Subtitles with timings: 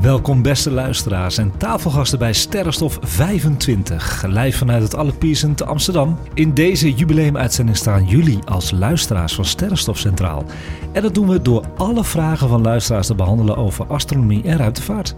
[0.00, 6.18] Welkom beste luisteraars en tafelgasten bij Sterrenstof 25, live vanuit het Allerpiersen te Amsterdam.
[6.34, 10.44] In deze jubileumuitzending staan jullie als luisteraars van Sterrenstof centraal.
[10.92, 15.14] En dat doen we door alle vragen van luisteraars te behandelen over astronomie en ruimtevaart.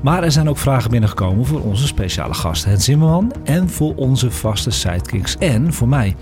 [0.00, 4.30] Maar er zijn ook vragen binnengekomen voor onze speciale gast Hens Zimmerman en voor onze
[4.30, 6.16] vaste sidekicks en voor mij.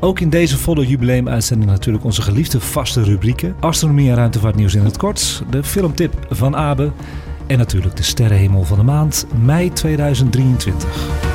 [0.00, 3.56] Ook in deze volle jubileumuitzending natuurlijk onze geliefde vaste rubrieken.
[3.60, 6.92] Astronomie en ruimtevaartnieuws in het kort, de filmtip van Abe
[7.46, 11.34] en natuurlijk de sterrenhemel van de maand, mei 2023.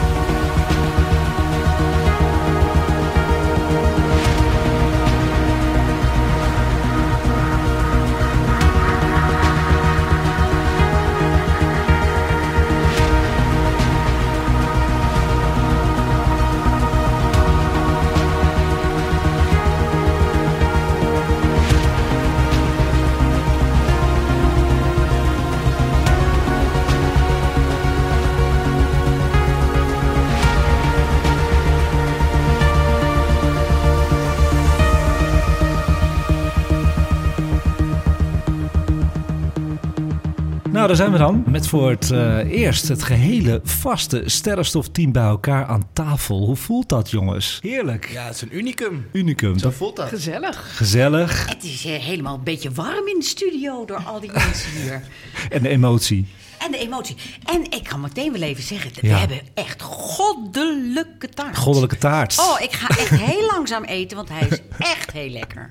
[40.91, 41.43] Daar zijn we dan.
[41.47, 46.45] Met voor het eh, eerst het gehele vaste sterrenstofteam bij elkaar aan tafel.
[46.45, 47.59] Hoe voelt dat, jongens?
[47.61, 48.09] Heerlijk.
[48.09, 49.07] Ja, het is een unicum.
[49.11, 49.59] Unicum.
[49.59, 50.07] Zo voelt dat.
[50.07, 50.77] Gezellig.
[50.77, 51.49] Gezellig.
[51.49, 55.01] Het is eh, helemaal een beetje warm in de studio door al die mensen hier.
[55.49, 56.27] En de emotie.
[56.65, 57.15] En de emotie.
[57.45, 59.17] En ik kan meteen wel even zeggen, we Ja.
[59.17, 61.57] hebben echt goddelijke taart.
[61.57, 62.39] Goddelijke taart.
[62.39, 65.67] Oh, ik ga echt heel langzaam eten, want hij is echt heel lekker.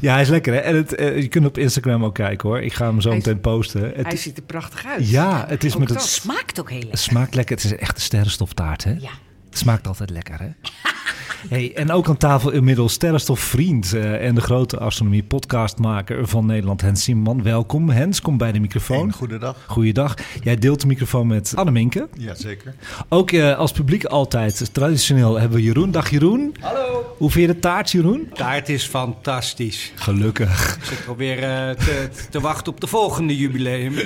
[0.00, 0.58] Ja, hij is lekker hè.
[0.58, 2.60] En het, eh, je kunt op Instagram ook kijken hoor.
[2.62, 3.82] Ik ga hem zo Hij meteen posten.
[3.96, 5.10] Het, Hij ziet er prachtig uit.
[5.10, 5.96] ja, het is Ook met dat.
[5.96, 6.06] het...
[6.06, 7.02] Smaakt ook heel Het lekker.
[7.02, 7.56] smaakt lekker.
[7.56, 8.90] Het is echt een sterrenstoftaart hè.
[8.90, 9.10] Ja.
[9.50, 10.48] Het smaakt altijd lekker, hè?
[11.48, 16.80] Hey, en ook aan tafel inmiddels sterrenstofvriend eh, en de grote astronomie podcastmaker van Nederland,
[16.80, 17.42] Hens Simman.
[17.42, 19.06] Welkom Hens, kom bij de microfoon.
[19.06, 19.56] Een goedendag.
[19.66, 20.14] Goeiedag.
[20.42, 22.08] Jij deelt de microfoon met Anneminke.
[22.18, 22.74] Jazeker.
[23.08, 25.90] Ook eh, als publiek altijd, traditioneel, hebben we Jeroen.
[25.90, 26.54] Dag Jeroen.
[26.60, 27.14] Hallo.
[27.18, 28.28] Hoe vind je de taart, Jeroen?
[28.34, 29.92] Taart is fantastisch.
[29.94, 30.76] Gelukkig.
[30.76, 33.94] Ik zit alweer eh, te, te wachten op de volgende jubileum.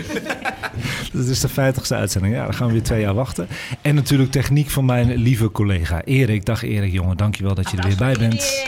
[1.12, 2.34] Dat is de 50ste uitzending.
[2.34, 3.48] Ja, dan gaan we weer twee jaar wachten.
[3.82, 6.44] En natuurlijk techniek van mijn lieve collega Erik.
[6.44, 7.16] Dag Erik, jongen.
[7.16, 8.66] Dankjewel dat je er weer bij bent.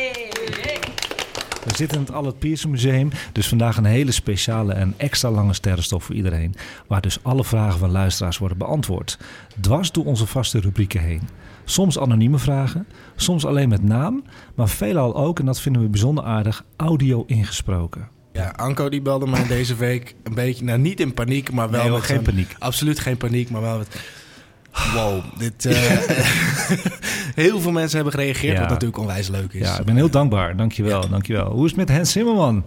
[1.65, 3.11] We zitten in het Allard Pierson Museum.
[3.33, 6.55] Dus vandaag een hele speciale en extra lange sterrenstof voor iedereen.
[6.87, 9.19] Waar dus alle vragen van luisteraars worden beantwoord.
[9.61, 11.21] Dwars door onze vaste rubrieken heen.
[11.65, 12.87] Soms anonieme vragen,
[13.17, 14.25] soms alleen met naam.
[14.55, 18.20] Maar veelal ook, en dat vinden we bijzonder aardig, audio ingesproken.
[18.41, 21.83] Ja, Anko die belde mij deze week een beetje, nou niet in paniek, maar wel
[21.83, 22.57] Nee, met geen paniek.
[22.59, 24.01] Absoluut geen paniek, maar wel met...
[24.95, 25.65] Wow, dit...
[25.67, 25.77] eh,
[27.45, 28.61] heel veel mensen hebben gereageerd, Ja.
[28.61, 29.61] wat natuurlijk onwijs leuk is.
[29.69, 30.57] Ja, ik ben heel dankbaar.
[30.57, 31.51] Dankjewel, dankjewel.
[31.51, 32.65] Hoe is het met Hens Zimmerman?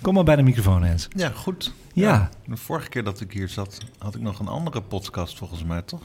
[0.00, 1.08] Kom maar bij de microfoon, Hens.
[1.16, 1.72] Ja, goed.
[1.92, 2.28] Ja.
[2.46, 5.82] De vorige keer dat ik hier zat, had ik nog een andere podcast volgens mij,
[5.82, 6.00] toch?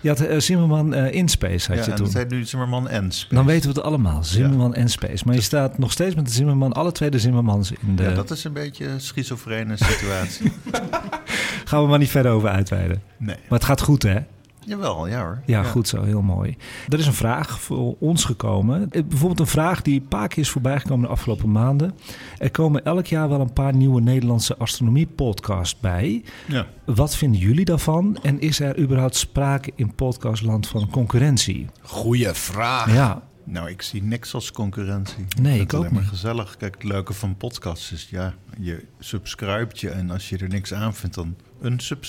[0.00, 2.06] Je had eh, Zimmerman eh, in Space, had ja, je en toen.
[2.06, 3.34] het heet nu Zimmerman en Space.
[3.34, 5.22] Dan weten we het allemaal, Zimmerman en Space.
[5.26, 8.02] Maar je staat nog steeds met de Zimmerman, alle twee de Zimmermans in de...
[8.02, 10.52] Ja, dat is een beetje een schizofrene situatie.
[11.64, 13.02] Gaan we maar niet verder over uitweiden.
[13.18, 13.36] nee.
[13.48, 14.18] Maar het gaat goed, hè?
[14.66, 15.40] Jawel, ja hoor.
[15.46, 16.56] Ja, goed zo, heel mooi.
[16.88, 18.90] Er is een vraag voor ons gekomen.
[18.90, 21.94] Eh, Bijvoorbeeld een vraag die een paar keer is voorbijgekomen de afgelopen maanden.
[22.38, 26.22] Er komen elk jaar wel een paar nieuwe Nederlandse astronomie-podcasts bij.
[26.48, 26.66] Ja.
[26.84, 28.18] Wat vinden jullie daarvan?
[28.22, 31.66] En is er überhaupt sprake in podcastland van concurrentie?
[31.82, 32.92] Goeie vraag.
[32.94, 35.24] Ja, Nou, ik zie niks als concurrentie.
[35.40, 36.10] Nee, ik ook alleen maar niet.
[36.10, 36.56] gezellig.
[36.56, 40.74] Kijk, het leuke van podcasts is, ja, je subscribt je en als je er niks
[40.74, 41.34] aan vindt, dan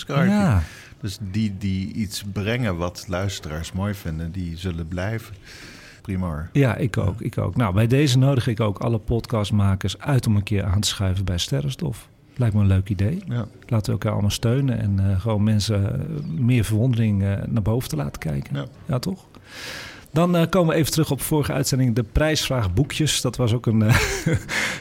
[0.07, 0.63] ja.
[1.01, 5.35] Dus die die iets brengen wat luisteraars mooi vinden, die zullen blijven.
[6.01, 6.49] Prima.
[6.51, 7.55] Ja, ik ook, ik ook.
[7.55, 11.25] Nou, bij deze nodig ik ook alle podcastmakers uit om een keer aan te schuiven
[11.25, 12.07] bij Sterrenstof.
[12.35, 13.23] Lijkt me een leuk idee.
[13.27, 13.45] Ja.
[13.67, 17.89] Laten we elkaar allemaal steunen en eh, gewoon mensen eh, meer verwondering eh, naar boven
[17.89, 18.55] te laten kijken.
[18.55, 18.65] Ja.
[18.85, 19.25] Ja, toch?
[20.15, 21.95] Dan eh, komen we even terug op vorige uitzending.
[21.95, 23.21] De prijsvraag boekjes.
[23.21, 23.95] Dat was ook een eh,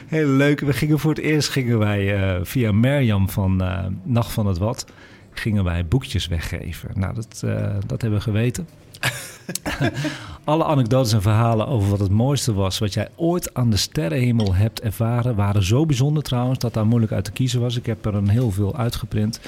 [0.07, 0.65] hele leuke.
[0.65, 3.63] We gingen voor het eerst gingen wij eh, via Mirjam van
[4.03, 4.85] Nacht van het Wat...
[5.31, 6.89] gingen wij boekjes weggeven.
[6.93, 7.43] Nou, dat,
[7.85, 8.67] dat hebben we geweten.
[10.43, 12.79] Alle anekdotes en verhalen over wat het mooiste was...
[12.79, 15.35] wat jij ooit aan de sterrenhemel hebt ervaren...
[15.35, 17.77] waren zo bijzonder trouwens dat daar moeilijk uit te kiezen was.
[17.77, 19.39] Ik heb er een heel veel uitgeprint.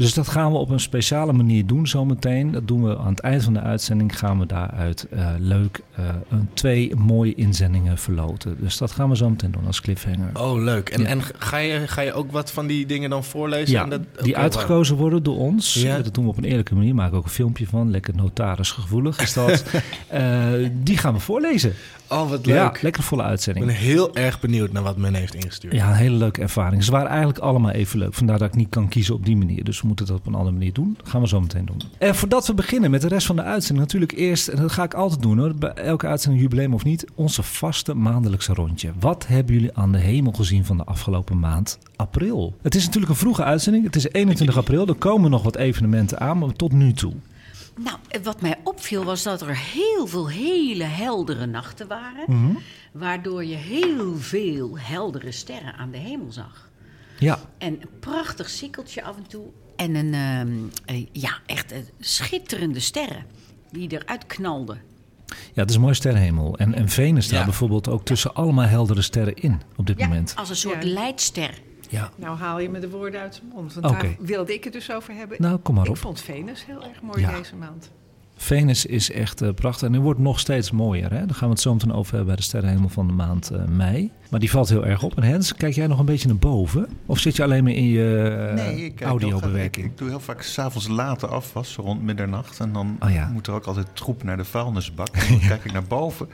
[0.00, 2.50] Dus dat gaan we op een speciale manier doen zometeen.
[2.50, 4.18] Dat doen we aan het eind van de uitzending.
[4.18, 8.56] Gaan we daaruit eh, leuk eh, een, twee mooie inzendingen verloten.
[8.60, 10.30] Dus dat gaan we zo meteen doen als cliffhanger.
[10.40, 10.88] Oh, leuk.
[10.88, 11.06] En, Ja.
[11.06, 13.74] en ga, je, ga je ook wat van die dingen dan voorlezen?
[13.74, 15.74] Ja, En dat, die uitgekozen worden door ons.
[15.74, 15.98] Ja.
[15.98, 16.94] Dat doen we op een eerlijke manier.
[16.94, 17.90] Maken ook een filmpje van.
[17.90, 19.64] Lekker notarisgevoelig is dat.
[20.08, 20.52] Eh,
[20.82, 21.72] die gaan we voorlezen.
[22.08, 22.82] Oh, wat Ja, leuk.
[22.82, 23.66] lekker volle Ik uitzending.
[23.66, 25.74] ben heel erg benieuwd naar wat men heeft ingestuurd.
[25.74, 26.84] Ja, een hele leuke ervaring.
[26.84, 28.14] Ze waren eigenlijk allemaal even leuk.
[28.14, 29.64] Vandaar dat ik niet kan kiezen op die manier.
[29.64, 30.94] Dus we moeten dat op een andere manier doen.
[30.96, 31.80] Dat gaan we zo meteen doen.
[31.98, 33.78] En voordat we beginnen met de rest van de uitzending...
[33.86, 35.54] natuurlijk eerst, en dat ga ik altijd doen hoor...
[35.54, 37.04] bij elke uitzending, jubileum of niet...
[37.14, 38.92] onze vaste maandelijkse rondje.
[38.98, 42.54] Wat hebben jullie aan de hemel gezien van de afgelopen maand april?
[42.62, 43.84] Het is natuurlijk een vroege uitzending.
[43.84, 44.86] Het is 21 april.
[44.86, 47.12] Er komen nog wat evenementen aan, maar tot nu toe.
[47.84, 52.24] Nou, eh, wat mij opviel was dat er heel veel hele heldere nachten waren.
[52.26, 52.52] Mhm.
[52.92, 56.68] Waardoor je heel veel heldere sterren aan de hemel zag.
[57.18, 59.44] Ja, En een prachtig sikkeltje af en toe.
[59.80, 60.48] En een, ehm,
[60.84, 63.24] eh, ja, echt eh, schitterende sterren
[63.70, 64.80] die eruit knalden.
[65.26, 66.58] ja het is een mooie sterrenhemel.
[66.58, 67.44] En, en Venus staat Ja.
[67.44, 70.34] bijvoorbeeld ook tussen allemaal heldere sterren in op dit Ja, moment.
[70.36, 70.88] als een soort Ja.
[70.90, 71.60] leidster.
[71.88, 72.10] Ja.
[72.16, 73.74] Nou haal je me de woorden uit zijn mond.
[73.74, 74.02] Want Oké.
[74.02, 75.36] daar wilde ik het dus over hebben.
[75.42, 75.96] Nou, kom maar ik op.
[75.96, 77.36] vond Venus heel erg mooi Ja.
[77.38, 77.90] deze maand.
[78.42, 81.10] Venus is echt eh, prachtig en die wordt nog steeds mooier.
[81.10, 81.26] Hè?
[81.26, 83.64] Daar gaan we het zo meteen over hebben bij de sterrenhemel van de maand eh,
[83.64, 84.10] mei.
[84.30, 85.16] Maar die valt heel erg op.
[85.16, 86.88] En Hens, kijk jij nog een beetje naar boven?
[87.06, 89.86] Of zit je alleen maar in je uh, Nee, ik audiobewerking?
[89.86, 92.60] Ik, ik doe heel vaak s'avonds later afwas, rond middernacht.
[92.60, 93.28] En dan Oh ja.
[93.32, 95.08] moet er ook altijd troep naar de vuilnisbak.
[95.16, 96.28] En dan kijk ik naar boven.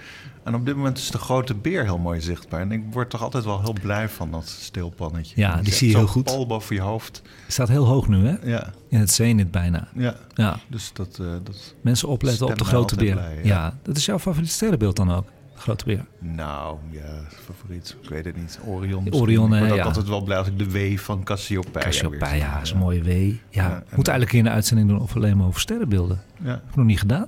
[0.47, 2.61] En op dit moment is de grote beer heel mooi zichtbaar.
[2.61, 5.41] En ik word toch altijd wel heel blij van dat stilpannetje.
[5.41, 6.25] Ja, die zie je heel goed.
[6.25, 7.23] pal boven je hoofd.
[7.49, 8.37] Staat heel hoog nu, hè?
[8.43, 9.89] Ja, In het zenit bijna.
[9.95, 10.15] ja.
[10.35, 11.75] Ja, Dus dat, eh, dat...
[11.81, 13.19] mensen opletten op de grote beer.
[13.43, 13.75] ja.
[13.83, 15.25] dat is jouw favoriete sterrenbeeld dan ook?
[15.55, 16.05] De grote beer.
[16.19, 17.97] Nou, ja, favoriet.
[18.03, 18.59] Ik weet het niet.
[18.67, 19.13] Orion.
[19.15, 19.85] Orion, Ik word ook ja.
[19.85, 22.63] altijd wel blij als ik de W van Cassiopeia weer Cassiopeia, zie.
[22.63, 23.09] is een mooie W.
[23.09, 26.23] Ja, Ja, moet en- eigenlijk in de uitzending doen of alleen maar over sterrenbeelden.
[26.43, 26.51] Ja.
[26.51, 27.27] Heb ik nog niet gedaan.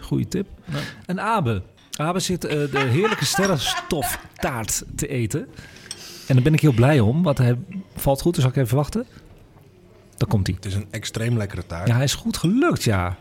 [0.00, 0.46] Goeie tip.
[1.06, 1.62] En Abe.
[1.96, 5.48] Abe zit eh, de heerlijke sterrenstoftaart te eten.
[6.26, 7.58] En daar ben ik heel blij om, want hij
[7.96, 8.34] valt goed.
[8.34, 9.06] Dus zal ik even wachten.
[10.16, 10.56] Dan komt hij.
[10.56, 11.88] Het is een extreem lekkere taart.
[11.88, 13.16] Ja, hij is goed gelukt, ja.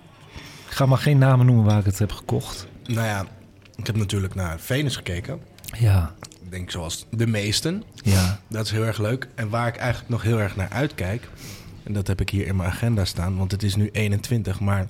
[0.68, 2.68] Ik ga maar geen namen noemen waar ik het heb gekocht.
[2.86, 3.26] Nou ja,
[3.76, 5.40] ik heb natuurlijk naar Venus gekeken.
[5.78, 7.84] Ja, Ik denk zoals de meesten.
[8.04, 8.40] ja.
[8.48, 9.28] Dat is heel erg leuk.
[9.36, 11.30] En waar ik eigenlijk nog heel erg naar uitkijk...
[11.84, 13.38] en dat heb ik hier in mijn agenda staan...
[13.38, 14.88] want het is nu 21, maar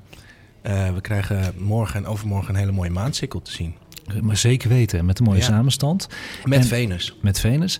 [0.63, 2.53] eh, we krijgen morgen en overmorgen...
[2.53, 3.73] een hele mooie maansikkel te zien.
[4.21, 5.43] Maar zeker weten, met een mooie Ja.
[5.45, 6.07] samenstand.
[6.45, 7.15] Met En- Venus.
[7.21, 7.79] met Venus.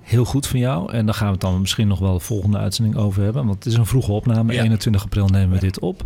[0.00, 0.92] Heel goed van jou.
[0.92, 3.44] En daar gaan we het dan misschien nog wel de volgende uitzending over hebben.
[3.46, 4.52] Want het is een vroege opname.
[4.52, 4.62] Ja.
[4.62, 5.60] 21 april nemen we Ja.
[5.60, 6.04] dit op.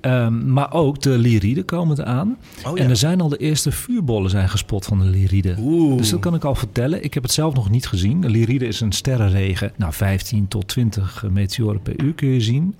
[0.00, 2.36] Ehm, maar ook de lyriden komen eraan.
[2.66, 2.84] Oh ja.
[2.84, 5.56] En er zijn al de eerste vuurbollen zijn gespot van de lyriden.
[5.58, 5.96] Oeh.
[5.96, 7.04] Dus dat kan ik al vertellen.
[7.04, 8.20] Ik heb het zelf nog niet gezien.
[8.20, 9.72] De is een sterrenregen.
[9.76, 12.74] Nou, 15 tot 20 meteoren per uur kun je zien.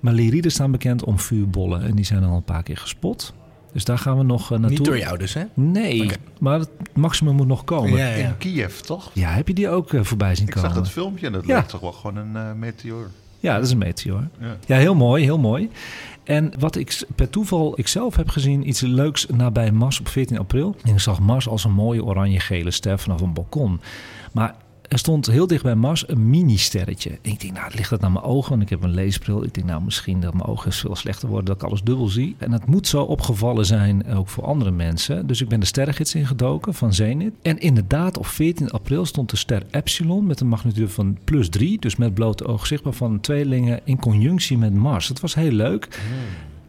[0.00, 1.82] Maar lyriden staan bekend om vuurbollen.
[1.82, 3.34] En die zijn al een paar keer gespot.
[3.72, 4.68] Dus daar gaan we nog eh, naartoe.
[4.78, 5.42] Niet door jou dus, hè?
[5.54, 6.10] Nee,
[6.40, 7.90] maar het maximum moet nog komen.
[7.90, 8.26] Ja, Ja, ja.
[8.28, 9.10] In Kiev, toch?
[9.14, 10.70] heb je die ook eh, voorbij zien Ik komen?
[10.70, 11.52] zag het filmpje en dat Ja.
[11.52, 13.10] lijkt toch wel gewoon een eh, meteoor.
[13.40, 14.28] Ja, dat is een meteor.
[14.40, 14.56] Ja.
[14.66, 15.70] Ja, heel mooi, heel mooi.
[16.24, 20.38] En wat ik per toeval ik zelf heb gezien, iets leuks nabij Mars op 14
[20.38, 20.76] april.
[20.84, 23.80] En ik zag Mars als een mooie oranje-gele ster vanaf een balkon.
[24.32, 24.54] Maar
[24.90, 27.18] er stond heel dicht bij Mars een mini-sterretje.
[27.22, 28.50] Ik denk, nou, ligt dat naar mijn ogen?
[28.50, 29.44] Want ik heb een leesbril.
[29.44, 32.34] Ik denk, nou, misschien dat mijn ogen veel slechter worden, dat ik alles dubbel zie.
[32.38, 35.26] En het moet zo opgevallen zijn, ook voor andere mensen.
[35.26, 37.32] Dus ik ben de sterrengids ingedoken van Zenit.
[37.42, 41.78] En inderdaad, op 14 april stond de ster Epsilon met een magnitude van plus 3.
[41.78, 45.08] Dus met blote oog zichtbaar van tweelingen in conjunctie met Mars.
[45.08, 45.88] Het was heel leuk.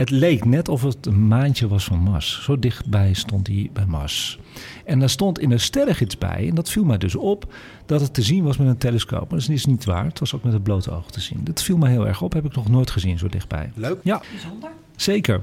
[0.02, 2.44] Het leek net of het een maandje was van Mars.
[2.44, 4.40] Zo dichtbij stond hij bij Mars.
[4.86, 7.54] En daar stond in de sterrengids bij, en dat viel mij dus op,
[7.86, 9.30] dat het te zien was met een telescoop.
[9.30, 10.06] Maar dat is niet waar.
[10.06, 11.40] Het was ook met het blote oog te zien.
[11.44, 12.34] Dat viel mij heel erg op.
[12.34, 13.72] Heb ik nog nooit gezien zo dichtbij.
[13.76, 14.00] Leuk.
[14.04, 14.70] Ja, Bijzonder.
[15.02, 15.42] Zeker.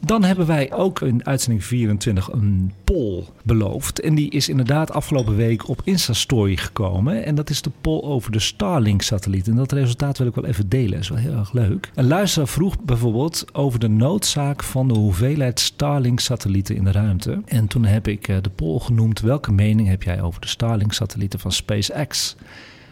[0.00, 4.00] Dan hebben wij ook in uitzending 24 een poll beloofd.
[4.00, 7.24] En die is inderdaad afgelopen week op Insta-story gekomen.
[7.24, 9.48] En dat is de poll over de Starlink-satelliet.
[9.48, 10.90] En dat resultaat wil ik wel even delen.
[10.90, 11.90] Dat is wel heel erg leuk.
[11.94, 17.42] Een luisteraar vroeg bijvoorbeeld over de noodzaak van de hoeveelheid Starlink-satellieten in de ruimte.
[17.44, 19.20] En toen heb ik eh, de poll genoemd.
[19.20, 22.36] Welke mening heb jij over de Starlink-satellieten van SpaceX?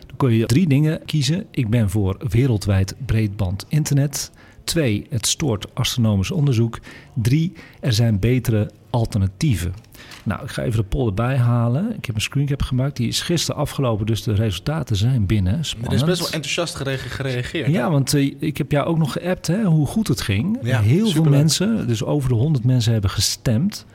[0.06, 1.46] Dan kon je drie dingen kiezen.
[1.50, 4.30] Ik ben voor wereldwijd breedband internet.
[4.64, 6.78] Twee, het stoort astronomisch onderzoek.
[7.14, 9.74] Drie, er zijn betere alternatieven.
[10.22, 11.94] Nou, ik ga even de poll erbij halen.
[11.96, 12.96] Ik heb een screencap gemaakt.
[12.96, 15.58] Die is gisteren afgelopen, dus de resultaten zijn binnen.
[15.58, 15.92] Er Spannend.
[15.92, 17.70] is best wel enthousiast gere- gereageerd.
[17.70, 20.58] Ja, want eh, ik heb jou ook nog geappt hè, hoe goed het ging.
[20.62, 23.86] Ja, Heel veel mensen, dus over de 100 mensen hebben gestemd.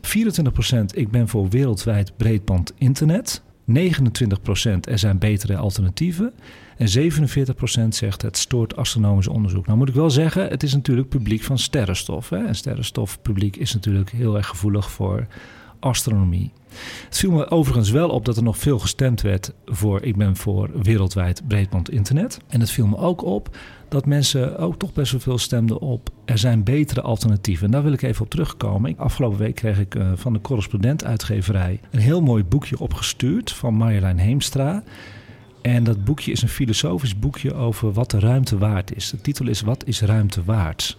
[0.00, 3.42] 24% ik ben voor wereldwijd breedband internet.
[3.70, 6.32] 29% er zijn betere alternatieven.
[6.76, 9.66] En 47% zegt het stoort astronomisch onderzoek.
[9.66, 12.28] Nou moet ik wel zeggen, het is natuurlijk publiek van sterrenstof.
[12.28, 12.46] Hè?
[12.46, 15.26] En sterrenstofpubliek is natuurlijk heel erg gevoelig voor
[15.84, 16.52] astronomie.
[17.04, 20.36] Het viel me overigens wel op dat er nog veel gestemd werd voor ik ben
[20.36, 22.38] voor wereldwijd breedband internet.
[22.48, 23.56] En het viel me ook op
[23.88, 27.66] dat mensen ook toch best wel veel stemden op er zijn betere alternatieven.
[27.66, 28.98] En daar wil ik even op terugkomen.
[28.98, 33.74] Afgelopen week kreeg ik uh, van de correspondent uitgeverij een heel mooi boekje opgestuurd van
[33.74, 34.82] Marjolein Heemstra.
[35.62, 39.10] En dat boekje is een filosofisch boekje over wat de ruimte waard is.
[39.10, 40.96] De titel is Wat is ruimte waard?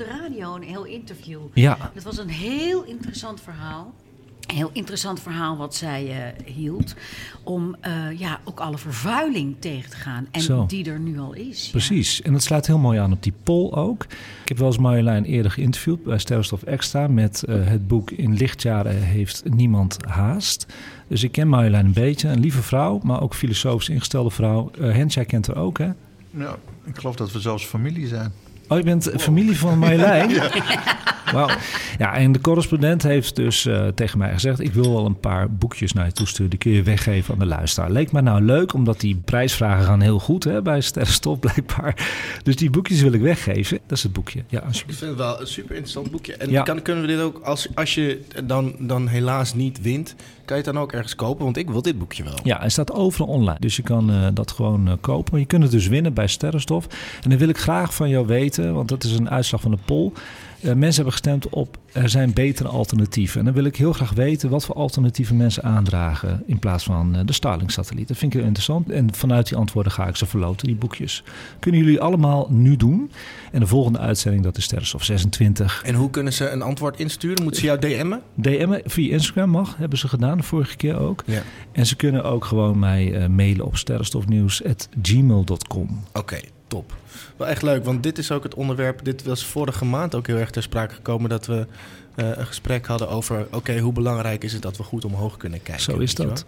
[0.00, 1.40] Op de radio, een heel interview.
[1.54, 1.90] Ja.
[1.94, 3.94] Dat was een heel interessant verhaal.
[4.46, 6.94] Een heel interessant verhaal wat zij uh, hield.
[7.42, 10.26] Om uh, ja, ook alle vervuiling tegen te gaan.
[10.30, 10.66] En Zo.
[10.66, 11.68] die er nu al is.
[11.70, 12.22] Precies.
[12.22, 14.02] En dat slaat heel mooi aan op die poll ook.
[14.42, 17.08] Ik heb wel eens Marjolein eerder geïnterviewd bij Sterrenstof Extra...
[17.08, 20.66] met uh, het boek In lichtjaren heeft niemand haast.
[21.08, 22.28] Dus ik ken Marjolein een beetje.
[22.28, 24.70] Een lieve vrouw, maar ook filosofisch ingestelde vrouw.
[24.78, 25.90] Hens, jij kent haar ook, hè?
[26.30, 28.32] Ja, ik geloof dat we zelfs familie zijn.
[28.68, 30.30] Oh, je bent familie van Marjolein?
[30.34, 30.50] ja.
[31.32, 31.56] Wauw.
[31.98, 34.60] Ja, en de correspondent heeft dus uh, tegen mij gezegd...
[34.60, 36.50] ik wil wel een paar boekjes naar je toesturen.
[36.50, 37.90] Die kun je weggeven aan de luisteraar.
[37.90, 42.08] Leek me nou leuk, omdat die prijsvragen gaan heel goed hè, bij Sterrenstof blijkbaar.
[42.42, 43.78] Dus die boekjes wil ik weggeven.
[43.86, 44.44] Dat is het boekje.
[44.48, 46.34] Ja, ik vind het wel een super interessant boekje.
[46.34, 46.62] En ja.
[46.62, 50.14] kan, kunnen we dit ook, als, als je dan, dan helaas niet wint...
[50.46, 51.44] kan je het dan ook ergens kopen?
[51.44, 52.38] Want ik wil dit boekje wel.
[52.42, 53.60] Ja, hij staat overal online.
[53.60, 55.30] Dus je kan uh, dat gewoon uh, kopen.
[55.30, 56.86] Maar je kunt het dus winnen bij Sterrenstof.
[57.22, 58.74] En dan wil ik graag van jou weten...
[58.74, 60.12] want dat is een uitslag van de poll...
[60.66, 63.38] Uh, mensen hebben gestemd op er zijn betere alternatieven.
[63.38, 67.16] En dan wil ik heel graag weten wat voor alternatieven mensen aandragen in plaats van
[67.16, 68.08] uh, de Starlink-satelliet.
[68.08, 68.90] Dat vind ik heel interessant.
[68.90, 71.22] En vanuit die antwoorden ga ik ze verloten, die boekjes.
[71.58, 73.10] Kunnen jullie allemaal nu doen.
[73.52, 75.82] En de volgende uitzending, dat is Sterrenstof 26.
[75.84, 77.42] En hoe kunnen ze een antwoord insturen?
[77.42, 78.22] Moeten ze jou DM'en?
[78.34, 81.22] DM'en via Instagram mag, hebben ze gedaan, de vorige keer ook.
[81.26, 81.42] Ja.
[81.72, 86.02] En ze kunnen ook gewoon mij uh, mailen op sterrenstofnieuws.gmail.com.
[86.08, 86.94] Oké, okay, top.
[87.36, 89.04] Wel echt leuk, want dit is ook het onderwerp.
[89.04, 91.66] Dit was vorige maand ook heel erg ter sprake gekomen dat we
[92.16, 95.36] uh, een gesprek hadden over: oké, okay, hoe belangrijk is het dat we goed omhoog
[95.36, 95.84] kunnen kijken?
[95.84, 96.44] Zo is dat.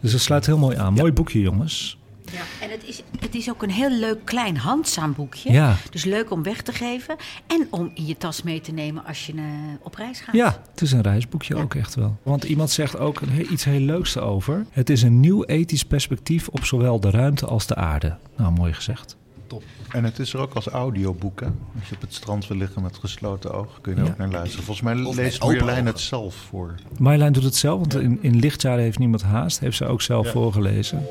[0.00, 0.94] Dus dat sluit heel mooi aan.
[0.94, 1.00] Ja.
[1.00, 1.98] Mooi boekje, jongens.
[2.32, 5.52] Ja, en het is, het is ook een heel leuk klein handzaam boekje.
[5.52, 5.76] Ja.
[5.90, 7.16] Dus leuk om weg te geven
[7.46, 9.42] en om in je tas mee te nemen als je uh,
[9.82, 10.34] op reis gaat.
[10.34, 11.62] Ja, het is een reisboekje ja.
[11.62, 12.16] ook echt wel.
[12.22, 14.66] Want iemand zegt ook iets heel leuks over.
[14.70, 18.16] Het is een nieuw ethisch perspectief op zowel de ruimte als de aarde.
[18.36, 19.16] Nou, mooi gezegd.
[19.52, 19.62] Top.
[19.90, 21.40] En het is er ook als audioboek.
[21.40, 21.46] Hè?
[21.78, 24.10] Als je op het strand wil liggen met gesloten ogen, kun je er ja.
[24.10, 24.64] ook naar luisteren.
[24.64, 26.74] Volgens mij of leest Marjolein het zelf voor.
[26.98, 27.98] Marjolein doet het zelf, want ja.
[27.98, 29.58] in, in lichtjaren heeft niemand haast.
[29.58, 30.32] Heeft ze ook zelf ja.
[30.32, 31.06] voorgelezen.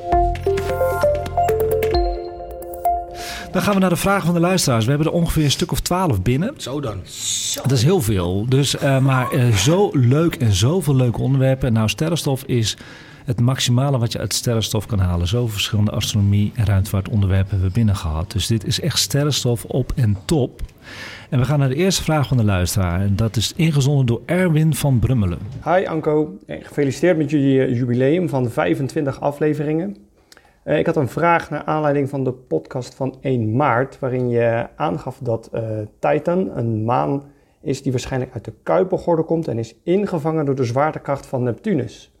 [3.52, 4.84] Dan gaan we naar de vragen van de luisteraars.
[4.84, 6.54] We hebben er ongeveer een stuk of twaalf binnen.
[6.56, 7.00] Zo dan.
[7.54, 8.46] Dat is heel veel.
[8.48, 11.72] Dus, uh, maar uh, zo leuk en zoveel leuke onderwerpen.
[11.72, 12.76] Nou, sterrenstof is
[13.24, 15.26] het maximale wat je uit sterrenstof kan halen.
[15.26, 18.32] Zo verschillende astronomie- en ruimtevaartonderwerpen hebben we binnen gehad.
[18.32, 20.60] Dus dit is echt sterrenstof op en top.
[21.30, 23.00] En we gaan naar de eerste vraag van de luisteraar.
[23.00, 25.38] En dat is ingezonden door Erwin van Brummelen.
[25.64, 29.96] Hi Anko, gefeliciteerd met jullie jubileum van 25 afleveringen.
[30.64, 34.66] Uh, ik had een vraag naar aanleiding van de podcast van 1 maart, waarin je
[34.76, 35.60] aangaf dat uh,
[35.98, 37.22] Titan een maan
[37.62, 42.11] is die waarschijnlijk uit de Kuipergorde komt en is ingevangen door de zwaartekracht van Neptunus.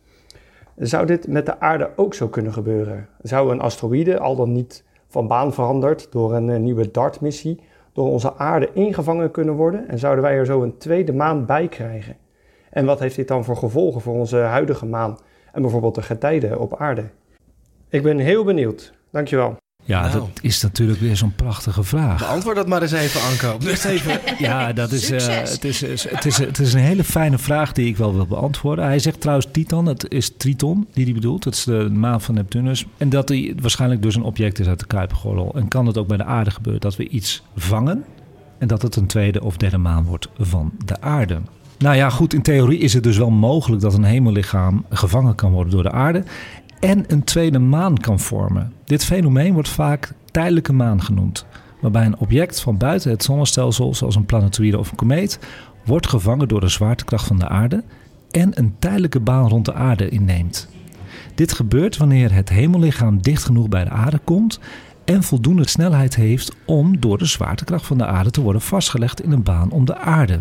[0.82, 3.08] Zou dit met de aarde ook zo kunnen gebeuren?
[3.20, 7.60] Zou een asteroïde, al dan niet van baan veranderd door een uh, nieuwe DART-missie,
[7.92, 9.88] door onze aarde ingevangen kunnen worden?
[9.88, 12.16] En zouden wij er zo een tweede maan bij krijgen?
[12.70, 15.18] En wat heeft dit dan voor gevolgen voor onze huidige maan
[15.52, 17.04] en bijvoorbeeld de getijden op aarde?
[17.88, 18.94] Ik ben heel benieuwd.
[19.10, 19.56] Dankjewel.
[19.84, 20.12] Ja, nou.
[20.12, 22.18] dat is natuurlijk weer zo'n prachtige vraag.
[22.18, 23.58] Beantwoord dat maar eens even, Anko.
[23.90, 24.20] Even.
[24.38, 27.86] Ja, dat is, uh, het, is, het, is, het is een hele fijne vraag die
[27.86, 28.84] ik wel wil beantwoorden.
[28.84, 31.42] Hij zegt trouwens Titan, het is Triton die hij bedoelt.
[31.42, 32.86] Dat is de maan van Neptunus.
[32.96, 35.52] En dat hij waarschijnlijk dus een object is uit de Kuipergordel.
[35.54, 38.04] En kan het ook bij de aarde gebeuren dat we iets vangen...
[38.58, 41.40] en dat het een tweede of derde maan wordt van de aarde.
[41.78, 45.52] Nou ja, goed, in theorie is het dus wel mogelijk dat een hemellichaam gevangen kan
[45.52, 46.24] worden door de aarde
[46.82, 48.72] en een tweede maan kan vormen.
[48.84, 51.46] Dit fenomeen wordt vaak tijdelijke maan genoemd,
[51.80, 55.38] waarbij een object van buiten het zonnestelsel, zoals een planetoïde of een komeet,
[55.84, 57.84] wordt gevangen door de zwaartekracht van de aarde
[58.30, 60.68] en een tijdelijke baan rond de aarde inneemt.
[61.34, 64.60] Dit gebeurt wanneer het hemellichaam dicht genoeg bij de aarde komt
[65.04, 69.32] en voldoende snelheid heeft om door de zwaartekracht van de aarde te worden vastgelegd in
[69.32, 70.40] een baan om de aarde.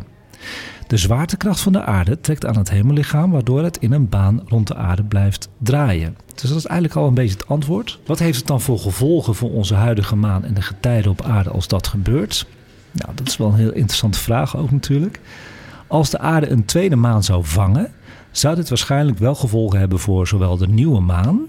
[0.91, 4.67] De zwaartekracht van de aarde trekt aan het hemellichaam, waardoor het in een baan rond
[4.67, 6.17] de aarde blijft draaien.
[6.35, 7.99] Dus dat is eigenlijk al een beetje het antwoord.
[8.05, 11.49] Wat heeft het dan voor gevolgen voor onze huidige maan en de getijden op aarde
[11.49, 12.45] als dat gebeurt?
[12.91, 15.19] Nou, dat is wel een heel interessante vraag ook natuurlijk.
[15.87, 17.91] Als de aarde een tweede maan zou vangen,
[18.31, 21.39] zou dit waarschijnlijk wel gevolgen hebben voor zowel de nieuwe maan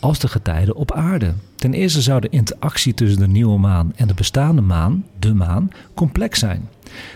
[0.00, 1.34] als de getijden op aarde.
[1.56, 5.70] Ten eerste zou de interactie tussen de nieuwe maan en de bestaande maan, de maan,
[5.94, 6.68] complex zijn.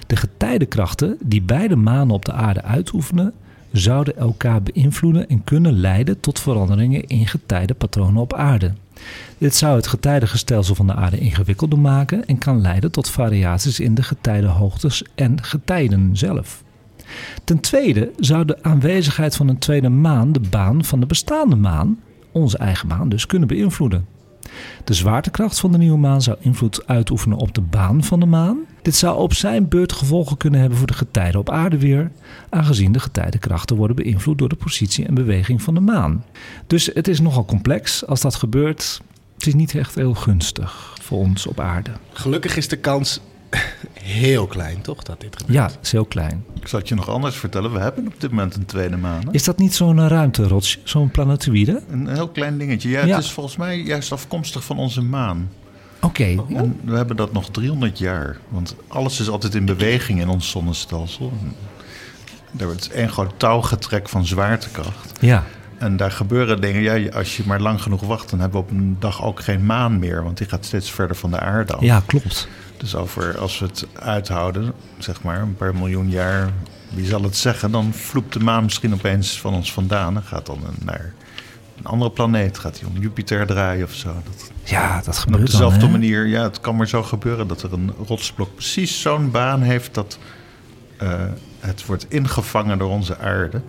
[0.06, 3.32] De getijdenkrachten die beide manen op de aarde uitoefenen,
[3.72, 8.72] zouden elkaar beïnvloeden en kunnen leiden tot veranderingen in getijdenpatronen op aarde.
[9.38, 13.94] Dit zou het getijdenstelsel van de aarde ingewikkelder maken en kan leiden tot variaties in
[13.94, 16.62] de getijdenhoogtes en getijden zelf.
[17.44, 21.98] Ten tweede zou de aanwezigheid van een tweede maan de baan van de bestaande maan,
[22.32, 24.06] onze eigen maan dus, kunnen beïnvloeden.
[24.84, 28.58] De zwaartekracht van de nieuwe maan zou invloed uitoefenen op de baan van de maan.
[28.88, 32.10] Dit zou op zijn beurt gevolgen kunnen hebben voor de getijden op aarde weer,
[32.48, 36.24] aangezien de getijdenkrachten worden beïnvloed door de positie en beweging van de maan.
[36.66, 38.06] Dus het is nogal complex.
[38.06, 39.00] Als dat gebeurt,
[39.34, 41.90] het is niet echt heel gunstig voor ons op aarde.
[42.12, 43.20] Gelukkig is de kans
[44.02, 45.58] heel klein, toch, dat dit gebeurt?
[45.58, 46.44] Ja, het is heel klein.
[46.60, 47.72] Ik zal het je nog anders vertellen.
[47.72, 49.22] We hebben op dit moment een tweede maan.
[49.26, 49.32] hè?
[49.32, 51.82] Is dat niet zo'n eh, ruimterotsje, zo'n planetoïde?
[51.90, 52.88] Een heel klein dingetje.
[52.88, 53.14] Ja, Ja.
[53.14, 55.48] Het is volgens mij juist afkomstig van onze maan.
[56.00, 58.36] Oké, En we hebben dat nog 300 jaar.
[58.48, 61.32] Want alles is altijd in beweging in ons zonnestelsel.
[62.56, 65.12] Er wordt één groot touwgetrek van zwaartekracht.
[65.20, 65.44] ja.
[65.78, 66.82] En daar gebeuren dingen.
[66.82, 69.66] Ja, als je maar lang genoeg wacht, dan hebben we op een dag ook geen
[69.66, 70.22] maan meer.
[70.22, 71.82] Want die gaat steeds verder van de aarde af.
[71.82, 72.48] Ja, klopt.
[72.76, 76.52] Dus over, als we het uithouden, zeg maar een paar miljoen jaar,
[76.88, 80.46] wie zal het zeggen, dan vloept de maan misschien opeens van ons vandaan en gaat
[80.46, 81.12] dan naar
[81.78, 82.58] een andere planeet.
[82.58, 84.08] Gaat hij om Jupiter draaien of zo.
[84.24, 87.62] Dat, Ja, dat op gebeurt dan, dezelfde manier, ja, het kan maar zo gebeuren dat
[87.62, 90.18] er een rotsblok precies zo'n baan heeft dat
[90.96, 91.24] eh,
[91.60, 93.60] het wordt ingevangen door onze aarde.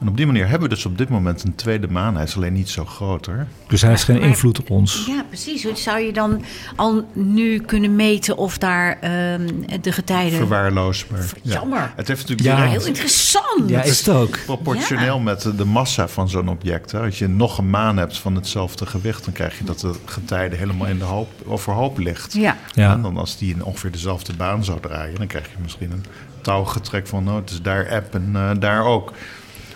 [0.00, 2.14] En op die manier hebben we dus op dit moment een tweede maan.
[2.14, 3.46] Hij is alleen niet zo groot hoor.
[3.68, 5.04] Dus hij heeft geen Maar- invloed op ons.
[5.06, 5.64] Ja, precies.
[5.64, 6.42] Hoe Zou je dan
[6.76, 9.46] al nu kunnen meten of daar ehm,
[9.80, 10.38] de getijden...
[10.38, 11.24] Verwaarloosbaar.
[11.42, 11.52] Ja.
[11.52, 11.92] Jammer.
[11.96, 12.56] Het heeft natuurlijk Ja.
[12.56, 13.68] direct Heel interessant.
[13.68, 14.38] Ja, is het ook.
[14.44, 15.22] proportioneel Ja.
[15.22, 16.92] met de massa van zo'n object.
[16.92, 17.00] Hè.
[17.00, 20.56] Als je nog een maan hebt van hetzelfde gewicht, dan krijg je dat de getijde
[20.56, 22.32] helemaal in de hoop, overhoop ligt.
[22.32, 22.56] Ja.
[22.74, 22.92] Ja.
[22.92, 26.04] En dan als die in ongeveer dezelfde baan zou draaien, dan krijg je misschien een
[26.40, 29.12] touwgetrek van, nou, het is daar app en eh, daar ook.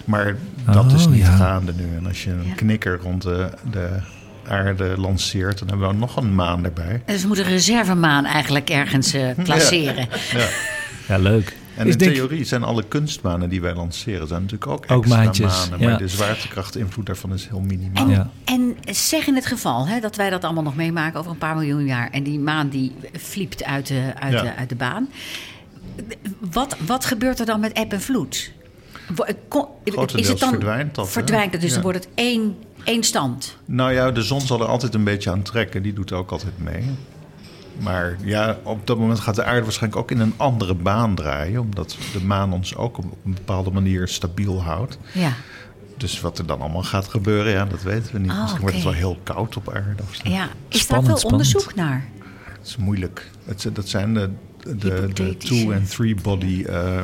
[0.05, 0.37] Maar
[0.73, 1.37] dat Oh, is niet ja.
[1.37, 1.97] gaande nu.
[1.97, 3.89] En als je een knikker rond de, de
[4.49, 7.03] aarde lanceert, dan hebben we nog een maan erbij.
[7.07, 10.09] Dus we moeten een reservemaan eigenlijk ergens eh placeren.
[10.33, 10.47] Ja.
[11.09, 11.57] Ja, leuk.
[11.77, 15.03] En Is in denk- theorie zijn alle kunstmanen die wij lanceren, zijn natuurlijk ook Ook
[15.05, 15.79] extra maatjes, manen.
[15.81, 15.89] ja.
[15.89, 18.05] Maar de zwaartekrachtinvloed daarvan is heel minimaal.
[18.05, 18.31] En, Ja.
[18.45, 21.55] en zeg in het geval hè, dat wij dat allemaal nog meemaken over een paar
[21.55, 22.11] miljoen jaar...
[22.11, 24.43] en die maan die fliept uit de, uit Ja.
[24.43, 25.09] de, uit de baan.
[26.53, 28.53] Wat, wat gebeurt er dan met eb en vloed?
[29.15, 31.11] Wo- kon- Grotendeels verdwijnt dat?
[31.11, 31.75] Verdwijnt het, dus Ja.
[31.75, 33.57] dan wordt het één, één stand.
[33.65, 35.83] Nou ja, de zon zal er altijd een beetje aan trekken.
[35.83, 36.85] Die doet ook altijd mee.
[37.81, 41.61] Maar ja, op dat moment gaat de aarde waarschijnlijk ook in een andere baan draaien.
[41.61, 44.99] Omdat de maan ons ook op een bepaalde manier stabiel houdt.
[45.13, 45.33] Ja.
[45.97, 48.31] Dus wat er dan allemaal gaat gebeuren, ja, dat weten we niet.
[48.31, 50.29] Ah, Misschien wordt het wel heel koud op aarde of zo.
[50.31, 50.49] ja.
[50.69, 51.33] Is Spannend, daar veel spannend.
[51.55, 52.05] onderzoek naar?
[52.59, 53.31] Het is moeilijk.
[53.45, 54.31] Het, dat zijn de,
[54.77, 57.01] de, two- en three-body eh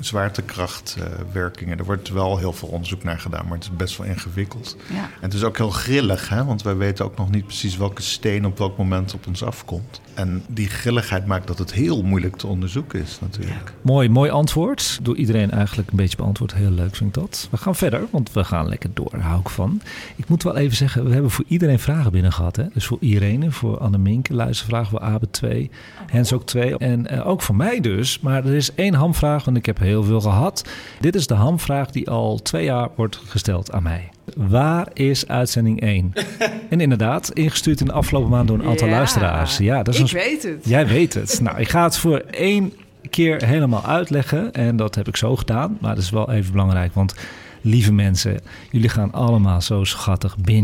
[0.00, 1.78] zwaartekrachtwerkingen.
[1.78, 4.76] er wordt wel heel veel onderzoek naar gedaan, maar het is best wel ingewikkeld.
[4.92, 5.02] Ja.
[5.02, 6.44] En het is ook heel grillig, hè?
[6.44, 10.00] want wij weten ook nog niet precies welke steen op welk moment op ons afkomt.
[10.14, 13.72] En die grilligheid maakt dat het heel moeilijk te onderzoeken is natuurlijk.
[13.82, 14.98] Mooi, mooi antwoord.
[15.02, 16.54] Door iedereen eigenlijk een beetje beantwoord.
[16.54, 17.48] Heel leuk vind ik dat.
[17.50, 19.10] We gaan verder, want we gaan lekker door.
[19.10, 19.80] Daar hou ik van.
[20.16, 22.56] Ik moet wel even zeggen, we hebben voor iedereen vragen binnen gehad.
[22.56, 22.64] Hè?
[22.72, 25.70] Dus voor Irene, voor Anne Minke, luistervragen voor Abe 2.
[26.06, 26.78] Hens ook 2.
[26.78, 28.20] En eh, ook voor mij dus.
[28.20, 30.68] Maar er is één hamvraag, want ik heb heel veel gehad.
[31.00, 34.08] Dit is de hamvraag die al twee jaar wordt gesteld aan mij.
[34.36, 36.12] Waar is uitzending 1?
[36.70, 39.56] en inderdaad, ingestuurd in de afgelopen maand door een aantal Ja, luisteraars.
[39.56, 40.64] Ja, dat is ik een weet het.
[40.64, 41.40] Jij weet het.
[41.42, 42.72] Nou, ik ga het voor één
[43.10, 44.52] keer helemaal uitleggen.
[44.52, 45.78] En dat heb ik zo gedaan.
[45.80, 46.94] Maar dat is wel even belangrijk.
[46.94, 47.14] Want
[47.60, 50.58] lieve mensen, jullie gaan allemaal zo schattig bingen.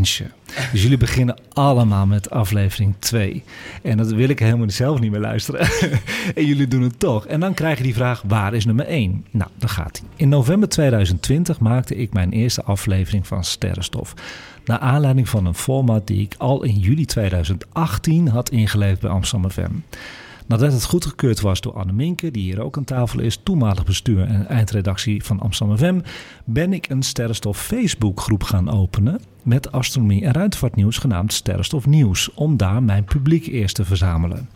[0.73, 3.43] Dus jullie beginnen allemaal met aflevering 2.
[3.83, 5.61] En dat wil ik helemaal zelf niet meer luisteren.
[6.35, 7.27] en jullie doen het toch.
[7.27, 9.25] En dan krijg je die vraag, waar is nummer 1?
[9.31, 10.09] Nou, daar gaat hij.
[10.17, 14.15] In november 2020 maakte ik mijn eerste aflevering van Sterrenstof.
[14.65, 19.51] Naar aanleiding van een format die ik al in juli 2018 had ingeleverd bij Amsterdam
[19.51, 19.71] FM.
[20.47, 24.27] Nadat het goedgekeurd was door Anne Minke, die hier ook aan tafel is, toenmalig bestuur
[24.27, 26.01] en eindredactie van Amsterdam FM,
[26.45, 32.57] ben ik een Sterrenstof Facebookgroep gaan openen met astronomie en ruimtevaartnieuws genaamd Sterrenstof Nieuws, om
[32.57, 34.49] daar mijn publiek eerst te verzamelen.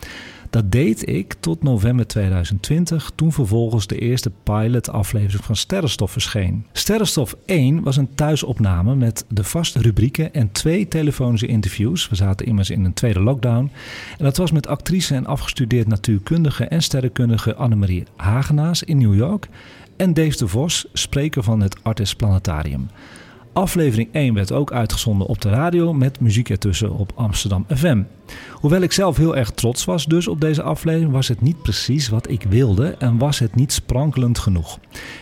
[0.51, 6.67] Dat deed ik tot november 2020, toen vervolgens de eerste pilot-aflevering van Sterrenstof verscheen.
[6.73, 12.09] Sterrenstof 1 was een thuisopname met de vaste rubrieken en twee telefonische interviews.
[12.09, 13.71] We zaten immers in een tweede lockdown.
[14.19, 19.49] En dat was met actrice en afgestudeerd natuurkundige en sterrenkundige Annemarie Hagenaas in New York.
[19.97, 22.89] en Dave de Vos, spreker van het Artis Planetarium.
[23.61, 28.03] Aflevering 1 werd ook uitgezonden op de radio met muziek ertussen op Amsterdam FM.
[28.53, 32.09] Hoewel ik zelf heel erg trots was dus op deze aflevering, was het niet precies
[32.09, 34.79] wat ik wilde en was het niet sprankelend genoeg.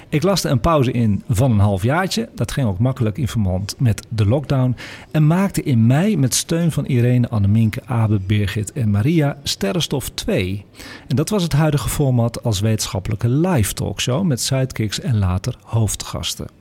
[0.09, 4.07] Ik laste een pauze in van een halfjaartje, dat ging ook makkelijk in verband met
[4.09, 4.77] de lockdown,
[5.11, 10.64] en maakte in mei met steun van Irene, Anneminke, Abe, Birgit en Maria Sterrenstof 2.
[11.09, 16.57] En dat was het huidige format als wetenschappelijke live talkshow met sidekicks en later hoofdgasten.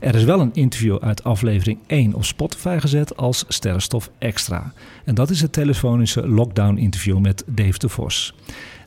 [0.00, 4.72] Er is wel een interview uit aflevering 1 op Spotify gezet als Sterrenstof Extra.
[5.04, 8.34] En dat is het telefonische lockdown-interview met Dave de Vos.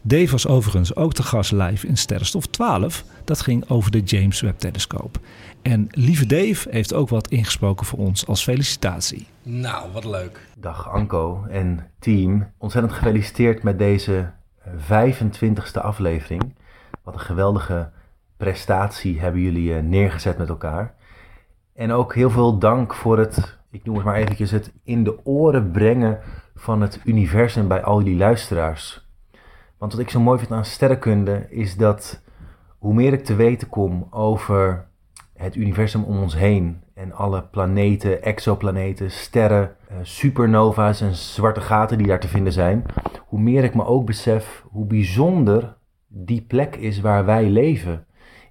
[0.01, 3.03] Dave was overigens ook te gast live in Sterrenstof 12.
[3.23, 5.19] Dat ging over de James Webb Telescoop.
[5.61, 9.27] En lieve Dave heeft ook wat ingesproken voor ons als felicitatie.
[9.43, 10.47] Nou, wat leuk.
[10.57, 12.51] Dag Anko en team.
[12.57, 14.31] Ontzettend gefeliciteerd met deze
[14.77, 16.55] 25e aflevering.
[17.03, 17.89] Wat een geweldige
[18.37, 20.93] prestatie hebben jullie eh, neergezet met elkaar.
[21.79, 25.25] En ook heel veel dank voor het, ik noem het maar eventjes, het in de
[25.25, 26.19] oren brengen
[26.55, 29.07] van het universum bij al jullie luisteraars.
[29.77, 32.23] Want wat ik zo mooi vind aan sterrenkunde is dat
[32.77, 34.87] hoe meer ik te weten kom over
[35.33, 41.97] het universum om ons heen en alle planeten, exoplaneten, sterren, eh, supernova's en zwarte gaten
[41.97, 42.85] die daar te vinden zijn,
[43.27, 48.05] hoe meer ik me ook besef hoe bijzonder die plek is waar wij leven.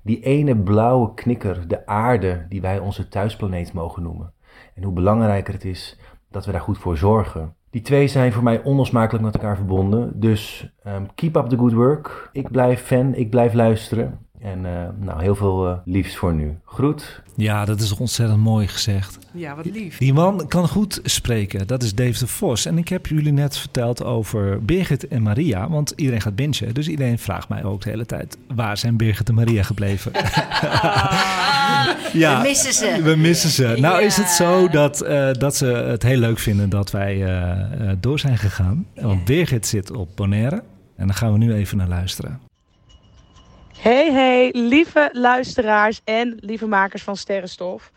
[0.09, 4.33] Die ene blauwe knikker, de aarde, die wij onze thuisplaneet mogen noemen.
[4.75, 5.99] En hoe belangrijker het is
[6.31, 7.55] dat we daar goed voor zorgen.
[7.71, 10.21] Die twee zijn voor mij onlosmakelijk met elkaar verbonden.
[10.21, 12.31] Dus um, keep up the good work.
[12.33, 14.27] Ik blijf fan, ik blijf luisteren.
[14.41, 16.57] En uh, nou, heel veel uh, liefs voor nu.
[16.65, 17.23] Groet.
[17.37, 19.19] Ja, dat is ontzettend mooi gezegd.
[19.33, 19.99] Ja, wat lief.
[19.99, 21.67] Die man kan goed spreken.
[21.67, 22.67] Dat is Dave de Vos.
[22.67, 25.69] En ik heb jullie net verteld over Birgit en Maria.
[25.69, 26.75] Want iedereen gaat bingen.
[26.75, 28.37] Dus iedereen vraagt mij ook de hele tijd...
[28.55, 30.13] waar zijn Birgit en Maria gebleven?
[32.13, 33.01] ja, we missen ze.
[33.03, 33.77] We missen ze.
[33.79, 37.27] Nou is het zo dat, uh, dat ze het heel leuk vinden dat wij
[38.01, 38.87] door zijn gegaan.
[38.95, 40.63] Want Birgit zit op Bonaire.
[40.97, 42.48] En daar gaan we nu even naar luisteren.
[43.79, 47.91] Hey, hey, lieve luisteraars en lieve makers van Sterrenstof.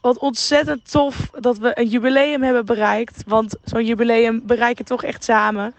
[0.00, 3.22] Wat ontzettend tof dat we een jubileum hebben bereikt.
[3.26, 5.74] Want zo'n jubileum bereiken toch echt samen.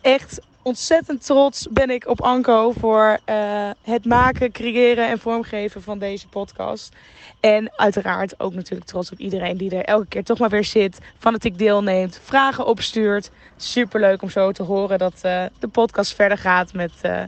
[0.00, 5.98] Echt ontzettend trots ben ik op Anko voor uh, het maken, creëren en vormgeven van
[5.98, 6.94] deze podcast.
[7.40, 10.98] En uiteraard ook natuurlijk trots op iedereen die er elke keer toch maar weer zit,
[11.18, 13.30] fanatiek deelneemt, vragen opstuurt.
[13.56, 16.92] Super leuk om zo te horen dat uh, de podcast verder gaat met.
[17.02, 17.22] Uh,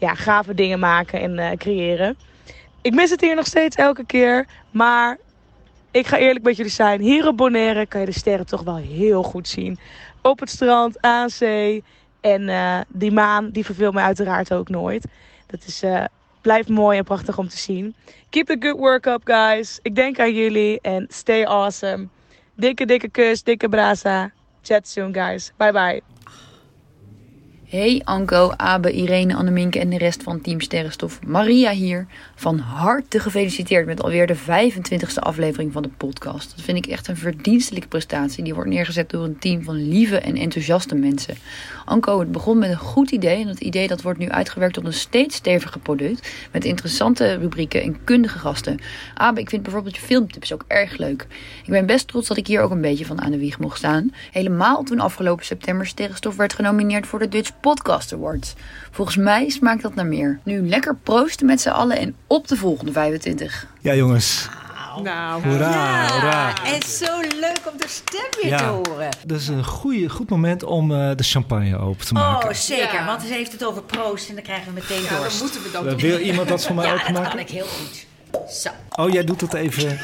[0.00, 2.16] ja, gave dingen maken en uh, creëren.
[2.82, 4.46] Ik mis het hier nog steeds elke keer.
[4.70, 5.18] Maar
[5.90, 7.00] ik ga eerlijk met jullie zijn.
[7.00, 9.78] Hier op Bonaire kan je de sterren toch wel heel goed zien.
[10.22, 11.84] Op het strand, aan zee.
[12.20, 15.06] En uh, die maan, die verveelt mij uiteraard ook nooit.
[15.46, 16.04] Dat is, uh,
[16.40, 17.94] blijft mooi en prachtig om te zien.
[18.30, 19.78] Keep the good work up, guys.
[19.82, 22.08] Ik denk aan jullie en stay awesome.
[22.54, 24.30] Dikke, dikke kus, dikke brasa.
[24.62, 25.52] Chat soon, guys.
[25.56, 26.19] Bye, bye.
[27.70, 31.22] Hey Anko, Abe, Irene, Anneminke en de rest van Team Sterrenstof.
[31.26, 32.06] Maria hier.
[32.34, 36.52] Van harte gefeliciteerd met alweer de 25e aflevering van de podcast.
[36.56, 38.44] Dat vind ik echt een verdienstelijke prestatie.
[38.44, 41.34] Die wordt neergezet door een team van lieve en enthousiaste mensen.
[41.84, 43.40] Anko, het begon met een goed idee.
[43.40, 46.30] En dat idee dat wordt nu uitgewerkt tot een steeds steviger product.
[46.52, 48.78] Met interessante rubrieken en kundige gasten.
[49.14, 51.26] Abe, ik vind bijvoorbeeld je filmtips ook erg leuk.
[51.64, 53.78] Ik ben best trots dat ik hier ook een beetje van aan de wieg mocht
[53.78, 54.14] staan.
[54.30, 58.54] Helemaal toen afgelopen september Sterrenstof werd genomineerd voor de Dutch Podcast Awards.
[58.90, 60.38] Volgens mij smaakt dat naar meer.
[60.42, 63.66] Nu lekker proosten met z'n allen en op de volgende 25.
[63.80, 64.48] Ja, jongens.
[65.02, 66.52] Nou, hoera, ja, hoera.
[66.64, 68.56] En zo leuk om de stem weer Ja.
[68.58, 69.08] te horen.
[69.26, 72.48] Dat is een goeie, goed moment om eh, de champagne open te maken.
[72.48, 72.92] Oh, zeker.
[72.94, 73.04] Ja.
[73.06, 75.68] Want ze heeft het over proost en dan krijgen we meteen ja, dan moeten we
[75.72, 75.98] dat Eh, doen.
[76.00, 77.30] Wil iemand dat voor mij ja, dat openmaken?
[77.30, 78.06] kan ik heel goed.
[78.50, 78.68] Zo.
[78.90, 79.98] Oh, jij doet dat even.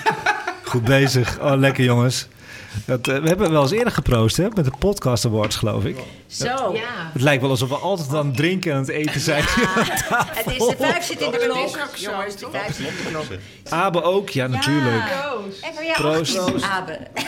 [0.65, 1.39] Goed bezig.
[1.41, 2.29] Oh, lekker jongens.
[2.85, 4.49] Dat, eh, we hebben wel eens eerder geproost, hè?
[4.55, 5.97] Met de Podcast Awards, geloof ik.
[6.27, 6.73] Zo.
[6.73, 7.11] Ja.
[7.13, 9.45] Het lijkt wel alsof we altijd aan het drinken en aan het eten zijn.
[9.47, 11.39] Het is de vijf zit in de
[11.97, 12.51] Jongens, de toch?
[12.51, 13.25] vijf zit in de klok.
[13.69, 15.05] Abe ook, ja, natuurlijk.
[15.05, 15.63] Proost.
[15.63, 16.39] Jou Proost.
[16.39, 16.99] ook, Abe.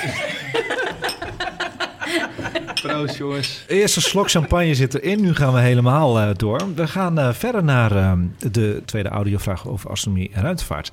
[2.83, 3.65] Proost, jongens.
[3.67, 5.21] Eerste slok champagne zit erin.
[5.21, 6.61] Nu gaan we helemaal eh, door.
[6.75, 8.13] We gaan eh, verder naar eh,
[8.53, 10.93] de tweede audiovraag over astronomie en ruimtevaart.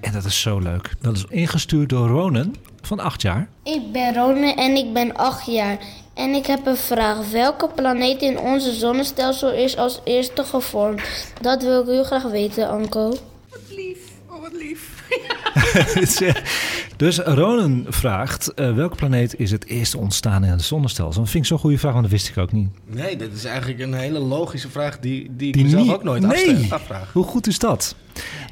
[0.00, 0.94] En dat is zo leuk.
[1.00, 2.54] Dat is ingestuurd door Ronan
[2.86, 3.48] van acht jaar.
[3.62, 5.78] Ik ben Rone en ik ben 8 jaar.
[6.14, 7.30] En ik heb een vraag.
[7.30, 11.32] Welke planeet in onze zonnestelsel is als eerste gevormd?
[11.40, 13.08] Dat wil ik heel graag weten, Anko.
[13.50, 13.98] Wat lief.
[14.30, 14.90] Oh, wat lief.
[16.96, 21.20] dus Ronan vraagt, eh, welke planeet is het eerste ontstaan in het zonnestelsel?
[21.22, 22.68] Dat vind ik zo'n goede vraag, want dat wist ik ook niet.
[22.86, 26.02] Nee, dit is eigenlijk een hele logische vraag die, die ik Die mezelf niet- ook
[26.02, 26.72] nooit nee.
[26.72, 27.12] afvraag.
[27.12, 27.94] Hoe goed is dat?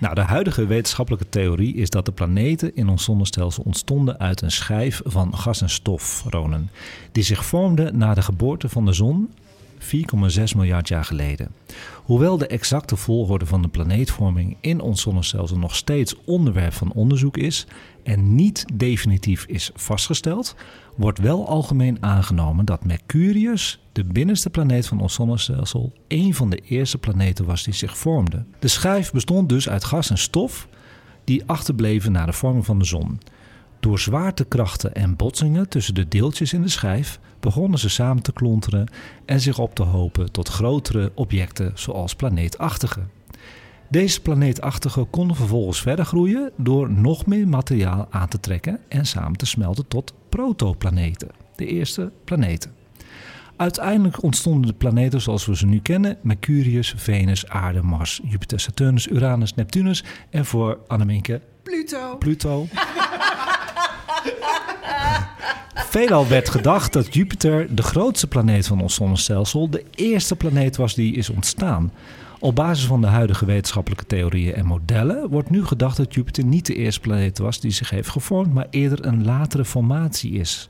[0.00, 4.50] Nou, de huidige wetenschappelijke theorie is dat de planeten in ons zonnestelsel ontstonden uit een
[4.50, 6.68] schijf van gas en stof, Ronan,
[7.12, 9.30] die zich vormde na de geboorte van de zon
[9.80, 11.48] 4,6 miljard jaar geleden.
[12.04, 17.36] Hoewel de exacte volgorde van de planeetvorming in ons zonnestelsel nog steeds onderwerp van onderzoek
[17.36, 17.66] is
[18.02, 20.54] en niet definitief is vastgesteld,
[20.96, 26.56] wordt wel algemeen aangenomen dat Mercurius, de binnenste planeet van ons zonnestelsel, een van de
[26.56, 28.44] eerste planeten was die zich vormde.
[28.58, 30.68] De schijf bestond dus uit gas en stof
[31.24, 33.20] die achterbleven na de vorming van de zon.
[33.80, 38.88] Door zwaartekrachten en botsingen tussen de deeltjes in de schijf begonnen ze samen te klonteren
[39.24, 43.00] en zich op te hopen tot grotere objecten zoals planeetachtige.
[43.88, 49.36] Deze planeetachtigen konden vervolgens verder groeien door nog meer materiaal aan te trekken en samen
[49.36, 52.72] te smelten tot protoplaneten, de eerste planeten.
[53.56, 59.08] Uiteindelijk ontstonden de planeten zoals we ze nu kennen: Mercurius, Venus, Aarde, Mars, Jupiter, Saturnus,
[59.08, 62.16] Uranus, Neptunus en voor Anneminke Pluto.
[62.16, 62.66] Pluto.
[65.88, 70.94] Veelal werd gedacht dat Jupiter, de grootste planeet van ons zonnestelsel, de eerste planeet was
[70.94, 71.92] die is ontstaan.
[72.38, 76.66] Op basis van de huidige wetenschappelijke theorieën en modellen wordt nu gedacht dat Jupiter niet
[76.66, 80.68] de eerste planeet was die zich heeft gevormd, maar eerder een latere formatie is.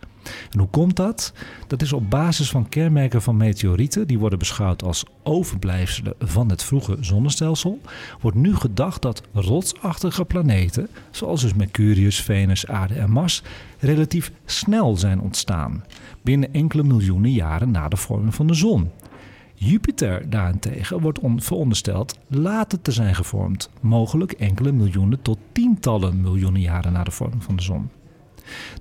[0.50, 1.32] En hoe komt dat?
[1.66, 6.62] Dat is op basis van kenmerken van meteorieten, die worden beschouwd als overblijfselen van het
[6.62, 7.80] vroege zonnestelsel,
[8.20, 13.42] wordt nu gedacht dat rotsachtige planeten, zoals dus Mercurius, Venus, Aarde en Mars,
[13.78, 15.84] relatief snel zijn ontstaan,
[16.22, 18.90] binnen enkele miljoenen jaren na de vorming van de zon.
[19.54, 26.60] Jupiter daarentegen wordt on- verondersteld later te zijn gevormd, mogelijk enkele miljoenen tot tientallen miljoenen
[26.60, 27.90] jaren na de vorming van de zon.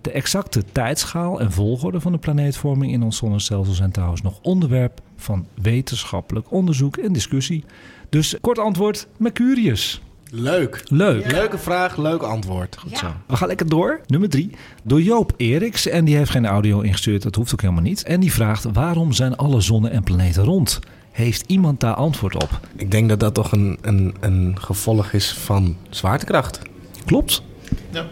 [0.01, 5.01] De exacte tijdschaal en volgorde van de planeetvorming in ons zonnestelsel zijn trouwens nog onderwerp
[5.15, 7.63] van wetenschappelijk onderzoek en discussie.
[8.10, 10.01] Dus kort antwoord: Mercurius.
[10.32, 10.84] Leuk.
[10.88, 11.32] Leuk.
[11.32, 12.77] Leuke vraag, leuk antwoord.
[12.77, 13.08] Goed zo.
[13.27, 14.01] We gaan lekker door.
[14.08, 14.51] Nummer drie.
[14.84, 15.88] Door Joop Eriks.
[15.88, 17.21] En die heeft geen audio ingestuurd.
[17.21, 18.03] Dat hoeft ook helemaal niet.
[18.03, 20.79] En die vraagt: waarom zijn alle zonnen en planeten rond?
[21.12, 22.60] Heeft iemand daar antwoord op?
[22.75, 26.60] Ik denk dat dat toch een, een, een gevolg is van zwaartekracht.
[27.05, 27.43] Klopt.
[27.91, 28.08] Ja,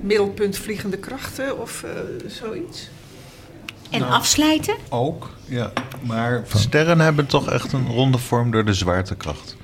[0.00, 1.90] middelpunt vliegende krachten of eh,
[2.26, 2.88] zoiets.
[3.90, 4.12] En Nou.
[4.12, 4.74] afslijten?
[4.88, 5.72] Ook, ja.
[6.00, 9.56] Maar sterren hebben toch echt een ronde vorm door de zwaartekracht.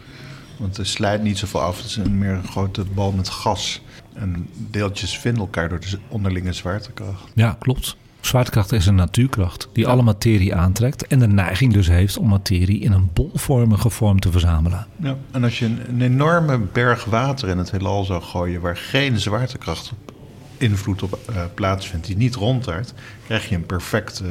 [0.56, 1.76] Want er slijt niet zoveel af.
[1.76, 3.80] Het is een meer een grote bal met gas.
[4.14, 7.24] En deeltjes vinden elkaar door de onderlinge zwaartekracht.
[7.34, 7.96] Ja, klopt.
[8.20, 12.80] Zwaartekracht is een natuurkracht die alle materie aantrekt en de neiging dus heeft om materie
[12.80, 14.86] in een bolvormige vorm te verzamelen.
[14.96, 15.16] Ja.
[15.30, 18.60] En als je een, een enorme berg water in het heelal zou gooien...
[18.60, 20.12] waar geen zwaartekracht op
[20.58, 22.94] invloed op eh, plaatsvindt, die niet rondtaart...
[23.26, 24.24] krijg je een perfecte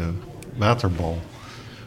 [0.58, 1.22] waterbal.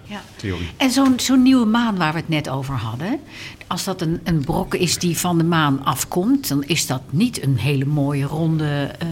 [0.04, 0.20] Ja.
[0.36, 0.70] Theorie.
[0.76, 3.20] En zo'n zo'n nieuwe maan waar we het net over hadden.
[3.66, 7.42] Als dat een, een brok is die van de maan afkomt, dan is dat niet
[7.42, 8.90] een hele mooie ronde.
[8.98, 9.08] eh,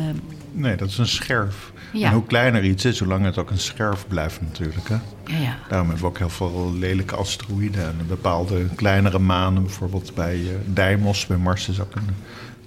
[0.53, 1.73] Nee, dat is een scherf.
[1.93, 2.07] Ja.
[2.07, 4.89] En hoe kleiner iets is, hoe langer het ook een scherf blijft natuurlijk.
[4.89, 4.95] Hè?
[5.25, 5.57] ja, ja.
[5.69, 7.83] Daarom hebben we ook heel veel lelijke asteroïden.
[7.83, 12.15] En bepaalde kleinere manen, bijvoorbeeld bij eh, Deimos, bij Mars is ook een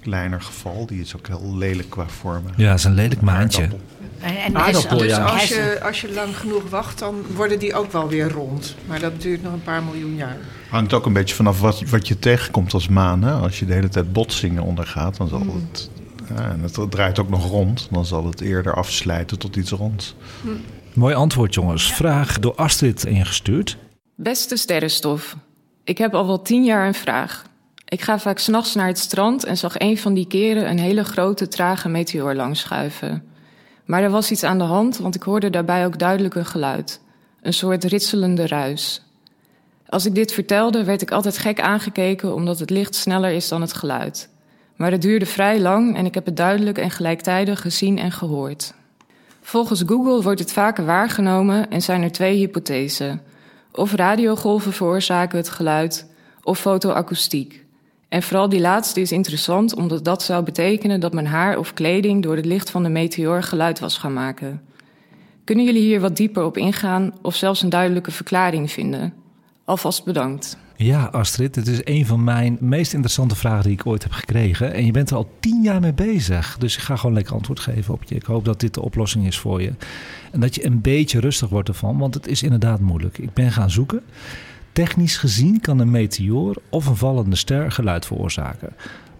[0.00, 0.86] kleiner geval.
[0.86, 2.52] Die is ook heel lelijk qua vormen.
[2.56, 3.68] Ja, het is een lelijk maantje.
[4.20, 5.24] En, en Aardappel, dus, ja.
[5.24, 8.74] Als je, als je lang genoeg wacht, dan worden die ook wel weer rond.
[8.86, 10.36] Maar dat duurt nog een paar miljoen jaar.
[10.68, 13.22] Hangt ook een beetje vanaf wat, wat je tegenkomt als maan.
[13.22, 13.32] Hè?
[13.32, 15.90] Als je de hele tijd botsingen ondergaat, dan zal het...
[16.28, 17.88] Ja, en het draait ook nog rond.
[17.90, 20.14] Dan zal het eerder afslijten tot iets ronds.
[20.92, 21.92] Mooi antwoord, jongens.
[21.92, 23.76] Vraag door Astrid ingestuurd.
[24.16, 25.36] Beste sterrenstof,
[25.84, 27.44] ik heb al wel tien jaar een vraag.
[27.84, 31.04] Ik ga vaak s'nachts naar het strand en zag een van die keren een hele
[31.04, 33.24] grote trage meteoor langschuiven.
[33.84, 37.00] Maar er was iets aan de hand, want ik hoorde daarbij ook duidelijk een geluid.
[37.42, 39.02] Een soort ritselende ruis.
[39.88, 43.60] Als ik dit vertelde, werd ik altijd gek aangekeken omdat het licht sneller is dan
[43.60, 44.28] het geluid.
[44.76, 48.74] Maar het duurde vrij lang en ik heb het duidelijk en gelijktijdig gezien en gehoord.
[49.40, 53.22] Volgens Google wordt het vaker waargenomen en zijn er twee hypothesen.
[53.72, 56.06] Of radiogolven veroorzaken het geluid,
[56.42, 57.64] of fotoacoustiek.
[58.08, 62.22] En vooral die laatste is interessant omdat dat zou betekenen dat mijn haar of kleding
[62.22, 64.62] door het licht van de meteoor geluid was gaan maken.
[65.44, 69.14] Kunnen jullie hier wat dieper op ingaan of zelfs een duidelijke verklaring vinden?
[69.64, 70.58] Alvast bedankt.
[70.84, 74.72] Ja, Astrid, dit is een van mijn meest interessante vragen die ik ooit heb gekregen.
[74.72, 76.56] En je bent er al tien jaar mee bezig.
[76.58, 78.14] Dus ik ga gewoon lekker antwoord geven op je.
[78.14, 79.72] Ik hoop dat dit de oplossing is voor je.
[80.32, 83.18] En dat je een beetje rustig wordt ervan, want het is inderdaad moeilijk.
[83.18, 84.02] Ik ben gaan zoeken.
[84.72, 88.72] Technisch gezien kan een meteoor of een vallende ster geluid veroorzaken.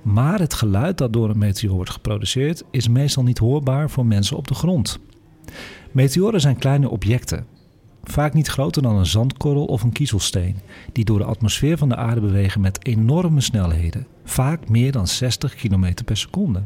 [0.03, 4.37] Maar het geluid dat door een meteoor wordt geproduceerd is meestal niet hoorbaar voor mensen
[4.37, 4.99] op de grond.
[5.93, 7.47] Meteoren zijn kleine objecten,
[8.11, 10.57] vaak niet groter dan een zandkorrel of een kiezelsteen,
[10.93, 15.55] die door de atmosfeer van de aarde bewegen met enorme snelheden, vaak meer dan 60
[15.55, 16.63] km per seconde.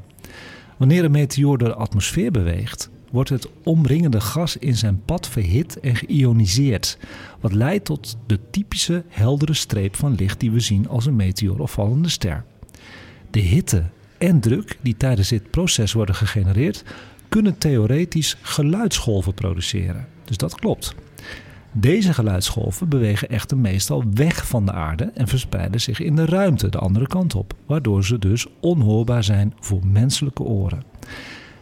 [0.76, 5.80] Wanneer een meteoor door de atmosfeer beweegt, wordt het omringende gas in zijn pad verhit
[5.80, 6.98] en geïoniseerd,
[7.40, 11.58] wat leidt tot de typische heldere streep van licht die we zien als een meteoor
[11.58, 12.44] of vallende ster.
[13.30, 13.84] De hitte
[14.18, 16.84] en druk die tijdens dit proces worden gegenereerd,
[17.28, 20.06] kunnen theoretisch geluidsgolven produceren.
[20.24, 20.94] Dus dat klopt.
[21.80, 26.68] Deze geluidsgolven bewegen echter meestal weg van de aarde en verspreiden zich in de ruimte
[26.68, 30.82] de andere kant op, waardoor ze dus onhoorbaar zijn voor menselijke oren.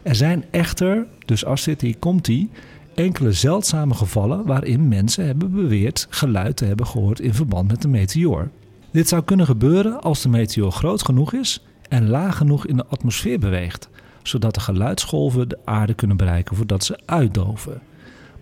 [0.03, 2.51] Er zijn echter, dus als dit hier komt ie,
[2.95, 7.89] enkele zeldzame gevallen waarin mensen hebben beweerd geluid te hebben gehoord in verband met de
[7.89, 8.51] meteoor.
[8.91, 12.87] Dit zou kunnen gebeuren als de meteoor groot genoeg is en laag genoeg in de
[12.87, 13.89] atmosfeer beweegt,
[14.23, 17.81] zodat de geluidsgolven de aarde kunnen bereiken voordat ze uitdoven.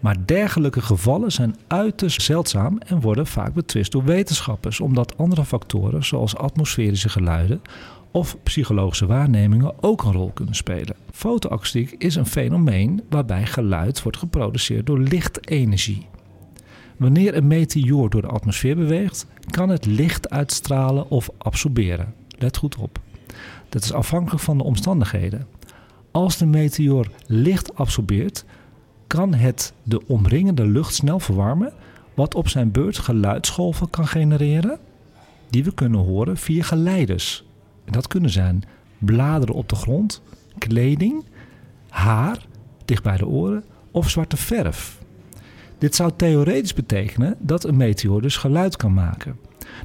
[0.05, 6.05] Maar dergelijke gevallen zijn uiterst zeldzaam en worden vaak betwist door wetenschappers, omdat andere factoren
[6.05, 7.63] zoals atmosferische geluiden
[8.11, 10.97] of psychologische waarnemingen ook een rol kunnen spelen.
[11.11, 16.07] Fotoakoestiek is een fenomeen waarbij geluid wordt geproduceerd door lichtenergie.
[16.97, 22.15] Wanneer een meteoor door de atmosfeer beweegt, kan het licht uitstralen of absorberen.
[22.39, 22.99] Let goed op.
[23.69, 25.47] Dat is afhankelijk van de omstandigheden.
[26.11, 28.45] Als de meteoor licht absorbeert,
[29.15, 31.73] kan het de omringende lucht snel verwarmen,
[32.15, 34.79] wat op zijn beurt geluidsgolven kan genereren,
[35.51, 37.45] die we kunnen horen via geleiders.
[37.85, 38.63] En dat kunnen zijn
[38.99, 40.23] bladeren op de grond,
[40.59, 41.25] kleding,
[41.89, 42.47] haar
[42.85, 44.99] dicht bij de oren of zwarte verf.
[45.79, 49.37] Dit zou theoretisch betekenen dat een meteoor dus geluid kan maken.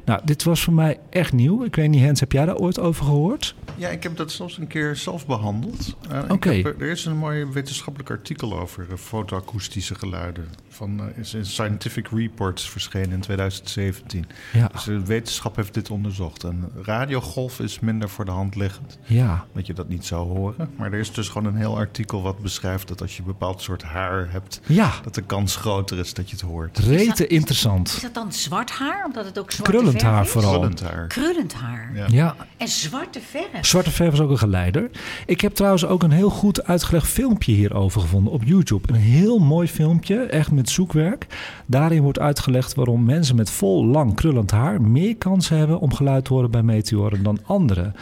[0.04, 1.64] Nou, dit was voor mij echt nieuw.
[1.64, 3.54] Ik weet niet, Hens, heb jij daar ooit over gehoord?
[3.76, 5.96] Ja, ik heb dat zelfs een keer zelf behandeld.
[6.12, 6.50] Uh, Oké.
[6.50, 10.48] Er is een mooi wetenschappelijk artikel over uh, fotoakoestische geluiden.
[10.72, 14.26] Van, uh, is in Scientific Reports verschenen in 2017.
[14.52, 14.68] Ja.
[14.72, 16.44] Dus de wetenschap heeft dit onderzocht.
[16.44, 18.98] En radiogolf is minder voor de hand liggend.
[19.04, 19.44] Ja.
[19.54, 20.70] Dat je dat niet zou horen.
[20.76, 23.62] Maar er is dus gewoon een heel artikel wat beschrijft dat als je een bepaald
[23.62, 24.60] soort haar hebt...
[24.66, 24.92] Ja.
[25.02, 26.78] dat de kans groter is dat je het hoort.
[26.78, 27.88] Rete interessant.
[27.88, 29.04] Is dat dan zwart haar?
[29.06, 30.30] Omdat het ook zwarte Krullend haar is?
[30.30, 30.50] vooral.
[30.50, 31.06] Krullend haar.
[31.06, 31.90] Krullend haar.
[31.94, 32.06] Ja.
[32.10, 32.36] Ja.
[32.56, 33.66] En zwarte verf.
[33.66, 34.90] Zwarte verf is ook een geleider.
[35.26, 38.88] Ik heb trouwens ook een heel goed uitgelegd filmpje hierover gevonden op YouTube.
[38.92, 41.26] Een heel mooi filmpje, echt met zoekwerk.
[41.66, 46.24] Daarin wordt uitgelegd waarom mensen met vol lang krullend haar meer kans hebben om geluid
[46.24, 47.94] te horen bij meteoren dan anderen.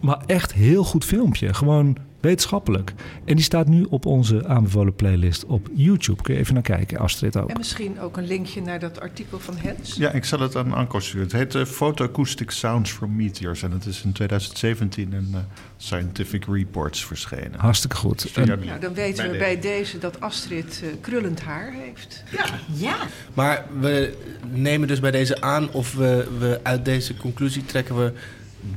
[0.00, 1.54] Maar echt heel goed filmpje.
[1.54, 2.92] Gewoon wetenschappelijk.
[3.24, 6.22] En die staat nu op onze aanbevolen playlist op YouTube.
[6.22, 7.50] Kun je even naar kijken, Astrid ook.
[7.50, 9.94] En misschien ook een linkje naar dat artikel van Hens.
[9.94, 11.22] Ja, ik zal het aan Anko sturen.
[11.22, 13.62] Het heet uh, Photoacoustic Sounds from Meteors.
[13.62, 15.38] En het is in 2017 in uh,
[15.76, 17.60] Scientific Reports verschenen.
[17.60, 18.34] Hartstikke goed.
[18.34, 22.22] De Nou, dan weten we bij deze dat Astrid eh, krullend haar heeft.
[22.30, 22.44] Ja.
[22.72, 22.96] ja.
[23.34, 24.14] Maar we
[24.50, 28.12] nemen dus bij deze aan of we, we uit deze conclusie trekken we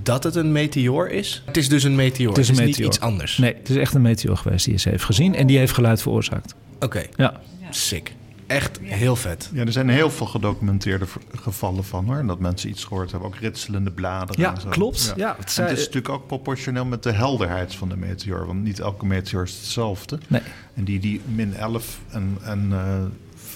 [0.04, 1.44] dat het een meteoor is.
[1.46, 2.30] Het is dus een meteoor.
[2.30, 2.88] Het is een niet meteoor.
[2.90, 3.38] iets anders.
[3.38, 5.36] Nee, het is echt een meteoor geweest die ze heeft gezien.
[5.36, 6.56] En die heeft geluid veroorzaakt.
[6.80, 7.04] Oké.
[7.16, 7.42] Ja.
[7.70, 8.16] Sick.
[8.48, 9.50] Echt heel vet.
[9.54, 12.26] Ja, er zijn heel veel gedocumenteerde gevallen van hoor.
[12.28, 13.30] Dat mensen iets gehoord hebben.
[13.30, 14.42] Ook ritselende bladeren.
[14.42, 14.70] Ja, en zo.
[14.70, 15.14] klopt.
[15.16, 18.46] Ja, het zei- het is natuurlijk ook proportioneel met de helderheid van de meteoor.
[18.48, 20.20] Want niet elke meteoor is hetzelfde.
[20.28, 20.42] Nee.
[20.74, 22.96] En die die min 11 en, en eh,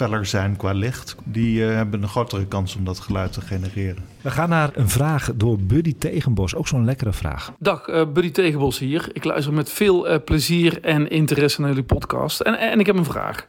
[0.02, 1.16] feller zijn qua licht...
[1.24, 4.04] die eh, hebben een grotere kans om dat geluid te genereren.
[4.22, 6.56] We gaan naar een vraag door Buddy Tegenbos.
[6.56, 7.52] Ook zo'n lekkere vraag.
[7.60, 9.10] Dag, eh, Buddy Tegenbos hier.
[9.14, 12.40] Ik luister met veel eh, plezier en interesse naar jullie podcast.
[12.40, 13.48] En, en ik heb een vraag.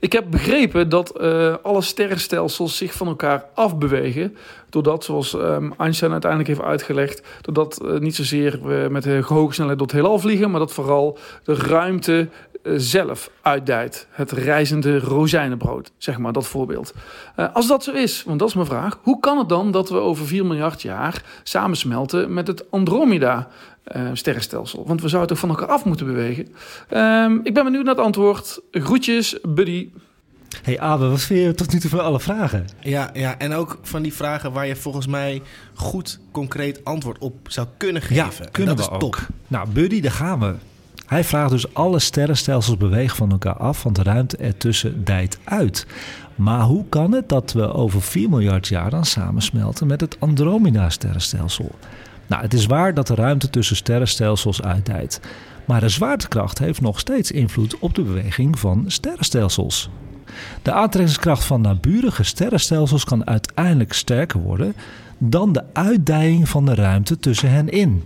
[0.00, 4.36] Ik heb begrepen dat eh, alle sterrenstelsels zich van elkaar afbewegen.
[4.70, 9.86] Doordat, zoals ehm, Einstein uiteindelijk heeft uitgelegd, doordat niet zozeer we met hoge snelheid door
[9.86, 12.28] het heelal vliegen, maar dat vooral de ruimte
[12.76, 14.06] zelf uitdijt.
[14.10, 16.94] Het reizende rozijnenbrood, zeg maar, dat voorbeeld.
[17.36, 19.88] Eh, als dat zo is, want dat is mijn vraag, hoe kan het dan dat
[19.88, 23.48] we over 4 miljard jaar samensmelten met het Andromeda?
[23.84, 24.84] eh, sterrenstelsel.
[24.86, 26.48] Want we zouden toch van elkaar af moeten bewegen.
[26.88, 28.60] Ehm, ik ben benieuwd naar het antwoord.
[28.70, 29.88] Groetjes, buddy.
[30.62, 32.64] Hey Abe, wat vind je tot nu toe van alle vragen?
[32.80, 35.42] Ja, ja, en ook van die vragen waar je volgens mij
[35.74, 38.44] goed concreet antwoord op zou kunnen Ja, geven.
[38.44, 39.14] En kunnen dat we is top.
[39.14, 39.26] ook.
[39.48, 40.54] Nou, Buddy, daar gaan we.
[41.06, 45.86] Hij vraagt dus alle sterrenstelsels bewegen van elkaar af, want de ruimte ertussen dijt uit.
[46.34, 51.70] Maar hoe kan het dat we over 4 miljard jaar dan samensmelten met het Andromeda-sterrenstelsel?
[52.26, 55.20] Nou, het is waar dat de ruimte tussen sterrenstelsels uitdijt.
[55.64, 59.90] Maar de zwaartekracht heeft nog steeds invloed op de beweging van sterrenstelsels.
[60.62, 64.74] De aantrekkingskracht van naburige sterrenstelsels kan uiteindelijk sterker worden
[65.18, 68.02] dan de uitdijing van de ruimte tussen hen in.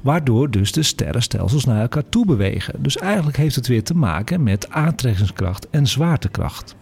[0.00, 2.82] Waardoor dus de sterrenstelsels naar elkaar toe bewegen.
[2.82, 6.76] Dus eigenlijk heeft het weer te maken met aantrekkingskracht en zwaartekracht.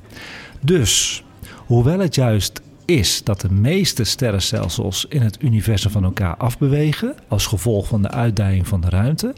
[0.61, 1.25] Dus,
[1.67, 7.47] hoewel het juist is dat de meeste sterrenstelsels in het universum van elkaar afbewegen als
[7.47, 9.35] gevolg van de uitdijing van de ruimte,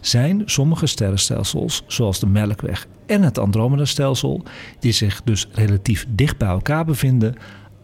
[0.00, 4.42] zijn sommige sterrenstelsels, zoals de Melkweg en het Andromeda-stelsel,
[4.78, 7.34] die zich dus relatief dicht bij elkaar bevinden,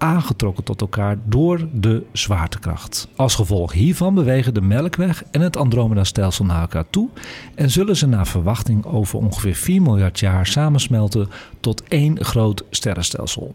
[0.00, 3.08] aangetrokken tot elkaar door de zwaartekracht.
[3.16, 7.08] Als gevolg hiervan bewegen de Melkweg en het Andromeda-stelsel naar elkaar toe
[7.54, 11.28] en zullen ze naar verwachting over ongeveer 4 miljard jaar samensmelten
[11.60, 13.54] tot één groot sterrenstelsel.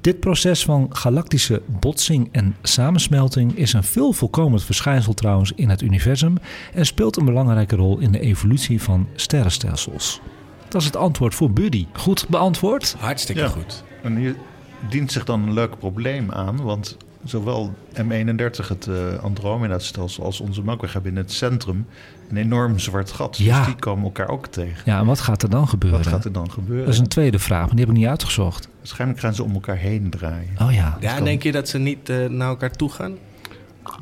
[0.00, 5.82] Dit proces van galactische botsing en samensmelting is een veel voorkomend verschijnsel trouwens in het
[5.82, 6.34] universum
[6.74, 10.20] en speelt een belangrijke rol in de evolutie van sterrenstelsels.
[10.68, 11.86] Dat is het antwoord voor Buddy.
[11.92, 12.96] Goed beantwoord?
[12.98, 13.48] Hartstikke Ja.
[13.48, 13.84] goed.
[14.02, 14.36] En hier
[14.90, 20.62] dient zich dan een leuk probleem aan, want zowel M31, het eh, Andromeda-stelsel, als onze
[20.62, 21.86] Melkweg hebben in het centrum
[22.30, 23.36] een enorm zwart gat.
[23.36, 23.56] Ja.
[23.56, 24.82] Dus die komen elkaar ook tegen.
[24.84, 25.98] Ja, en wat gaat er dan gebeuren?
[25.98, 26.84] Wat gaat er dan gebeuren?
[26.84, 28.68] Dat is een tweede vraag, maar die heb ik niet uitgezocht.
[28.78, 30.50] Waarschijnlijk gaan ze om elkaar heen draaien.
[30.60, 30.96] Oh ja.
[31.00, 33.16] Ja, en denk je dat ze niet eh, naar elkaar toe gaan?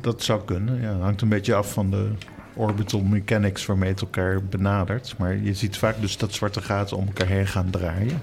[0.01, 0.97] Dat zou kunnen, ja.
[0.99, 2.09] hangt een beetje af van de
[2.55, 5.15] orbital mechanics waarmee het elkaar benadert.
[5.17, 8.21] Maar je ziet vaak dus dat zwarte gaten om elkaar heen gaan draaien.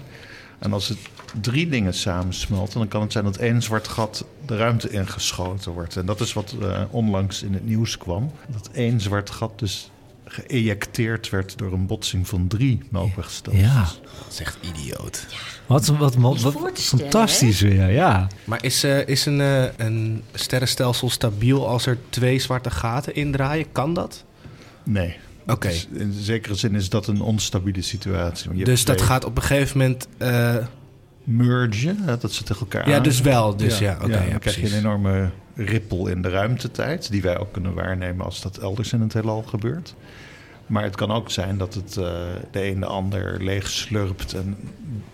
[0.60, 0.98] En als het
[1.40, 5.96] drie dingen samensmelten, dan kan het zijn dat één zwart gat de ruimte ingeschoten wordt.
[5.96, 8.30] En dat is wat eh, onlangs in het nieuws kwam.
[8.46, 9.90] Dat één zwart gat dus
[10.24, 13.66] geëjecteerd werd door een botsing van drie melkwegstelsels.
[13.66, 13.82] Ja.
[14.18, 15.26] Dat is echt idioot.
[15.66, 18.28] Wat, wat, wat, fantastisch weer, ja.
[18.44, 23.72] Maar is, eh, is een, eh, een sterrenstelsel stabiel als er twee zwarte gaten indraaien?
[23.72, 24.24] Kan dat?
[24.82, 25.16] Nee.
[25.50, 25.68] Oké.
[25.68, 28.64] Dus in zekere zin is dat een onstabiele situatie.
[28.64, 30.08] Dus dat gaat op een gegeven moment...
[30.18, 30.56] eh,
[31.24, 33.56] mergen, dat ze tegen elkaar Ja, aan- dus wel.
[33.56, 37.10] Dus ja, oké, ja, dan krijg je een enorme rippel in de ruimtetijd...
[37.10, 39.94] die wij ook kunnen waarnemen als dat elders in het heelal gebeurt.
[40.70, 42.04] Maar het kan ook zijn dat het eh,
[42.50, 44.32] de een de ander leeg slurpt...
[44.34, 44.56] en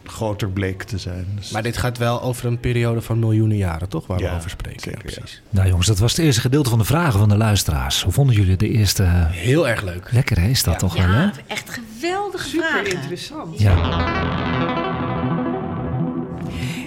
[0.04, 1.26] groter bleek te zijn.
[1.36, 4.07] Dus- Maar dit gaat wel over een periode van miljoenen jaren, toch?
[4.07, 4.80] Waar Ja, we over spreken.
[4.80, 5.42] zeker, ja, precies.
[5.50, 8.02] Nou jongens, dat was het eerste gedeelte van de vragen van de luisteraars.
[8.02, 9.02] Hoe vonden jullie de eerste?
[9.30, 10.09] Heel erg leuk.
[10.12, 11.22] Lekker hè, is dat toch wel hè?
[11.22, 12.92] Ja, echt geweldige Super vragen.
[12.92, 13.59] interessant.
[13.59, 13.74] Ja.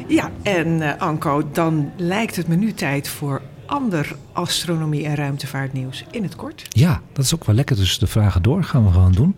[0.08, 6.04] Ja, en eh, Anko, dan lijkt het me nu tijd voor ander astronomie- en ruimtevaartnieuws
[6.12, 6.66] in het kort.
[6.70, 7.76] Ja, dat is ook wel lekker.
[7.76, 9.38] Dus de vragen door gaan we gewoon doen.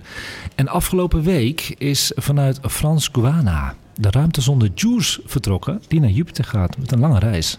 [0.56, 6.78] En afgelopen week is vanuit Frans Guana de ruimtezonde JUICE vertrokken, die naar Jupiter gaat
[6.78, 7.58] met een lange reis.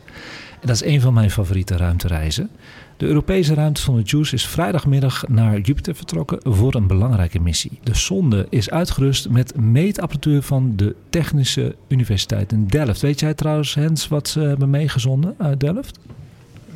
[0.60, 2.50] En dat is een van mijn favoriete ruimtereizen.
[2.96, 7.78] De Europese ruimtezonde JUICE is vrijdagmiddag naar Jupiter vertrokken voor een belangrijke missie.
[7.82, 13.00] De zonde is uitgerust met meetapparatuur van de Technische Universiteit in Delft.
[13.00, 15.98] Weet jij trouwens, Hens, wat ze hebben meegezonden uit Delft?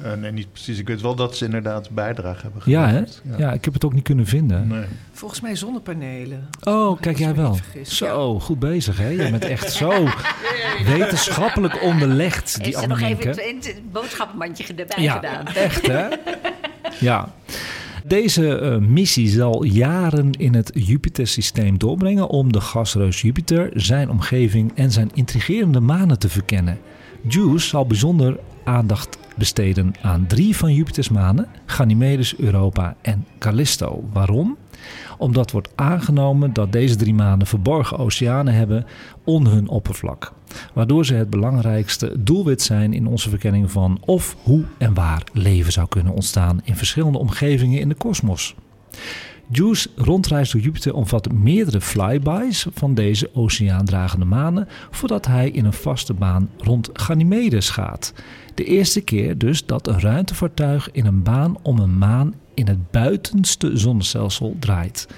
[0.07, 0.79] Eh, nee, niet precies.
[0.79, 3.03] Ik weet wel dat ze inderdaad bijdrage hebben Ja, hè?
[3.37, 3.53] Ja.
[3.53, 4.69] ik heb het ook niet kunnen vinden.
[4.69, 4.85] Nee.
[5.13, 6.49] Volgens mij zonnepanelen.
[6.63, 7.59] Oh, kijk jij wel.
[7.83, 9.09] Zo, goed bezig hè.
[9.09, 10.09] Je bent echt zo
[10.97, 15.47] wetenschappelijk onderlegd, die Heeft ze nog even het, het boodschappenmandje erbij Ja, gedaan.
[15.47, 16.07] echt hè.
[17.01, 17.33] Ja.
[18.05, 24.73] Deze eh, missie zal jaren in het Jupiter-systeem doorbrengen om de gasreus Jupiter, zijn omgeving
[24.75, 26.79] en zijn intrigerende manen te verkennen.
[27.29, 34.09] JUICE zal bijzonder aandacht besteden aan drie van Jupiters manen, Ganymedes, Europa en Callisto.
[34.13, 34.57] Waarom?
[35.19, 38.87] Omdat wordt aangenomen dat deze drie manen verborgen oceanen hebben
[39.25, 40.33] onder hun oppervlak.
[40.73, 45.73] Waardoor ze het belangrijkste doelwit zijn in onze verkenning van of hoe en waar leven
[45.73, 48.55] zou kunnen ontstaan in verschillende omgevingen in de kosmos.
[49.51, 55.73] JUICE rondreis door Jupiter omvat meerdere flybys van deze oceaandragende manen voordat hij in een
[55.73, 58.13] vaste baan rond Ganymedes gaat.
[58.57, 62.91] De eerste keer dus dat een ruimtevaartuig in een baan om een maan in het
[62.91, 65.09] buitenste zonnestelsel draait.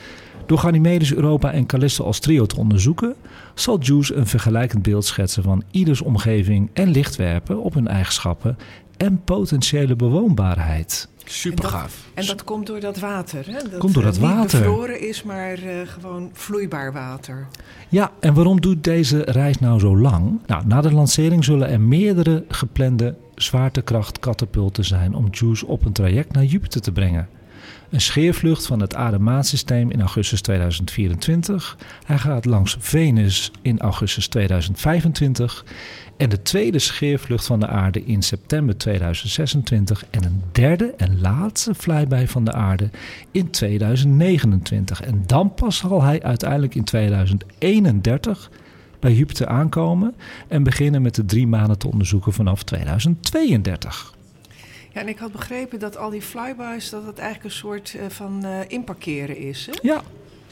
[0.47, 3.15] Door Ganymedes, Europa en Callisto als trio te onderzoeken,
[3.55, 8.57] zal JUICE een vergelijkend beeld schetsen van ieders omgeving en licht werpen op hun eigenschappen
[8.97, 11.09] en potentiële bewoonbaarheid.
[11.31, 12.05] Super gaaf.
[12.15, 13.47] En dat komt door dat water.
[13.47, 13.53] Hè?
[13.71, 14.59] Dat, Komt door dat eh, niet water.
[14.59, 17.47] bevroren is, maar eh, gewoon vloeibaar water.
[17.89, 20.41] Ja, en waarom doet deze reis nou zo lang?
[20.47, 26.33] Nou, na de lancering zullen er meerdere geplande zwaartekrachtkatapulten zijn om JUICE op een traject
[26.33, 27.29] naar Jupiter te brengen.
[27.91, 31.77] Een scheervlucht van het aardemaansysteem in augustus 2024.
[32.05, 35.65] Hij gaat langs Venus in augustus 2025.
[36.17, 40.05] En de tweede scheervlucht van de aarde in september 2026.
[40.11, 42.91] En een derde en laatste flyby van de aarde
[43.31, 45.03] in 2029.
[45.03, 48.51] En dan pas zal hij uiteindelijk in 2031
[49.01, 50.15] bij Jupiter aankomen.
[50.49, 54.17] En beginnen met de drie maanden te onderzoeken vanaf 2032.
[54.99, 56.91] Ja, en ik had begrepen dat al die flybys...
[56.91, 59.67] dat het eigenlijk een soort eh, van eh, inparkeren is.
[59.67, 59.73] Hè?
[59.83, 60.03] Ja.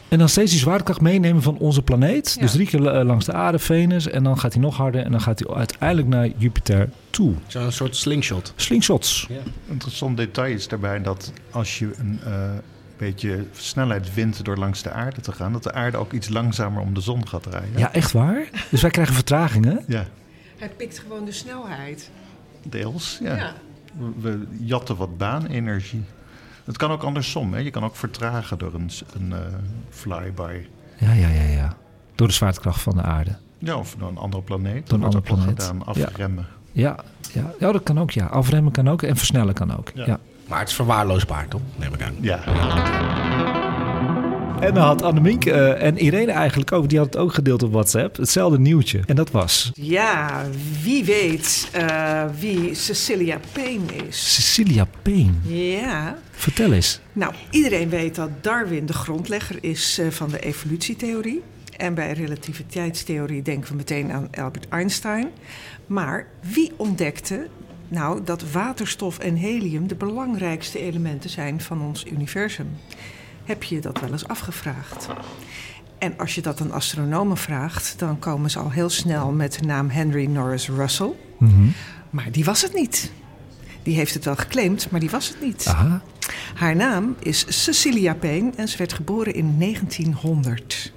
[0.09, 2.33] En dan steeds die zwaartekracht meenemen van onze planeet.
[2.35, 2.41] Ja.
[2.41, 4.09] Dus drie keer eh, langs de aarde, Venus.
[4.09, 5.05] En dan gaat hij nog harder.
[5.05, 7.35] En dan gaat hij uiteindelijk naar Jupiter toe.
[7.47, 8.53] Zo'n soort slingshot.
[8.57, 9.27] Slingshots.
[9.29, 9.41] Ja.
[9.69, 12.51] Interessant detail is daarbij dat als je een eh,
[12.97, 16.83] beetje snelheid wint door langs de aarde te gaan, dat de aarde ook iets langzamer
[16.83, 17.79] om de zon gaat draaien.
[17.79, 18.49] Ja, echt waar?
[18.71, 19.85] Dus wij krijgen vertragingen?
[19.87, 20.07] Ja,
[20.59, 22.11] Hij pikt gewoon de snelheid.
[22.63, 23.19] deels.
[23.23, 23.37] Ja.
[23.37, 23.53] Ja.
[24.21, 26.05] We, jatten wat baanenergie.
[26.65, 27.53] Het kan ook andersom.
[27.53, 27.59] Hè?
[27.59, 29.39] Je kan ook vertragen door een, een eh,
[29.91, 30.67] flyby.
[30.99, 31.77] Ja, ja, ja, ja.
[32.15, 33.37] Door de zwaartekracht van de aarde.
[33.59, 34.89] Ja, of door een andere planeet.
[34.89, 35.63] Door een Dat andere wordt ook planeet.
[35.63, 36.05] gedaan, Ja.
[36.07, 36.47] afremmen.
[36.73, 36.97] Ja,
[37.33, 37.51] ja.
[37.59, 38.27] ja, dat kan ook, ja.
[38.27, 39.91] Afremmen kan ook en versnellen kan ook.
[39.95, 40.19] Ja.
[40.49, 41.61] Maar het is verwaarloosbaar, toch?
[41.77, 42.15] Neem ik aan.
[42.21, 42.39] Ja.
[44.61, 47.73] En dan had Annemiek eh, en Irene eigenlijk ook, die had het ook gedeeld op
[47.73, 49.01] WhatsApp, hetzelfde nieuwtje.
[49.07, 50.45] En dat was Ja,
[50.83, 54.35] wie weet eh, wie Cecilia Payne is.
[54.35, 55.33] Cecilia Payne.
[55.43, 56.19] Ja.
[56.31, 57.01] Vertel eens.
[57.13, 61.43] Nou, iedereen weet dat Darwin de grondlegger is eh, van de evolutietheorie.
[61.77, 65.29] En bij relativiteitstheorie denken we meteen aan Albert Einstein.
[65.87, 67.47] Maar wie ontdekte
[67.89, 72.69] nou dat waterstof en helium de belangrijkste elementen zijn van ons universum?
[73.47, 75.09] Heb je je dat wel eens afgevraagd?
[75.99, 79.67] En als je dat aan astronomen vraagt, dan komen ze al heel snel met de
[79.67, 81.13] naam Henry Norris Russell.
[82.11, 83.13] Maar die was het niet.
[83.83, 85.67] Die heeft het wel geclaimd, maar die was het niet.
[85.67, 86.03] Aha.
[86.55, 90.93] Haar naam is Cecilia Payne en ze werd geboren in 1900.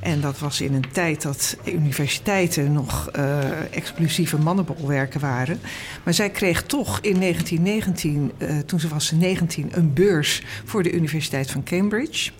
[0.00, 5.60] En dat was in een tijd dat universiteiten nog eh, exclusieve mannenbolwerken waren.
[6.04, 10.92] Maar zij kreeg toch in 1919, eh, toen ze was 19, een beurs voor de
[10.92, 12.30] Universiteit van Cambridge.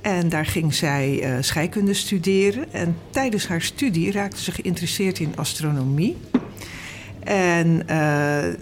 [0.00, 2.72] En daar ging zij eh, scheikunde studeren.
[2.72, 6.16] En tijdens haar studie raakte ze geïnteresseerd in astronomie.
[7.24, 7.82] En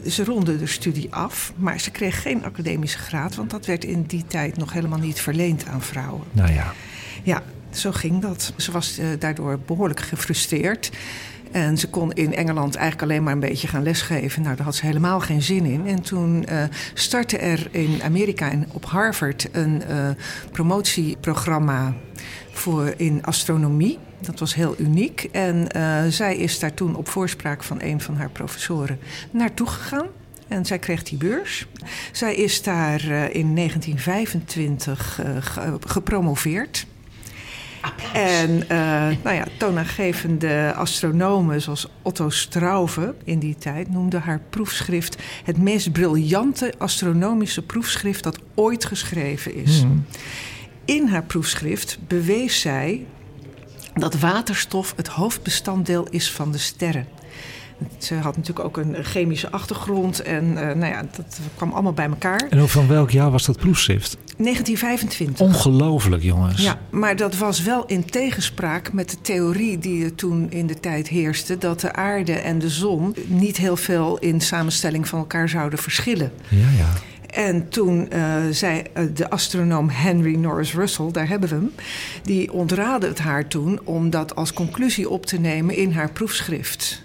[0.06, 4.02] ze ronde de studie af, maar ze kreeg geen academische graad, want dat werd in
[4.02, 6.22] die tijd nog helemaal niet verleend aan vrouwen.
[6.32, 6.72] Nou ja.
[7.22, 7.42] Ja,
[7.78, 8.52] zo ging dat.
[8.56, 10.90] Ze was eh, daardoor behoorlijk gefrustreerd.
[11.52, 14.42] En ze kon in Engeland eigenlijk alleen maar een beetje gaan lesgeven.
[14.42, 15.86] Nou, daar had ze helemaal geen zin in.
[15.86, 16.62] En toen eh,
[16.94, 20.08] startte er in Amerika en op Harvard een eh,
[20.52, 21.94] promotieprogramma
[22.52, 23.98] voor in astronomie.
[24.20, 25.28] Dat was heel uniek.
[25.32, 25.66] En
[26.12, 28.98] zij is daar toen op voorspraak van een van haar professoren
[29.30, 30.06] naartoe gegaan.
[30.48, 31.66] En zij kreeg die beurs.
[32.12, 33.02] Zij is daar
[33.32, 36.86] in 1925 eh, ge- gepromoveerd.
[38.12, 38.78] En eh,
[39.22, 45.92] nou ja, toonaangevende astronomen zoals Otto Struve in die tijd noemden haar proefschrift het meest
[45.92, 49.80] briljante astronomische proefschrift dat ooit geschreven is.
[49.80, 50.04] Hmm.
[50.84, 53.06] In haar proefschrift bewees zij
[53.94, 57.06] dat waterstof het hoofdbestanddeel is van de sterren.
[57.98, 62.08] Ze had natuurlijk ook een chemische achtergrond en eh, nou ja, dat kwam allemaal bij
[62.08, 62.46] elkaar.
[62.50, 64.16] En ook van welk jaar was dat proefschrift?
[64.38, 65.46] 1925.
[65.46, 66.62] Ongelooflijk, jongens.
[66.62, 70.80] Ja, maar dat was wel in tegenspraak met de theorie die er toen in de
[70.80, 75.48] tijd heerste: dat de aarde en de zon niet heel veel in samenstelling van elkaar
[75.48, 76.32] zouden verschillen.
[76.48, 76.92] Ja, ja.
[77.34, 81.72] En toen eh, zei eh, de astronoom Henry Norris Russell, daar hebben we hem,
[82.22, 87.02] die ontraadde het haar toen om dat als conclusie op te nemen in haar proefschrift.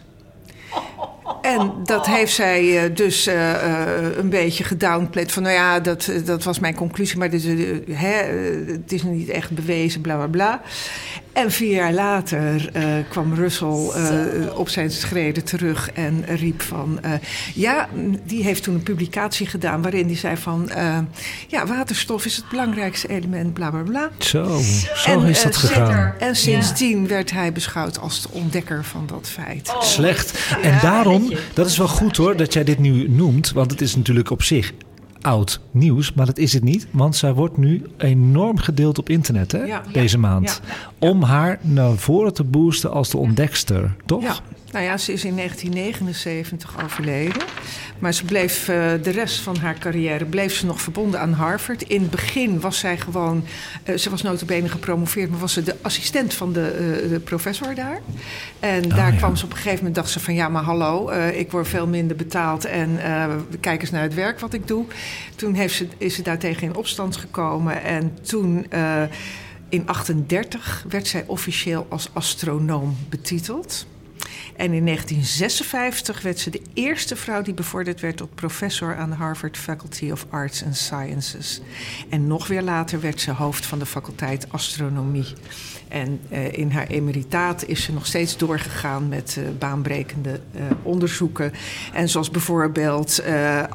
[1.44, 5.32] En dat heeft zij eh, dus eh, eh, een beetje gedownplayed.
[5.32, 8.14] Van nou ja, dat, dat was mijn conclusie, maar dit, is, hè,
[8.72, 10.62] het is niet echt bewezen, bla bla bla.
[11.34, 17.00] En vier jaar later eh, kwam Russell eh, op zijn schreden terug en riep van...
[17.02, 17.12] eh,
[17.54, 17.90] ja,
[18.26, 20.70] die heeft toen een publicatie gedaan waarin hij zei van...
[20.70, 20.98] eh,
[21.48, 24.10] ja, waterstof is het belangrijkste element, bla bla bla.
[24.18, 24.60] Zo,
[24.96, 26.14] zo En, is dat gegaan.
[26.20, 29.74] En sindsdien werd hij beschouwd als de ontdekker van dat feit.
[29.80, 30.40] Slecht.
[30.62, 33.52] En daarom, dat is wel goed hoor, dat jij dit nu noemt.
[33.52, 34.74] Want het is natuurlijk op zich
[35.22, 36.88] oud nieuws, maar dat is het niet.
[36.92, 39.82] Want zij wordt nu enorm gedeeld op internet, hè, Ja.
[39.92, 40.62] deze maand.
[41.00, 44.42] Om haar naar voren te boosten als de ontdekster, toch?
[44.74, 47.42] Nou ja, ze is in 1979 overleden.
[48.00, 51.82] Maar ze bleef eh, de rest van haar carrière bleef ze nog verbonden aan Harvard.
[51.82, 53.46] In het begin was zij gewoon,
[53.84, 57.76] eh, ze was notabene gepromoveerd, maar was ze de assistent van de, eh, de professor
[57.76, 58.02] daar.
[58.60, 61.10] En Ah, daar kwam ze op een gegeven moment, dacht ze van ja, maar hallo,
[61.12, 63.00] ik word veel minder betaald en
[63.60, 64.86] kijk eens naar het werk wat ik doe.
[65.36, 68.68] Toen heeft ze, is ze daartegen in opstand gekomen en toen...
[69.70, 73.86] in 38 werd zij officieel als astronoom betiteld.
[74.56, 79.16] En in 1956 werd ze de eerste vrouw die bevorderd werd tot professor aan de
[79.16, 81.62] Harvard Faculty of Arts and Sciences.
[82.10, 85.34] En nog weer later werd ze hoofd van de faculteit astronomie.
[85.94, 91.54] En uh, in haar emeritaat is ze nog steeds doorgegaan met uh, baanbrekende uh, onderzoeken.
[91.94, 93.24] En zoals bijvoorbeeld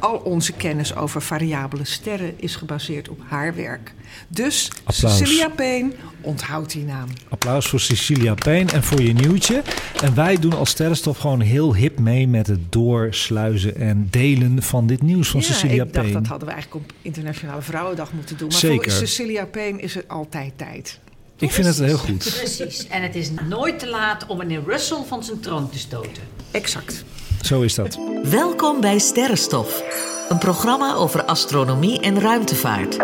[0.00, 3.94] al onze kennis over variabele sterren is gebaseerd op haar werk.
[4.28, 5.16] Dus Applaus.
[5.16, 5.90] Cecilia Payne,
[6.20, 7.08] onthoud die naam.
[7.28, 9.62] Applaus voor Cecilia Payne en voor je nieuwtje.
[10.02, 14.86] En wij doen als Sterrenstof gewoon heel hip mee met het doorsluizen en delen van
[14.86, 16.12] dit nieuws van ja, Cecilia ik Payne.
[16.12, 18.48] dacht dat hadden we eigenlijk op Internationale Vrouwendag moeten doen.
[18.48, 18.90] Maar Zeker.
[18.92, 20.98] voor Cecilia Payne is het altijd tijd.
[21.38, 22.34] Ik vind het heel goed.
[22.38, 22.86] Precies.
[22.88, 26.22] En het is nooit te laat om meneer Russell van zijn troon te stoten.
[26.50, 27.04] Exact.
[27.42, 27.98] Zo is dat.
[28.22, 29.82] Welkom bij Sterrenstof,
[30.28, 32.96] een programma over astronomie en ruimtevaart.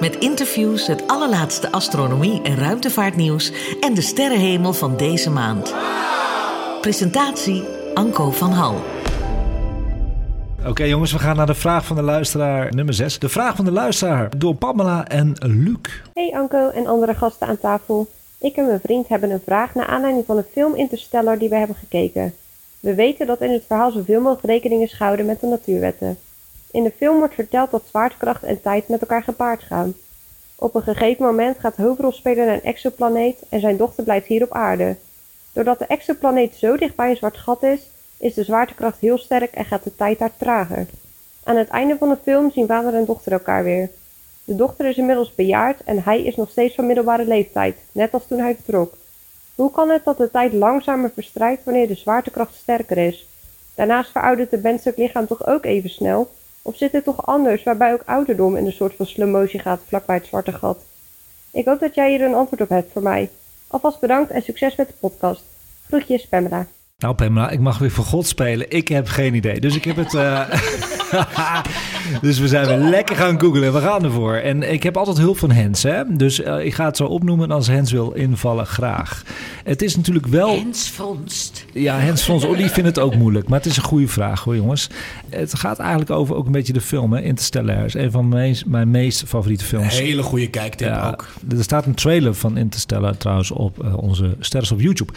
[0.00, 5.74] Met interviews, het allerlaatste astronomie en ruimtevaartnieuws en de sterrenhemel van deze maand.
[6.80, 7.64] Presentatie
[7.94, 8.93] Anko van Hal.
[10.68, 13.18] Oké jongens, we gaan naar de vraag van de luisteraar nummer 6.
[13.18, 16.02] De vraag van de luisteraar door Pamela en Luc.
[16.14, 18.06] Hey Anko en andere gasten aan tafel.
[18.38, 21.56] Ik en mijn vriend hebben een vraag naar aanleiding van de film Interstellar die we
[21.56, 22.34] hebben gekeken.
[22.80, 26.18] We weten dat in het verhaal zoveel mogelijk rekening is gehouden met de natuurwetten.
[26.70, 29.94] In de film wordt verteld dat zwaartekracht en tijd met elkaar gepaard gaan.
[30.54, 34.52] Op een gegeven moment gaat hoofdrolspeler naar een exoplaneet en zijn dochter blijft hier op
[34.52, 34.96] aarde.
[35.52, 37.80] Doordat de exoplaneet zo dicht bij een zwart gat is,
[38.24, 40.86] is de zwaartekracht heel sterk en gaat de tijd daar trager.
[41.42, 43.90] Aan het einde van de film zien vader en dochter elkaar weer.
[44.44, 48.26] De dochter is inmiddels bejaard en hij is nog steeds van middelbare leeftijd, net als
[48.26, 48.94] toen hij vertrok.
[49.54, 53.28] Hoe kan het dat de tijd langzamer verstrijkt wanneer de zwaartekracht sterker is?
[53.74, 56.30] Daarnaast veroudert het menselijk lichaam toch ook even snel?
[56.62, 59.80] Of zit het toch anders, waarbij ook ouderdom in een soort van slow motion gaat
[59.86, 60.78] vlakbij het zwarte gat?
[61.50, 63.30] Ik hoop dat jij hier een antwoord op hebt voor mij.
[63.66, 65.44] Alvast bedankt en succes met de podcast.
[65.86, 66.66] Groetjes, Pamela.
[67.04, 68.70] Nou Pamela, ik mag weer voor God spelen.
[68.70, 69.60] Ik heb geen idee.
[69.60, 70.14] Dus ik heb het...
[70.14, 70.40] Uh...
[72.22, 73.72] dus we zijn weer lekker gaan googlen.
[73.72, 74.34] We gaan ervoor.
[74.34, 75.82] En ik heb altijd hulp van Hens.
[75.82, 76.16] Hè?
[76.16, 77.50] Dus uh, ik ga het zo opnoemen.
[77.50, 79.22] En als Hens wil invallen, graag.
[79.64, 80.48] Het is natuurlijk wel...
[80.48, 80.92] Hens.
[81.72, 82.48] Ja, Hens Vondst.
[82.48, 83.48] Oh, die vindt het ook moeilijk.
[83.48, 84.88] Maar het is een goede vraag hoor, jongens.
[85.28, 87.12] Het gaat eigenlijk over ook een beetje de film.
[87.12, 87.20] Hè?
[87.20, 89.98] Interstellar is een van mijn meest, mijn meest favoriete films.
[89.98, 91.28] Hele goede kijktip ja, ook.
[91.56, 95.12] Er staat een trailer van Interstellar trouwens op uh, onze sterren op YouTube.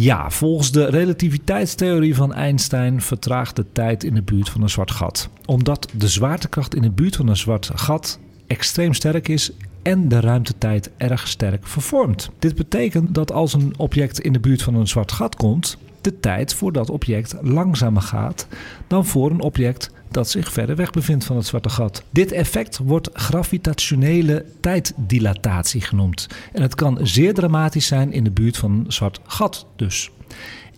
[0.00, 4.90] Ja, volgens de relativiteitstheorie van Einstein vertraagt de tijd in de buurt van een zwart
[4.90, 5.28] gat.
[5.46, 10.20] Omdat de zwaartekracht in de buurt van een zwart gat extreem sterk is en de
[10.20, 12.30] ruimtetijd erg sterk vervormt.
[12.38, 16.20] Dit betekent dat als een object in de buurt van een zwart gat komt, de
[16.20, 18.46] tijd voor dat object langzamer gaat
[18.86, 22.02] dan voor een object dat zich verder weg bevindt van het zwarte gat.
[22.10, 26.26] Dit effect wordt gravitationele tijddilatatie genoemd.
[26.52, 30.10] En het kan zeer dramatisch zijn in de buurt van een zwart gat dus.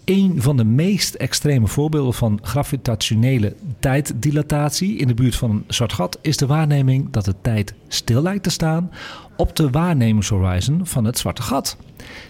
[0.04, 5.92] Een van de meest extreme voorbeelden van gravitationele tijddilatatie in de buurt van een zwart
[5.92, 8.90] gat is de waarneming dat de tijd stil lijkt te staan
[9.36, 11.76] op de waarnemingshorizon van het zwarte gat.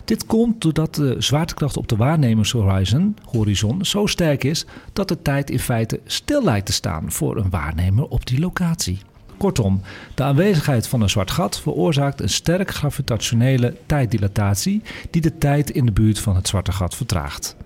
[0.05, 5.51] Dit komt doordat de zwaartekracht op de waarnemingshorizon horizon zo sterk is dat de tijd
[5.51, 8.99] in feite stil lijkt te staan voor een waarnemer op die locatie.
[9.37, 9.81] Kortom,
[10.15, 15.87] de aanwezigheid van een zwart gat veroorzaakt een sterk gravitationele tijddilatatie die de tijd in
[15.87, 17.57] de buurt van het zwarte gat vertraagt.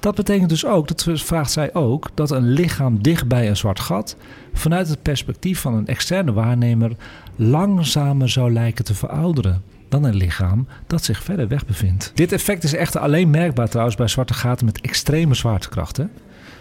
[0.00, 3.80] Dat betekent dus ook, dat vraagt zij ook, dat een lichaam dicht bij een zwart
[3.80, 4.16] gat
[4.52, 6.96] vanuit het perspectief van een externe waarnemer
[7.36, 12.12] langzamer zou lijken te verouderen dan een lichaam dat zich verder weg bevindt.
[12.14, 16.10] Dit effect is echter alleen merkbaar trouwens bij zwarte gaten met extreme zwaartekrachten.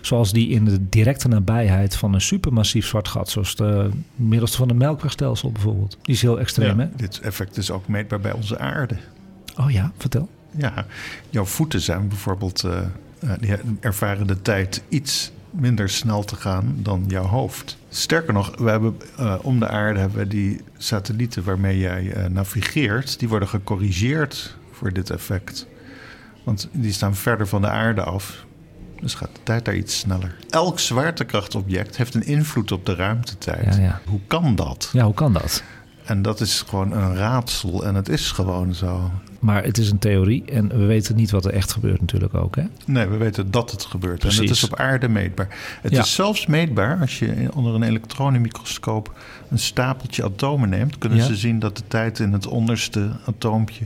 [0.02, 4.70] Zoals die in de directe nabijheid van een supermassief zwart gat, zoals de middelste van
[4.70, 5.98] een melkwegstelsel bijvoorbeeld.
[6.02, 6.90] Die is heel extreem, ja, hè?
[6.96, 8.96] Dit effect is ook meetbaar bij onze aarde.
[9.58, 10.30] Oh ja, vertel.
[10.58, 10.86] Ja,
[11.30, 17.04] jouw voeten zijn bijvoorbeeld, uh, die ervaren de tijd iets minder snel te gaan dan
[17.08, 17.78] jouw hoofd.
[17.90, 22.26] Sterker nog, we hebben uh, om de aarde hebben we die satellieten waarmee jij uh,
[22.26, 25.68] navigeert, die worden gecorrigeerd voor dit effect.
[26.44, 28.46] Want die staan verder van de aarde af.
[29.00, 30.36] Dus gaat de tijd daar iets sneller.
[30.50, 33.76] Elk zwaartekrachtobject heeft een invloed op de ruimtetijd.
[33.76, 34.02] Ja, ja.
[34.06, 34.90] Hoe kan dat?
[34.94, 35.64] Ja, hoe kan dat?
[36.06, 39.12] En dat is gewoon een raadsel en het is gewoon zo.
[39.44, 42.56] Maar het is een theorie en we weten niet wat er echt gebeurt natuurlijk ook,
[42.56, 42.64] hè?
[42.86, 44.20] Nee, we weten dat het gebeurt.
[44.20, 44.38] Precies.
[44.40, 45.48] En het is op aarde meetbaar.
[45.82, 46.02] Het Ja.
[46.02, 49.20] is zelfs meetbaar als je onder een elektronenmicroscoop
[49.50, 50.98] een stapeltje atomen neemt.
[50.98, 51.26] Kunnen Ja.
[51.26, 53.86] ze zien dat de tijd in het onderste atoompje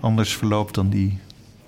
[0.00, 1.18] anders verloopt dan die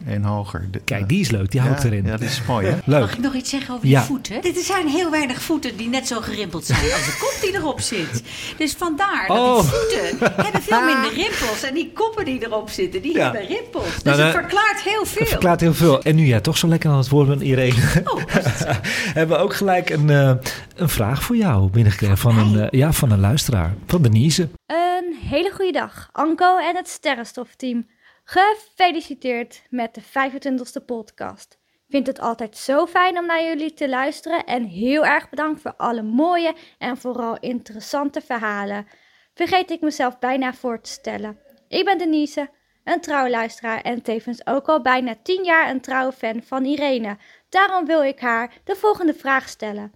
[0.09, 0.69] één hoger.
[0.85, 1.51] Kijk, die is leuk.
[1.51, 2.05] Die hou ik Ja, erin.
[2.07, 2.77] Ja, die is mooi, hè?
[2.85, 3.01] Leuk.
[3.01, 4.01] Mag ik nog iets zeggen over Ja.
[4.01, 4.43] je voeten?
[4.43, 7.81] Dit zijn heel weinig voeten die net zo gerimpeld zijn als de kop die erop
[7.81, 8.23] zit.
[8.57, 9.61] Dus vandaar dat Oh.
[9.61, 11.63] die voeten hebben veel minder rimpels.
[11.63, 13.23] En die koppen die erop zitten, die Ja.
[13.23, 13.95] hebben rimpels.
[13.95, 15.21] Dus Nou, het verklaart heel veel.
[15.21, 16.03] Het verklaart heel veel.
[16.03, 17.75] En nu jij toch zo lekker aan het woord bent, Irene.
[18.05, 18.21] Oh,
[19.19, 20.33] hebben we ook gelijk een, eh,
[20.77, 23.75] een vraag voor jou binnengekregen van een, eh, ja, van een luisteraar.
[23.87, 24.49] Van Denise.
[24.67, 27.87] Een hele goede dag, Anko en het Sterrenstofteam.
[28.29, 31.59] Gefeliciteerd met de 25e podcast.
[31.89, 35.75] Vind het altijd zo fijn om naar jullie te luisteren en heel erg bedankt voor
[35.77, 38.87] alle mooie en vooral interessante verhalen.
[39.35, 41.39] Vergeet ik mezelf bijna voor te stellen.
[41.69, 42.51] Ik ben Denise,
[42.85, 47.17] een trouwe luisteraar en tevens ook al bijna 10 jaar een trouwe fan van Irene.
[47.49, 49.93] Daarom wil ik haar de volgende vraag stellen.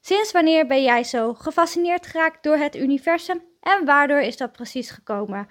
[0.00, 4.90] Sinds wanneer ben jij zo gefascineerd geraakt door het universum en waardoor is dat precies
[4.90, 5.48] gekomen?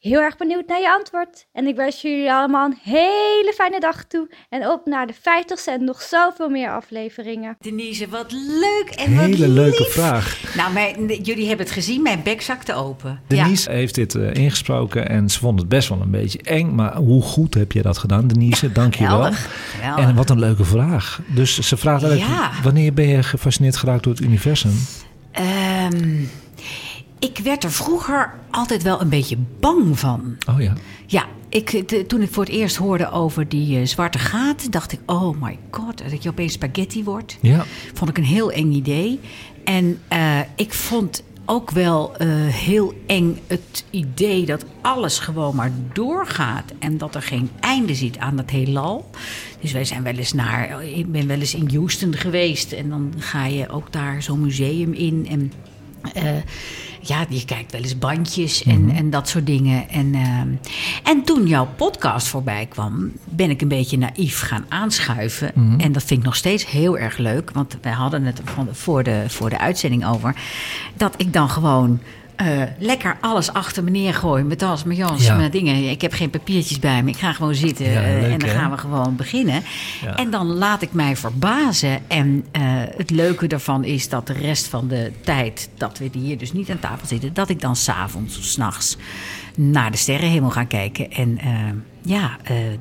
[0.00, 1.46] Heel erg benieuwd naar je antwoord.
[1.52, 4.30] En ik wens jullie allemaal een hele fijne dag toe.
[4.48, 7.56] En op naar de 50ste en nog zoveel meer afleveringen.
[7.60, 10.54] Denise, wat leuk en wat Hele leuke vraag.
[10.56, 13.20] Nou, mijn, jullie hebben het gezien, mijn bek zakte open.
[13.26, 16.74] Denise heeft dit eh, ingesproken en ze vond het best wel een beetje eng.
[16.74, 18.72] Maar hoe goed heb je dat gedaan, Denise?
[18.72, 19.30] Dank je wel.
[19.96, 21.20] En wat een leuke vraag.
[21.26, 22.50] Dus ze vraagt eigenlijk, Ja.
[22.62, 24.72] wanneer ben je gefascineerd geraakt door het universum?
[25.30, 26.22] Ehm,
[27.20, 30.36] ik werd er vroeger altijd wel een beetje bang van.
[30.48, 30.72] Oh ja.
[31.06, 34.92] Ja, ik, de- toen ik voor het eerst hoorde over die eh, zwarte gaten, dacht
[34.92, 37.36] ik: oh my god, dat je opeens spaghetti wordt.
[37.40, 37.64] Ja.
[37.94, 39.20] Vond ik een heel eng idee.
[39.64, 45.72] En eh, ik vond ook wel eh, heel eng het idee dat alles gewoon maar
[45.92, 49.10] doorgaat en dat er geen einde zit aan het heelal.
[49.60, 53.12] Dus wij zijn wel eens naar, ik ben wel eens in Houston geweest en dan
[53.18, 55.52] ga je ook daar zo'n museum in en
[57.10, 59.88] ja, je kijkt wel eens bandjes en, en dat soort dingen.
[59.88, 60.48] En, ehm,
[61.04, 65.50] en toen jouw podcast voorbij kwam, ben ik een beetje naïef gaan aanschuiven.
[65.54, 65.80] Mhm.
[65.80, 67.50] En dat vind ik nog steeds heel erg leuk.
[67.50, 70.34] Want wij hadden het van, voor, de, voor de uitzending over.
[70.96, 72.00] Dat ik dan gewoon
[72.40, 74.42] eh, lekker alles achter me neergooi.
[74.42, 75.36] Met tas, met jas, Ja.
[75.36, 75.90] met dingen.
[75.90, 77.10] Ik heb geen papiertjes bij me.
[77.10, 78.54] Ik ga gewoon zitten Ja, eh, en dan hè?
[78.54, 79.62] gaan we gewoon beginnen.
[80.02, 80.16] Ja.
[80.16, 81.98] En dan laat ik mij verbazen.
[82.08, 82.62] En eh,
[82.96, 86.70] het leuke daarvan is dat de rest van de tijd dat we hier dus niet
[86.70, 88.96] aan tafel zitten, dat ik dan s'avonds of s'nachts
[89.56, 91.10] naar de sterrenhemel ga kijken.
[91.10, 91.38] En
[92.02, 92.36] ja,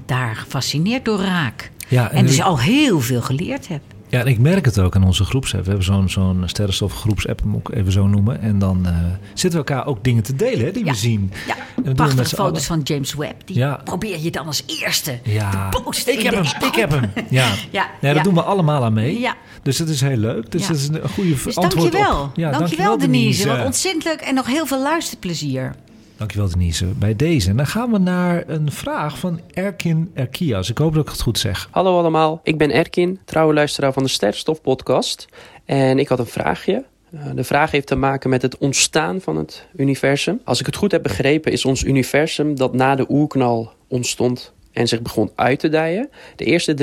[0.05, 1.71] daar gefascineerd door raak.
[1.89, 3.81] En dus al heel veel geleerd heb.
[4.09, 5.61] Ja, en ik merk het ook aan onze groepsapp.
[5.63, 8.41] We hebben zo'n zo'n sterrenstof groepsapp, moet ik even zo noemen.
[8.41, 8.93] En dan eh,
[9.33, 11.31] zitten we elkaar ook dingen te delen hè, die we zien.
[11.47, 13.41] Ja, we prachtige foto's van James Webb.
[13.45, 13.81] Die Ja.
[13.83, 15.69] probeer je dan als eerste Ja.
[15.69, 16.13] te posten.
[16.13, 16.63] Ik in heb hem, app.
[16.63, 17.11] ik heb hem.
[17.29, 19.19] Ja, Ja, Nee, dat doen we allemaal aan mee.
[19.19, 19.35] Ja.
[19.63, 20.51] Dus dat is heel leuk.
[20.51, 22.21] Dus dat is een goede Dus antwoord dankjewel.
[22.23, 22.29] op.
[22.35, 23.47] Ja, dankjewel, Denise.
[23.47, 25.75] Wat ontzettend leuk en nog heel veel luisterplezier.
[26.19, 26.85] Dankjewel Denise.
[26.85, 27.55] Bij deze.
[27.55, 30.69] Dan gaan we naar een vraag van Erkin Erkias.
[30.69, 31.67] Ik hoop dat ik het goed zeg.
[31.71, 35.27] Hallo allemaal, ik ben Erkin, trouwe luisteraar van de Sterrenstof podcast.
[35.65, 36.85] En ik had een vraagje.
[37.11, 40.41] Eh, De vraag heeft te maken met het ontstaan van het universum.
[40.43, 44.87] Als ik het goed heb begrepen is ons universum dat na de oerknal ontstond en
[44.87, 46.73] zich begon uit te dijen, de eerste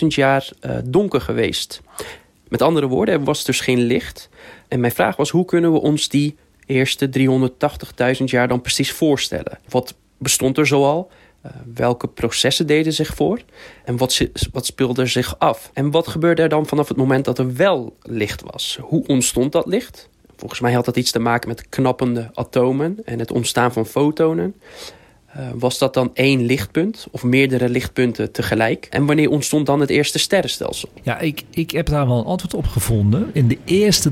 [0.00, 1.82] 380.000 jaar eh, donker geweest.
[2.48, 4.28] Met andere woorden, er was dus geen licht.
[4.68, 6.36] En mijn vraag was, hoe kunnen we ons die
[6.66, 7.08] eerste
[8.18, 9.58] 380.000 jaar dan precies voorstellen?
[9.68, 11.10] Wat bestond er zoal?
[11.40, 13.40] Eh, welke processen deden zich voor?
[13.84, 14.20] En wat,
[14.52, 15.70] wat speelde er zich af?
[15.74, 18.78] En wat gebeurde er dan vanaf het moment dat er wel licht was?
[18.82, 20.08] Hoe ontstond dat licht?
[20.36, 24.54] Volgens mij had dat iets te maken met knappende atomen en het ontstaan van fotonen.
[25.36, 28.86] Eh, was dat dan één lichtpunt of meerdere lichtpunten tegelijk?
[28.90, 30.88] En wanneer ontstond dan het eerste sterrenstelsel?
[31.02, 33.30] Ja, ik, ik heb daar wel een antwoord op gevonden.
[33.32, 34.10] In de eerste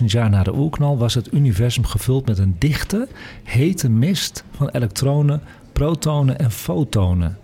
[0.00, 3.08] 380.000 jaar na de oerknal was het universum gevuld met een dichte,
[3.42, 5.42] hete mist van elektronen,
[5.72, 7.38] protonen en fotonen.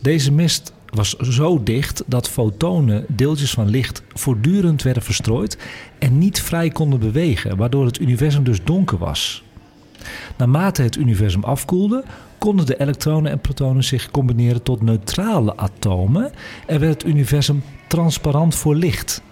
[0.00, 5.58] Deze mist was zo dicht dat fotonen, deeltjes van licht, voortdurend werden verstrooid
[5.98, 9.42] en niet vrij konden bewegen, waardoor het universum dus donker was.
[10.36, 12.04] Naarmate het universum afkoelde,
[12.38, 16.32] konden de elektronen en protonen zich combineren tot neutrale atomen
[16.66, 19.22] en werd het universum transparant voor licht.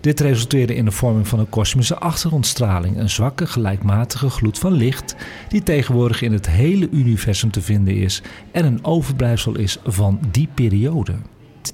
[0.00, 5.16] Dit resulteerde in de vorming van een kosmische achtergrondstraling, een zwakke gelijkmatige gloed van licht
[5.48, 10.48] die tegenwoordig in het hele universum te vinden is en een overblijfsel is van die
[10.54, 11.14] periode.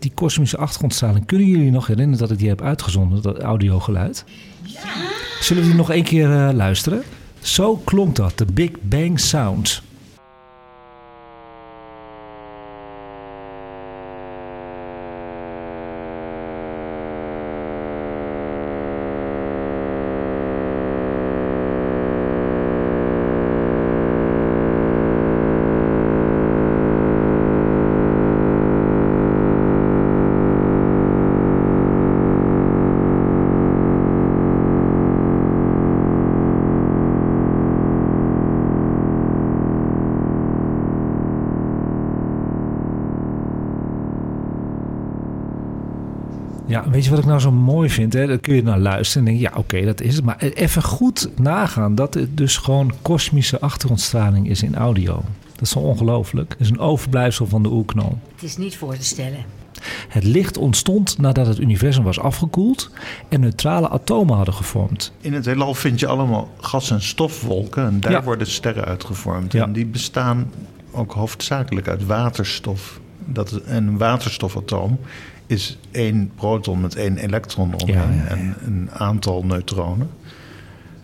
[0.00, 4.24] Die kosmische achtergrondstraling, kunnen jullie nog herinneren dat ik die heb uitgezonden, dat audiogeluid?
[5.40, 7.02] Zullen we die nog één keer eh, luisteren?
[7.42, 9.82] Zo klonk dat, de Big Bang Sound.
[47.12, 48.12] Wat ik nou zo mooi vind?
[48.12, 48.26] Hè?
[48.26, 50.24] Dan kun je naar luisteren en denk je, ja, oké, dat is het.
[50.24, 55.14] Maar even goed nagaan dat het dus gewoon kosmische achtergrondstraling is in audio.
[55.52, 56.50] Dat is zo ongelooflijk.
[56.50, 58.18] Het is een overblijfsel van de oerknal.
[58.34, 59.44] Het is niet voor te stellen.
[60.08, 62.90] Het licht ontstond nadat het universum was afgekoeld
[63.28, 65.12] en neutrale atomen hadden gevormd.
[65.20, 68.22] In het heelal vind je allemaal gas- en stofwolken en daar Ja.
[68.22, 69.54] worden sterren uitgevormd.
[69.54, 70.50] En die bestaan
[70.90, 73.00] ook hoofdzakelijk uit waterstof.
[73.26, 74.98] Dat, en een waterstofatoom
[75.52, 78.28] is één proton met één elektron omheen Ja, ja, ja.
[78.28, 80.10] en een aantal neutronen.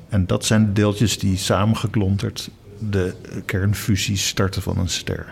[0.09, 2.51] En dat zijn de deeltjes die samengeklonterd
[2.90, 5.26] de kernfusie starten van een ster.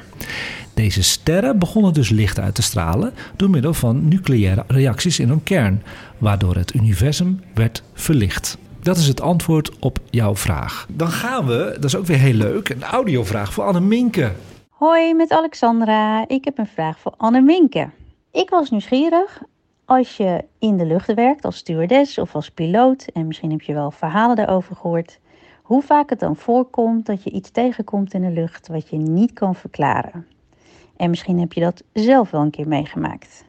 [0.74, 5.42] Deze sterren begonnen dus licht uit te stralen door middel van nucleaire reacties in hun
[5.42, 5.82] kern,
[6.18, 8.58] waardoor het universum werd verlicht.
[8.80, 10.86] Dat is het antwoord op jouw vraag.
[10.88, 14.32] Dan gaan we, dat is ook weer heel leuk, een audiovraag voor Anne Minke.
[14.68, 16.28] Hoi, met Alexandra.
[16.28, 17.88] Ik heb een vraag voor Anne Minke.
[18.36, 19.42] Ik was nieuwsgierig.
[19.84, 23.74] Als je in de lucht werkt als stewardess of als piloot, en misschien heb je
[23.74, 25.20] wel verhalen daarover gehoord,
[25.62, 29.32] hoe vaak het dan voorkomt dat je iets tegenkomt in de lucht wat je niet
[29.32, 30.26] kan verklaren.
[30.96, 33.44] En misschien heb je dat zelf wel een keer meegemaakt.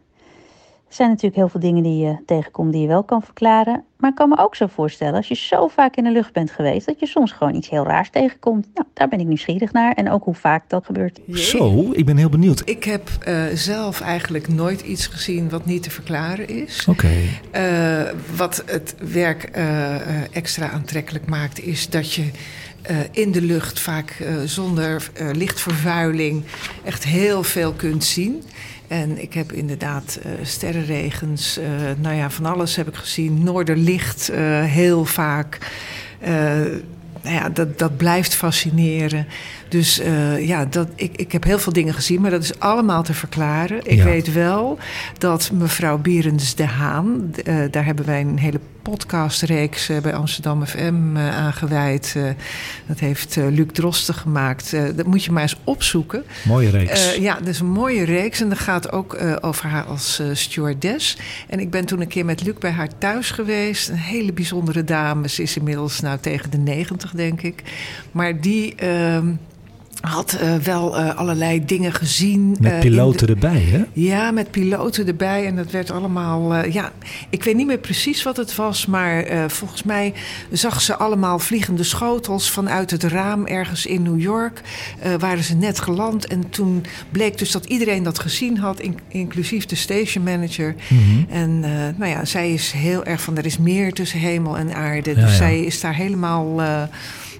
[0.87, 3.83] Er zijn natuurlijk heel veel dingen die je tegenkomt die je wel kan verklaren.
[3.97, 6.51] Maar ik kan me ook zo voorstellen, als je zo vaak in de lucht bent
[6.51, 8.67] geweest, dat je soms gewoon iets heel raars tegenkomt.
[8.73, 9.93] Nou, daar ben ik nieuwsgierig naar.
[9.93, 11.19] En ook hoe vaak dat gebeurt.
[11.31, 12.61] Zo, ik ben heel benieuwd.
[12.65, 16.85] Ik heb eh, zelf eigenlijk nooit iets gezien wat niet te verklaren is.
[16.89, 17.11] Oké.
[17.51, 18.01] Eh,
[18.35, 22.31] wat het werk eh, eh, extra aantrekkelijk maakt, is dat je
[22.87, 26.43] eh, in de lucht vaak eh, zonder eh, lichtvervuiling
[26.83, 28.43] echt heel veel kunt zien.
[28.87, 31.65] En ik heb inderdaad eh, sterrenregens, eh,
[31.97, 33.43] nou ja, van alles heb ik gezien.
[33.43, 35.57] Noorderlicht eh, heel vaak.
[37.21, 39.27] Nou ja, dat, dat blijft fascineren.
[39.69, 43.03] Dus eh, ja, dat, ik, ik heb heel veel dingen gezien, maar dat is allemaal
[43.03, 43.79] te verklaren.
[43.83, 44.03] Ik Ja.
[44.03, 44.77] weet wel
[45.17, 50.65] dat mevrouw Bierens de Haan, eh, daar hebben wij een hele podcastreeks eh, bij Amsterdam
[50.65, 52.13] FM aangeweid.
[52.17, 52.23] Eh,
[52.87, 54.71] dat heeft Luc Drosten gemaakt.
[54.95, 56.23] Dat moet je maar eens opzoeken.
[56.47, 57.15] Mooie reeks.
[57.15, 61.17] Ja, dat is een mooie reeks en dat gaat ook over haar als stewardess.
[61.49, 63.89] En ik ben toen een keer met Luc bij haar thuis geweest.
[63.89, 65.29] Een hele bijzondere dame.
[65.29, 67.63] Ze is inmiddels nou tegen de negentig, denk ik.
[68.11, 68.75] Maar die...
[70.01, 72.55] had eh, wel eh, allerlei dingen gezien.
[72.59, 73.83] Met eh, piloten de- erbij, hè?
[73.93, 75.45] ja, met piloten erbij.
[75.45, 76.65] En dat werd allemaal.
[76.65, 76.91] ja,
[77.29, 78.85] ik weet niet meer precies wat het was.
[78.85, 80.13] Maar volgens mij
[80.51, 84.61] zag ze allemaal vliegende schotels vanuit het raam ergens in New York.
[85.19, 86.27] waren ze net geland.
[86.27, 90.75] En toen bleek dus dat iedereen dat gezien had, in- inclusief de station manager.
[90.89, 91.31] Mhm.
[91.33, 91.59] En
[91.97, 95.09] nou ja, zij is heel erg van er is meer tussen hemel en aarde.
[95.09, 95.35] Ja, dus ja.
[95.37, 96.61] zij is daar helemaal.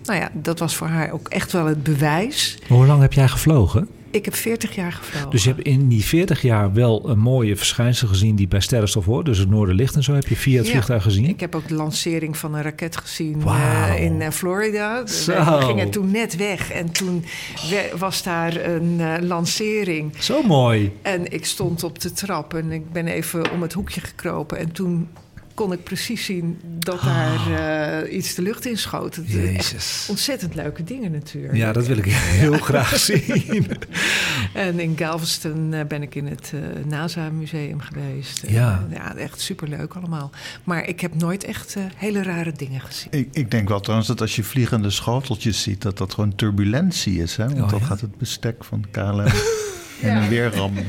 [0.08, 2.58] Nou ja, dat was voor haar ook echt wel het bewijs.
[2.68, 3.88] Maar hoe lang heb jij gevlogen?
[4.12, 5.30] Ik heb 40 jaar gevlogen.
[5.30, 9.06] Dus je hebt in die 40 jaar wel een mooie verschijnsel gezien die bij sterrenstof
[9.06, 9.26] hoort.
[9.26, 10.72] Dus het Noorderlicht en zo heb je via het Ja.
[10.72, 11.26] vliegtuig gezien.
[11.30, 15.06] Ik heb ook de lancering van een raket gezien eh, in eh, Florida.
[15.08, 15.58] Zo.
[15.60, 17.26] We gingen toen net weg en toen
[17.98, 20.14] was daar een eh, lancering.
[20.18, 20.92] Zo mooi.
[21.02, 24.58] En ik stond op de trap en ik ben even om het hoekje gekropen.
[24.58, 25.08] En toen
[25.58, 27.52] kon ik precies zien dat daar
[28.04, 29.16] eh, iets de lucht in schoot.
[29.16, 30.06] Het- Jezus.
[30.10, 31.56] Ontzettend leuke dingen natuurlijk.
[31.56, 32.06] Ja, dat wil ik
[32.42, 33.68] heel graag zien.
[34.54, 38.44] En in Galveston eh, ben ik in het eh, NASA-museum geweest.
[38.48, 38.88] Ja.
[38.92, 40.32] ja, echt superleuk allemaal.
[40.64, 43.08] Maar ik heb nooit echt hele rare dingen gezien.
[43.12, 47.22] Ik, ik denk wel trouwens dat als je vliegende schoteltjes ziet, dat dat gewoon turbulentie
[47.22, 47.36] is.
[47.36, 47.46] Hè?
[47.48, 47.86] Want Oh, dan ja?
[47.86, 49.20] gaat het bestek van KLM
[50.02, 50.86] en en weer rammen.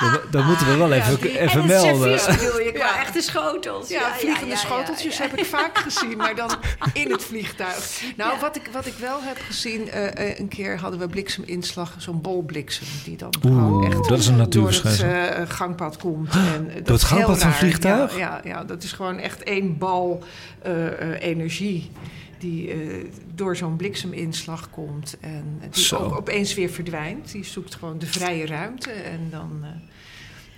[0.00, 2.20] Dat, dat moeten we wel even, even en het melden.
[2.20, 3.88] servies bedoel je, qua echte schotels.
[3.88, 6.50] Ja, vliegende schoteltjes heb ik vaak gezien, maar dan
[7.02, 8.02] in het vliegtuig.
[8.16, 11.94] Nou, wat, ik, wat ik wel heb gezien, eh, eh, een keer hadden we blikseminslag,
[11.98, 15.08] zo'n bolbliksem, die dan Oeh, gewoon echt dat is een door het natuurverschijnsel.
[15.08, 16.30] eh, gangpad komt.
[16.34, 18.16] En, dat Door het gangpad van vliegtuig?
[18.18, 20.22] Ja, ja, ja, dat is gewoon echt één bal
[20.62, 21.90] eh, eh, energie.
[22.38, 25.96] Die eh, door zo'n blikseminslag komt en die Zo.
[25.96, 27.32] ook opeens weer verdwijnt.
[27.32, 29.58] Die zoekt gewoon de vrije ruimte en dan.
[29.62, 29.68] eh,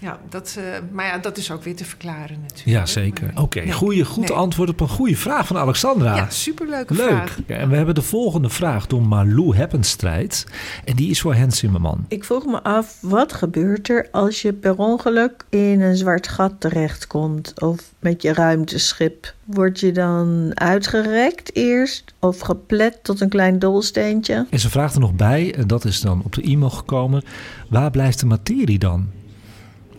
[0.01, 2.79] ja, dat, eh, maar ja, dat is ook weer te verklaren natuurlijk.
[2.79, 3.31] Ja, zeker.
[3.35, 3.73] Oké, Nee.
[3.73, 4.37] goeie, goed Nee.
[4.39, 6.17] antwoord op een goede vraag van Alexandra.
[6.17, 7.07] Ja, superleuke Leuk.
[7.09, 7.39] vraag.
[7.47, 10.47] Ja, en we hebben de volgende vraag door Malou Heppenstrijd.
[10.85, 12.05] En die is voor Hans Zimmerman.
[12.09, 16.53] Ik vroeg me af, wat gebeurt er als je per ongeluk in een zwart gat
[16.59, 19.35] terechtkomt of met je ruimteschip?
[19.45, 24.47] Word je dan uitgerekt eerst of geplet tot een klein dolsteentje?
[24.51, 27.23] En ze vraagt er nog bij, en dat is dan op de e-mail gekomen.
[27.69, 29.09] Waar blijft de materie dan?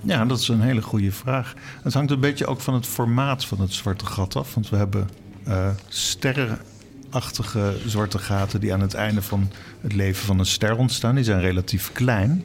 [0.02, 1.54] Ja, dat is een hele goede vraag.
[1.84, 4.54] Het hangt een beetje ook van het formaat van het zwarte gat af.
[4.54, 5.10] Want we hebben
[5.44, 11.16] eh sterrenachtige zwarte gaten die aan het einde van het leven van een ster ontstaan.
[11.16, 12.44] Die zijn relatief klein.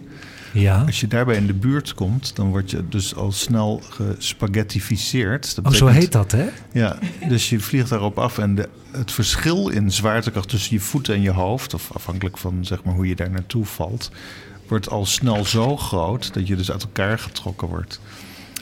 [0.52, 0.82] Ja.
[0.86, 5.54] Als je daarbij in de buurt komt, dan word je dus al snel gespaghettificeerd.
[5.54, 6.48] Dat Oh, zo heet dat, hè?
[6.72, 6.98] Ja,
[7.28, 11.22] dus je vliegt daarop af en de, het verschil in zwaartekracht tussen je voeten en
[11.22, 14.10] je hoofd, of afhankelijk van zeg maar, hoe je daar naartoe valt,
[14.68, 18.00] wordt al snel zo groot dat je dus uit elkaar getrokken wordt.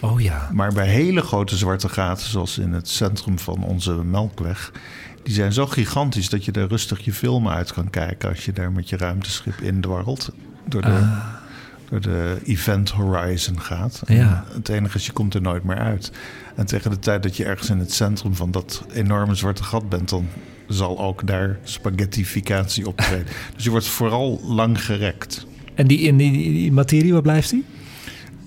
[0.00, 0.48] Oh ja.
[0.52, 4.72] Maar bij hele grote zwarte gaten, zoals in het centrum van onze Melkweg,
[5.22, 8.52] die zijn zo gigantisch dat je daar rustig je film uit kan kijken als je
[8.52, 10.30] daar met je ruimteschip indwarrelt.
[10.68, 11.24] Door de, Ah.
[11.90, 14.02] door de Event Horizon gaat.
[14.06, 14.44] Ja.
[14.48, 16.12] En Het enige is, je komt er nooit meer uit.
[16.56, 19.88] En tegen de tijd dat je ergens in het centrum van dat enorme zwarte gat
[19.88, 20.28] bent, dan
[20.68, 23.26] zal ook daar spaghettificatie optreden.
[23.54, 25.46] dus je wordt vooral lang gerekt.
[25.74, 27.64] En die, in die, die, materie, waar blijft die?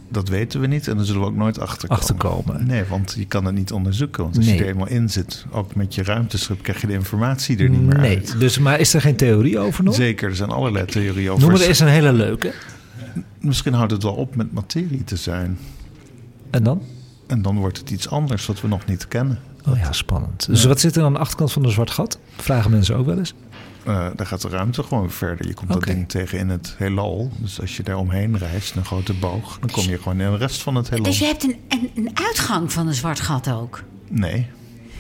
[0.10, 2.02] Dat weten we niet en daar zullen we ook nooit achter komen.
[2.04, 2.68] Achterkomen.
[2.68, 4.24] Nee, want je kan het niet onderzoeken.
[4.24, 4.56] Want als Nee.
[4.56, 7.82] je er eenmaal in zit, ook met je ruimteschip, krijg je de informatie er niet
[7.82, 8.40] meer Nee, uit.
[8.40, 9.96] dus, maar is er geen theorie over nog?
[9.96, 11.44] Zeker, er zijn allerlei theorieën over.
[11.50, 12.54] Noem er eens een hele leuke.
[13.40, 15.58] Misschien houdt het wel op met materie te zijn.
[16.50, 16.82] En dan?
[17.28, 19.40] En dan wordt het iets anders wat we nog niet kennen.
[19.70, 20.46] Oh ja, spannend.
[20.46, 22.20] Dus wat zit er aan de achterkant van een zwart gat?
[22.36, 23.34] Vragen mensen ook wel eens.
[23.88, 25.48] Eh, daar gaat de ruimte gewoon verder.
[25.48, 27.32] Je komt dat ding tegen in het heelal.
[27.38, 30.38] Dus als je daar omheen reist, een grote boog, dan kom je gewoon in de
[30.38, 31.06] rest van het heelal.
[31.06, 33.84] Dus je hebt een, een, een uitgang van een zwart gat ook?
[34.08, 34.48] Nee.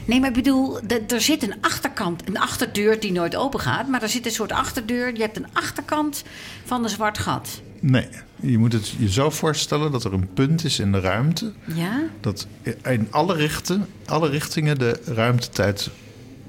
[0.06, 3.88] Nee, maar ik bedoel, er zit een achterkant, een achterdeur die nooit open gaat.
[3.88, 5.16] Maar er zit een soort achterdeur.
[5.16, 6.24] Je hebt een achterkant
[6.66, 7.62] van een zwart gat.
[7.80, 11.54] Nee, je moet het je zo voorstellen dat er een punt is in de ruimte.
[11.74, 12.04] Ja?
[12.20, 12.48] Dat
[12.84, 15.90] in alle, richten, alle richtingen de ruimtetijd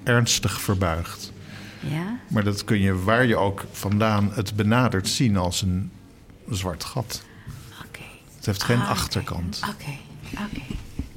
[0.05, 1.32] ernstig verbuigt.
[1.81, 2.18] Ja?
[2.29, 5.91] Maar dat kun je waar je ook vandaan het benadert zien als een
[6.51, 7.22] zwart gat.
[8.37, 9.61] Het heeft geen Ah, achterkant.
[9.70, 9.97] Oké,
[10.33, 10.62] oké.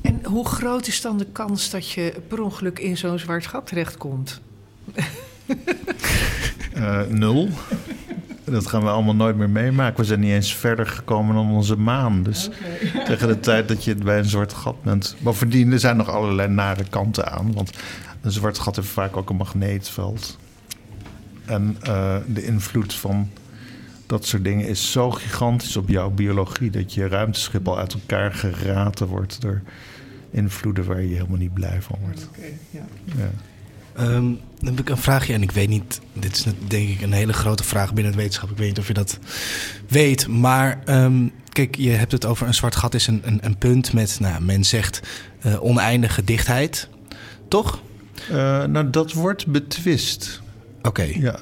[0.01, 3.67] En hoe groot is dan de kans dat je per ongeluk in zo'n zwart gat
[3.67, 4.41] terechtkomt?
[6.73, 7.49] Eh, nul.
[8.43, 9.99] Dat gaan we allemaal nooit meer meemaken.
[9.99, 12.23] We zijn niet eens verder gekomen dan onze maan.
[12.23, 12.49] Dus
[13.05, 15.15] tegen de tijd dat je bij een zwart gat bent.
[15.19, 17.53] Bovendien, er zijn nog allerlei nare kanten aan.
[17.53, 17.71] Want
[18.21, 20.37] een zwart gat heeft vaak ook een magneetveld.
[21.51, 23.29] En eh, de invloed van
[24.05, 26.69] dat soort dingen is zo gigantisch op jouw biologie.
[26.69, 29.61] dat je ruimteschip al uit elkaar geraten wordt door
[30.31, 32.29] invloeden waar je helemaal niet blij van wordt.
[32.69, 32.81] Ja.
[33.95, 34.23] Ehm,
[34.59, 37.11] dan heb ik een vraagje en ik weet niet, dit is net, denk ik een
[37.11, 38.49] hele grote vraag binnen het wetenschap.
[38.49, 39.19] Ik weet niet of je dat
[39.87, 43.57] weet, maar ehm, kijk, je hebt het over een zwart gat is een, een, een
[43.57, 45.01] punt met, nou, men zegt
[45.41, 46.89] eh, oneindige dichtheid,
[47.47, 47.81] toch?
[48.29, 50.41] Eh, nou, dat wordt betwist.
[50.81, 51.03] Oké.
[51.19, 51.35] Ja.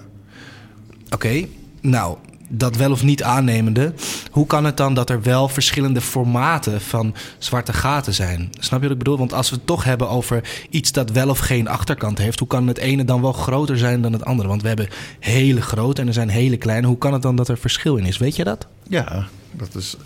[1.09, 1.45] Oké,
[1.81, 2.17] nou,
[2.49, 3.93] dat wel of niet aannemende,
[4.31, 8.49] hoe kan het dan dat er wel verschillende formaten van zwarte gaten zijn?
[8.59, 9.17] Snap je wat ik bedoel?
[9.17, 12.47] Want als we het toch hebben over iets dat wel of geen achterkant heeft, hoe
[12.47, 14.47] kan het ene dan wel groter zijn dan het andere?
[14.47, 14.87] Want we hebben
[15.19, 16.87] hele grote en er zijn hele kleine.
[16.87, 18.17] Hoe kan het dan dat er verschil in is?
[18.17, 18.67] Weet je dat?
[18.89, 19.97] Ja, dat is,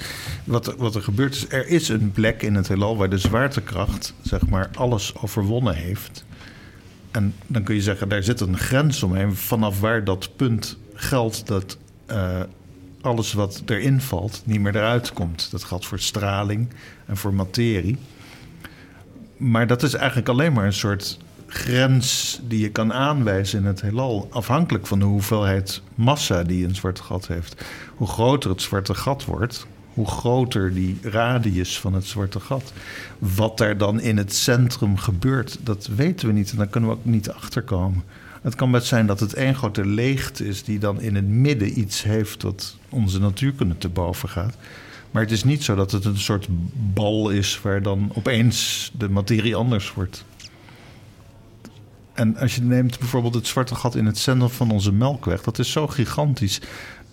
[0.43, 3.17] wat, er- wat er gebeurt is, er is een plek in het heelal waar de
[3.17, 6.25] zwaartekracht zeg maar alles overwonnen heeft.
[7.13, 11.47] En dan kun je zeggen, daar zit een grens omheen vanaf waar dat punt geldt
[11.47, 12.39] dat eh,
[13.01, 15.51] alles wat erin valt niet meer eruit komt.
[15.51, 16.69] Dat geldt voor straling
[17.05, 17.97] en voor materie.
[19.37, 23.81] Maar dat is eigenlijk alleen maar een soort grens die je kan aanwijzen in het
[23.81, 24.27] heelal.
[24.31, 27.65] Afhankelijk van de hoeveelheid massa die een zwart gat heeft.
[27.95, 32.73] Hoe groter het zwarte gat wordt, hoe groter die radius van het zwarte gat.
[33.17, 36.51] Wat daar dan in het centrum gebeurt, dat weten we niet.
[36.51, 38.03] En daar kunnen we ook niet achterkomen.
[38.41, 41.79] Het kan best zijn dat het één grote leegte is die dan in het midden
[41.79, 44.57] iets heeft wat onze natuurkunde te boven gaat.
[45.11, 49.09] Maar het is niet zo dat het een soort bal is waar dan opeens de
[49.09, 50.25] materie anders wordt.
[52.13, 55.59] En als je neemt bijvoorbeeld het zwarte gat in het centrum van onze melkweg, dat
[55.59, 56.61] is zo gigantisch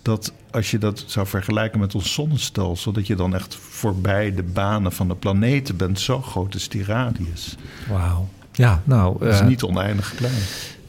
[0.01, 4.43] dat als je dat zou vergelijken met ons zonnestelsel, dat je dan echt voorbij de
[4.43, 5.99] banen van de planeten bent.
[5.99, 7.55] Zo groot is die radius.
[7.89, 8.27] Wauw.
[8.51, 9.19] Ja, nou...
[9.19, 10.33] Dat is eh, niet oneindig klein.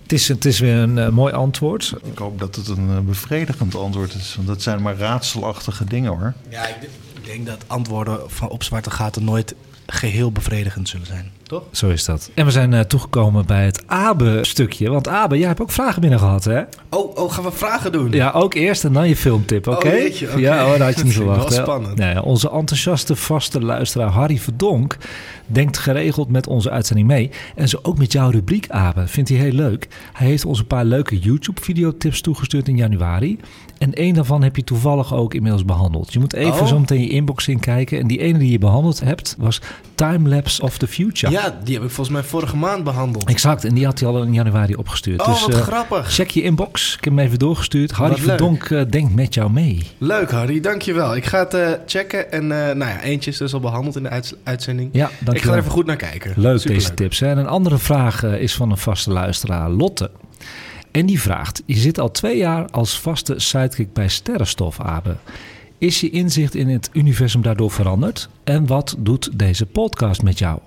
[0.03, 1.95] Het is, het is weer een eh, mooi antwoord.
[2.03, 6.11] Ik hoop dat het een eh, bevredigend antwoord is, want dat zijn maar raadselachtige dingen
[6.11, 6.35] hoor.
[6.49, 6.77] Ja, ik
[7.23, 9.55] ik denk dat antwoorden van op zwarte gaten nooit
[9.87, 11.65] geheel bevredigend zullen zijn, toch?
[11.71, 12.31] Zo is dat.
[12.35, 14.91] En we zijn eh, toegekomen bij het Abe-stukje.
[14.91, 16.61] Want Abe, jij hebt ook vragen binnen gehad, hè?
[16.91, 18.11] Oh, oh, gaan we vragen doen?
[18.13, 19.87] Ja, ook eerst en dan je filmtip, oké?
[19.87, 20.39] Oh, oké.
[20.39, 21.55] Ja, oh, dat had je niet verwacht.
[21.55, 21.99] wel spannend.
[21.99, 24.97] Nee, onze enthousiaste vaste luisteraar Harry Verdonk
[25.47, 27.31] denkt geregeld met onze uitzending mee.
[27.55, 29.07] En zo ook met jouw rubriek, Abe.
[29.07, 29.89] Vindt hij heel leuk.
[30.13, 33.39] Hij heeft ons een paar leuke YouTube-videotips toegestuurd in januari.
[33.79, 36.13] En één daarvan heb je toevallig ook inmiddels behandeld.
[36.13, 36.67] Je moet even Oh.
[36.67, 37.99] zo meteen je inbox in kijken.
[37.99, 39.61] En die ene die je behandeld hebt was
[39.95, 41.33] Timelapse of the Future.
[41.33, 43.25] Ja, Ja, die heb ik volgens mij vorige maand behandeld.
[43.29, 45.21] Exact, en die had hij al in januari opgestuurd.
[45.21, 46.13] Oh, dus, wat eh, grappig.
[46.13, 46.97] Check je inbox.
[46.97, 47.91] Ik heb hem even doorgestuurd.
[47.91, 48.21] Harry Wat.
[48.21, 49.87] Verdonk eh, denkt met jou mee.
[49.99, 50.61] Leuk, Harry.
[50.61, 51.17] Dankjewel.
[51.17, 52.33] Ik ga het eh, checken.
[52.33, 54.89] En nou ja, eentje is dus al behandeld in de uitzending.
[54.93, 55.43] Ja, Ik dankjewel.
[55.43, 56.33] ga er even goed naar kijken.
[56.37, 56.81] Leuk Superleuk.
[56.83, 57.21] deze tips.
[57.21, 57.27] Hè?
[57.29, 60.11] En een andere vraag is van een vaste luisteraar, Lotte.
[60.91, 65.17] En die vraagt: Je zit al twee jaar als vaste sidekick bij Sterrenstof, Abe.
[65.79, 68.29] Is je inzicht in het universum daardoor veranderd?
[68.45, 70.59] En wat doet deze podcast met jou?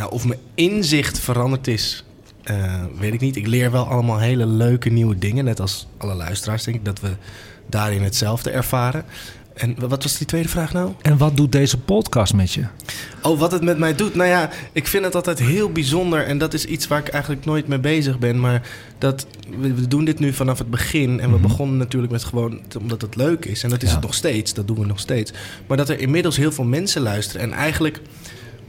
[0.00, 2.04] Nou, of mijn inzicht veranderd is,
[2.42, 3.36] eh, weet ik niet.
[3.36, 5.44] Ik leer wel allemaal hele leuke nieuwe dingen.
[5.44, 7.08] Net als alle luisteraars, denk ik, dat we
[7.66, 9.04] daarin hetzelfde ervaren.
[9.54, 10.92] En wat was die tweede vraag nou?
[11.02, 12.64] En wat doet deze podcast met je?
[13.22, 14.14] Oh, wat het met mij doet?
[14.14, 16.24] Nou ja, ik vind het altijd heel bijzonder.
[16.26, 18.40] En dat is iets waar ik eigenlijk nooit mee bezig ben.
[18.40, 19.26] Maar dat,
[19.58, 21.20] we, doen dit nu vanaf het begin.
[21.20, 23.62] En we begonnen natuurlijk met gewoon omdat het leuk is.
[23.62, 23.94] En dat is Ja.
[23.94, 24.54] het nog steeds.
[24.54, 25.32] Dat doen we nog steeds.
[25.66, 27.42] Maar dat er inmiddels heel veel mensen luisteren.
[27.42, 28.00] En eigenlijk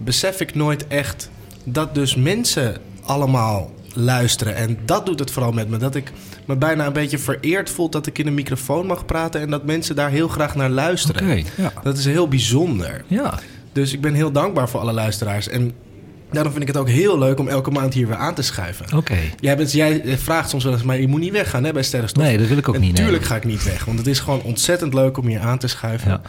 [0.04, 1.30] besef ik nooit echt
[1.64, 4.56] dat dus mensen allemaal luisteren.
[4.56, 5.78] En dat doet het vooral met me.
[5.78, 6.12] Dat ik
[6.46, 9.42] me bijna een beetje vereerd voel dat ik in een microfoon mag praten.
[9.42, 11.24] En dat mensen daar heel graag naar luisteren.
[11.24, 11.74] Oké, ja.
[11.84, 13.04] Dat is heel bijzonder.
[13.08, 13.40] Ja.
[13.72, 15.48] Dus ik ben heel dankbaar voor alle luisteraars.
[15.48, 15.74] En
[16.32, 18.98] daarom vind ik het ook heel leuk om elke maand hier weer aan te schuiven.
[18.98, 19.18] Oké.
[19.40, 21.84] Jij, bent, jij eh, vraagt soms wel eens, maar je moet niet weggaan hè, bij
[21.84, 22.24] Sterrenstof.
[22.24, 23.00] Nee, dat wil ik ook en niet, nee.
[23.00, 25.68] Natuurlijk ga ik niet weg, want het is gewoon ontzettend leuk om hier aan te
[25.68, 26.10] schuiven.
[26.12, 26.22] Ja.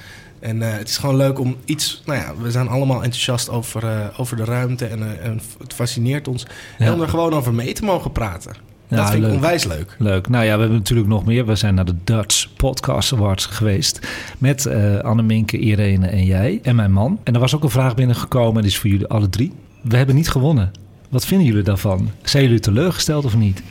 [0.43, 2.03] En eh, het is gewoon leuk om iets...
[2.07, 5.75] Nou ja, we zijn allemaal enthousiast over, eh, over de ruimte en, eh, en het
[5.75, 6.47] fascineert ons.
[6.79, 6.87] Ja.
[6.87, 8.53] En om er gewoon over mee te mogen praten.
[8.89, 9.97] dat Ja, vind ik onwijs leuk.
[9.99, 10.29] Leuk.
[10.29, 11.47] Nou ja, we hebben natuurlijk nog meer.
[11.47, 14.09] We zijn naar de Dutch Podcast Awards geweest.
[14.39, 16.59] Met eh Anneminke, Irene en jij.
[16.63, 17.21] En mijn man.
[17.25, 18.55] En er was ook een vraag binnengekomen.
[18.55, 19.53] En die is voor jullie alle drie.
[19.83, 20.71] We hebben niet gewonnen.
[21.09, 22.11] Wat vinden jullie daarvan?
[22.23, 23.63] Zijn jullie teleurgesteld of niet?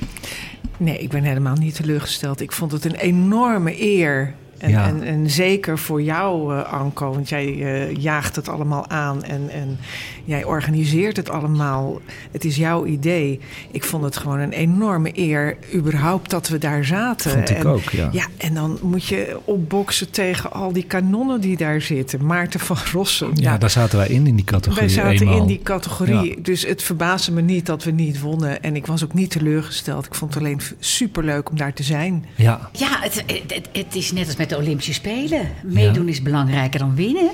[0.78, 2.42] Nee, ik ben helemaal niet teleurgesteld.
[2.42, 4.34] Ik vond het een enorme eer.
[4.62, 4.88] En, Ja.
[4.88, 9.50] en, en zeker voor jou, eh, Anko, want jij eh, jaagt het allemaal aan en,
[9.50, 9.78] en
[10.26, 12.02] jij organiseert het allemaal.
[12.32, 13.40] Het is jouw idee.
[13.72, 17.32] Ik vond het gewoon een enorme eer, überhaupt dat we daar zaten.
[17.32, 18.10] Vond ik en, ook, ja.
[18.12, 22.26] Ja, en dan moet je opboksen tegen al die kanonnen die daar zitten.
[22.26, 23.32] Maarten van Rossum.
[23.34, 24.80] Ja, daar zaten wij in, in die categorie.
[24.80, 25.38] Wij zaten eenmaal.
[25.38, 26.30] in die categorie.
[26.30, 26.42] Ja.
[26.42, 28.64] Dus het verbaasde me niet dat we niet wonnen.
[28.64, 30.06] En ik was ook niet teleurgesteld.
[30.06, 32.26] Ik vond het alleen superleuk om daar te zijn.
[32.36, 32.70] Ja.
[32.72, 35.50] Ja, het, het, het is net als met de Olympische Spelen.
[35.64, 37.30] Meedoen is belangrijker dan winnen.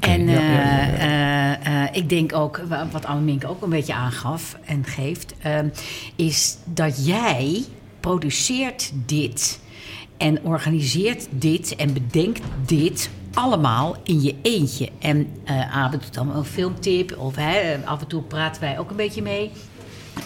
[0.00, 3.94] en ja, ja, eh, eh, eh, ik denk ook, wa- wat Annemink ook een beetje
[3.94, 5.34] aangaf en geeft...
[6.16, 7.64] is dat jij
[8.00, 9.60] produceert dit
[10.16, 14.88] en organiseert dit en bedenkt dit allemaal in je eentje.
[14.98, 15.26] En
[15.72, 19.22] Abe doet dan een filmtip of hè, af en toe praten wij ook een beetje
[19.22, 19.50] mee...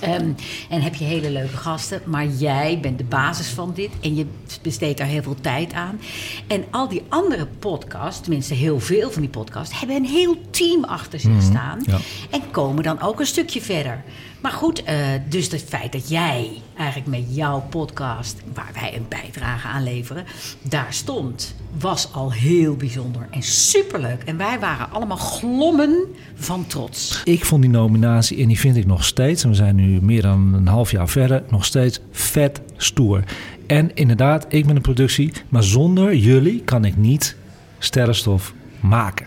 [0.01, 0.33] Ehm,
[0.69, 4.27] en heb je hele leuke gasten, maar jij bent de basis van dit en je
[4.63, 6.01] besteedt daar heel veel tijd aan.
[6.47, 10.85] En al die andere podcasts, tenminste heel veel van die podcasts, hebben een heel team
[10.85, 11.99] achter zich Mhm, staan ja.
[12.31, 14.03] en komen dan ook een stukje verder.
[14.41, 14.97] Maar goed, eh,
[15.29, 20.25] dus het feit dat jij eigenlijk met jouw podcast, waar wij een bijdrage aan leveren,
[20.63, 24.23] daar stond, was al heel bijzonder en superleuk.
[24.25, 25.99] En wij waren allemaal glommen
[26.35, 27.21] van trots.
[27.25, 30.23] Ik vond die nominatie, en die vind ik nog steeds, en we zijn nu meer
[30.23, 33.25] dan een half jaar verder, nog steeds vet stoer.
[33.67, 37.37] En inderdaad, ik ben een productie, maar zonder jullie kan ik niet
[37.79, 39.27] sterrenstof maken.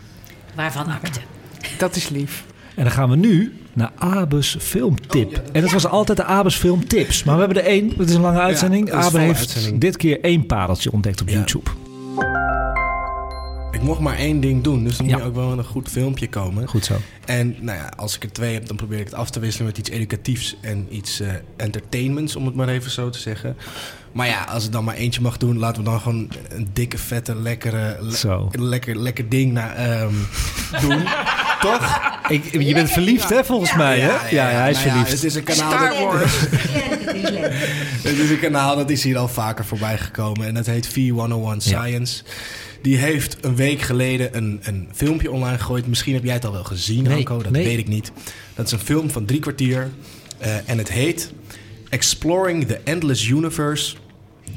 [0.55, 1.19] Waarvan akte.
[1.77, 2.45] Dat is lief.
[2.75, 5.41] En dan gaan we nu naar Abes filmtip.
[5.51, 7.23] En het was altijd de Abes filmtips.
[7.23, 7.93] Maar we hebben er één.
[7.97, 8.89] Het is een lange uitzending.
[8.89, 9.81] dat is Abe heeft uitzending.
[9.81, 11.69] dit keer één pareltje ontdekt op YouTube.
[13.85, 16.67] Mocht maar één ding doen, dus dan moet je ook wel een goed filmpje komen.
[16.67, 16.93] Goed zo.
[17.25, 19.67] En nou ja, als ik er twee heb, dan probeer ik het af te wisselen
[19.67, 21.27] met iets educatiefs en iets eh,
[21.57, 23.57] entertainments, om het maar even zo te zeggen.
[24.11, 26.97] Maar ja, als ik dan maar eentje mag doen, laten we dan gewoon een dikke,
[26.97, 28.49] vette, lekkere, le- Zo.
[28.51, 30.13] lekker, lekker ding naar, ehm,
[30.81, 31.03] doen.
[31.61, 31.99] Toch?
[32.27, 34.07] Ik, je bent verliefd, hè, volgens mij, hè?
[34.07, 35.11] Ja, ja, hij is Nou ja, verliefd.
[35.11, 35.71] het is een kanaal.
[35.71, 36.39] Star dat- Wars.
[38.03, 40.47] Het is een kanaal dat is hier al vaker voorbij gekomen.
[40.47, 42.23] En dat heet V101 Science.
[42.85, 45.87] Die heeft een week geleden een, een filmpje online gegooid.
[45.87, 47.23] Misschien heb jij het al wel gezien, Nee.
[47.23, 47.65] Dat nee.
[47.65, 48.11] weet ik niet.
[48.55, 49.89] Dat is een film van drie kwartier.
[50.37, 51.31] Eh, en het heet
[51.89, 53.95] Exploring the Endless Universe...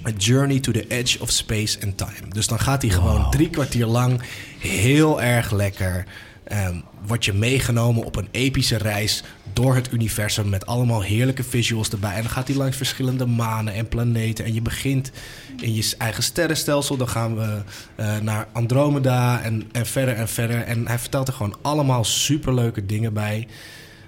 [0.07, 2.33] A Journey to the Edge of Space and Time.
[2.33, 4.23] Dus dan gaat hij gewoon drie kwartier lang
[4.59, 6.05] heel erg lekker...
[6.49, 6.77] ehm,
[7.07, 9.23] word je meegenomen op een epische reis
[9.53, 10.49] door het universum...
[10.49, 12.15] met allemaal heerlijke visuals erbij.
[12.15, 14.45] En dan gaat hij langs verschillende manen en planeten.
[14.45, 15.11] En je begint
[15.61, 16.97] in je eigen sterrenstelsel.
[16.97, 17.62] Dan gaan we
[17.95, 20.62] eh, naar Andromeda en, en verder en verder.
[20.62, 23.49] En hij vertelt er gewoon allemaal superleuke dingen bij...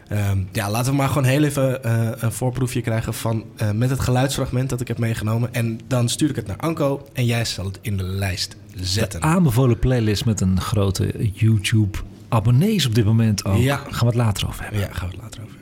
[0.09, 3.91] Ehm, ja, laten we maar gewoon heel even eh, een voorproefje krijgen van eh, met
[3.91, 5.55] het geluidsfragment dat ik heb meegenomen.
[5.55, 9.23] En dan stuur ik het naar Anko en jij zal het in de lijst zetten.
[9.23, 11.99] Aanbevolen playlist met een grote YouTube
[12.31, 13.57] abonnees op dit moment ook.
[13.57, 13.77] Ja.
[13.77, 14.81] Gaan we het later over hebben.
[14.81, 15.59] Ja, gaan we het later over hebben.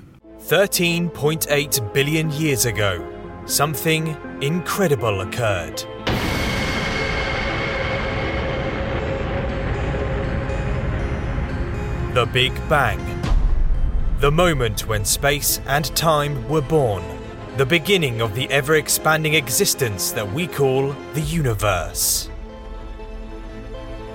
[1.80, 3.04] 13.8 billion years ago,
[3.44, 5.86] something incredible occurred.
[12.14, 12.98] The Big Bang.
[14.20, 17.02] The moment when space and time were born.
[17.56, 22.30] The beginning of the ever expanding existence that we call the universe.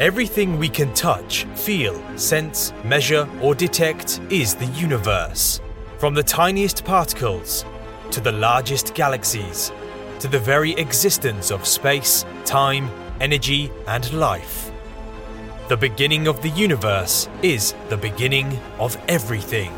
[0.03, 5.61] Everything we can touch, feel, sense, measure, or detect is the universe.
[5.97, 7.63] From the tiniest particles
[8.11, 9.71] to the largest galaxies,
[10.19, 12.89] to the very existence of space, time,
[13.21, 14.73] energy, and life.
[15.69, 19.71] The beginning of the universe is the beginning of everything.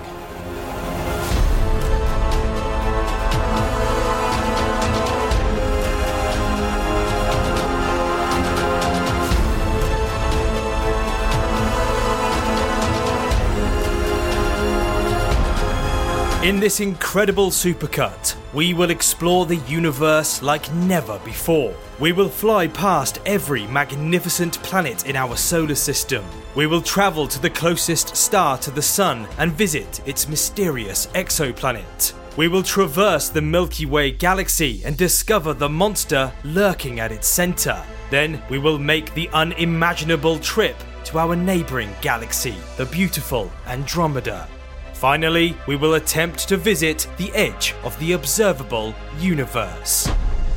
[16.45, 21.73] In this incredible supercut, we will explore the universe like never before.
[21.99, 26.23] We will fly past every magnificent planet in our solar system.
[26.53, 32.13] We will travel to the closest star to the Sun and visit its mysterious exoplanet.
[32.37, 37.83] We will traverse the Milky Way galaxy and discover the monster lurking at its center.
[38.11, 44.47] Then we will make the unimaginable trip to our neighboring galaxy, the beautiful Andromeda.
[44.95, 50.09] Finally, we will attempt to visit the edge of the observable universe.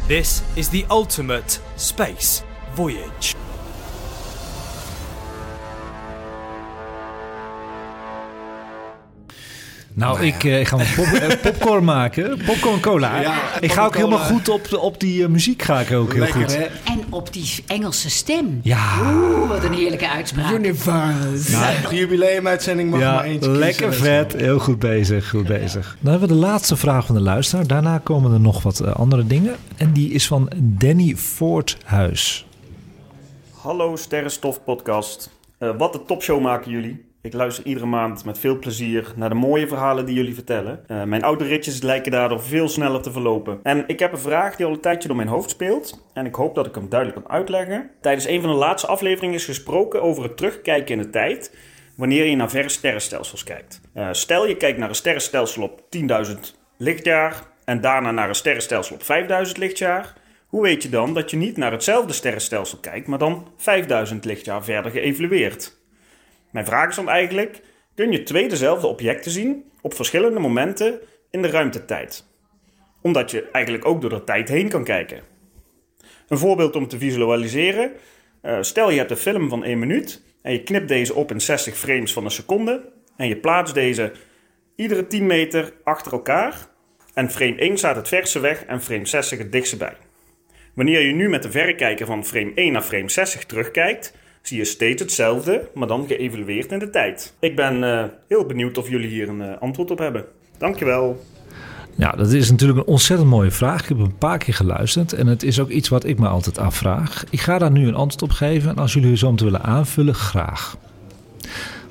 [0.06, 3.34] This is the ultimate space voyage.
[9.98, 12.38] Nou, ik, eh, ik ga pop, eh, popcorn maken.
[12.46, 13.20] Popcorn cola.
[13.20, 15.62] Ja, ik ga ook helemaal goed op, de- op die eh, muziek.
[15.62, 16.56] Ga ik ook heel Lekker, goed.
[16.56, 16.62] hè?
[16.64, 18.60] En op die Engelse stem.
[18.62, 19.00] Ja.
[19.12, 20.52] Oeh, wat een heerlijke uitspraak.
[20.52, 21.50] Universe.
[21.50, 24.04] Nou, jubileumuitzending mag Ja, maar eentje lekker kiezen.
[24.04, 24.32] vet.
[24.32, 25.28] Heel goed bezig.
[25.30, 25.96] Goed bezig.
[26.00, 27.66] Dan hebben we de laatste vraag van de luisteraar.
[27.66, 29.56] Daarna komen er nog wat andere dingen.
[29.76, 32.46] En die is van Danny Voorthuis.
[33.60, 35.30] Hallo Sterrenstof Podcast.
[35.58, 37.06] Eh, wat een topshow maken jullie.
[37.22, 40.84] Ik luister iedere maand met veel plezier naar de mooie verhalen die jullie vertellen.
[40.86, 43.60] Eh, mijn autoritjes lijken daardoor veel sneller te verlopen.
[43.62, 46.04] En ik heb een vraag die al een tijdje door mijn hoofd speelt.
[46.12, 47.90] En ik hoop dat ik hem duidelijk kan uitleggen.
[48.00, 51.56] Tijdens een van de laatste afleveringen is gesproken over het terugkijken in de tijd.
[51.96, 53.80] Wanneer je naar verre sterrenstelsels kijkt.
[53.94, 57.42] Eh, stel je kijkt naar een sterrenstelsel op 10.000 lichtjaar.
[57.64, 60.14] En daarna naar een sterrenstelsel op 5000 lichtjaar.
[60.46, 64.64] Hoe weet je dan dat je niet naar hetzelfde sterrenstelsel kijkt, maar dan 5000 lichtjaar
[64.64, 65.77] verder geëvalueerd?
[66.50, 67.60] Mijn vraag is dan eigenlijk:
[67.94, 71.00] kun je twee dezelfde objecten zien op verschillende momenten
[71.30, 72.26] in de ruimtetijd?
[73.02, 75.20] Omdat je eigenlijk ook door de tijd heen kan kijken.
[76.28, 77.92] Een voorbeeld om te visualiseren:
[78.40, 81.40] eh, stel je hebt een film van 1 minuut en je knipt deze op in
[81.40, 84.12] 60 frames van een seconde en je plaatst deze
[84.76, 86.66] iedere 10 meter achter elkaar.
[87.14, 89.96] En frame 1 staat het verste weg en frame 60 het dichtste bij.
[90.74, 94.64] Wanneer je nu met de verrekijker van frame 1 naar frame 60 terugkijkt, zie je
[94.64, 97.34] steeds hetzelfde, maar dan geëvalueerd in de tijd.
[97.40, 100.24] Ik ben eh, heel benieuwd of jullie hier een eh, antwoord op hebben.
[100.58, 101.24] Dankjewel.
[101.94, 103.82] Ja, dat is natuurlijk een ontzettend mooie vraag.
[103.82, 106.58] Ik heb een paar keer geluisterd en het is ook iets wat ik me altijd
[106.58, 107.24] afvraag.
[107.30, 110.14] Ik ga daar nu een antwoord op geven en als jullie zo te willen aanvullen,
[110.14, 110.76] graag.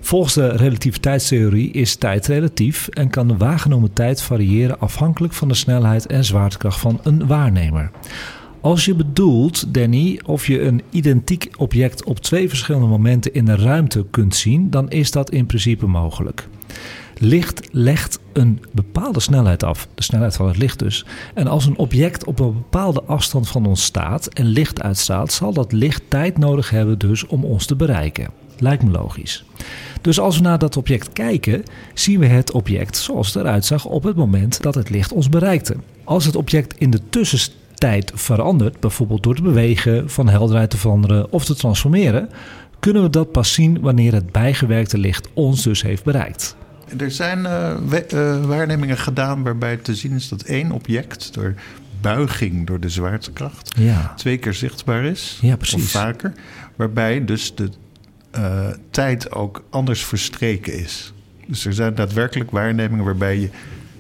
[0.07, 5.53] Volgens de relativiteitstheorie is tijd relatief en kan de waargenomen tijd variëren afhankelijk van de
[5.53, 7.91] snelheid en zwaartekracht van een waarnemer.
[8.68, 13.56] Als je bedoelt, Danny, of je een identiek object op twee verschillende momenten in de
[13.56, 16.48] ruimte kunt zien, dan is dat in principe mogelijk.
[17.18, 21.06] Licht legt een bepaalde snelheid af, de snelheid van het licht dus.
[21.34, 25.53] En als een object op een bepaalde afstand van ons staat en licht uitstraalt, zal
[25.53, 28.30] dat licht tijd nodig hebben dus om ons te bereiken.
[28.57, 29.45] Lijkt me logisch.
[30.02, 31.64] Dus als we naar dat object kijken,
[31.94, 35.30] zien we het object zoals het eruit zag op het moment dat het licht ons
[35.30, 35.76] bereikte.
[36.03, 37.65] Als het object in de tussentijd
[38.15, 42.29] verandert, bijvoorbeeld door te bewegen, van helderheid te veranderen of te transformeren,
[42.79, 46.55] kunnen we dat pas zien wanneer het bijgewerkte licht ons dus heeft bereikt.
[46.97, 51.53] Er zijn eh, we- eh, waarnemingen gedaan waarbij te zien is dat één object door
[52.01, 54.13] buiging door de zwaartekracht Ja.
[54.15, 55.39] twee keer zichtbaar is.
[55.41, 55.83] Ja, precies.
[55.83, 56.33] Of vaker.
[56.75, 57.69] Waarbij dus de
[58.31, 61.13] eh, tijd ook anders verstreken is.
[61.47, 63.49] Dus er zijn daadwerkelijk waarnemingen waarbij je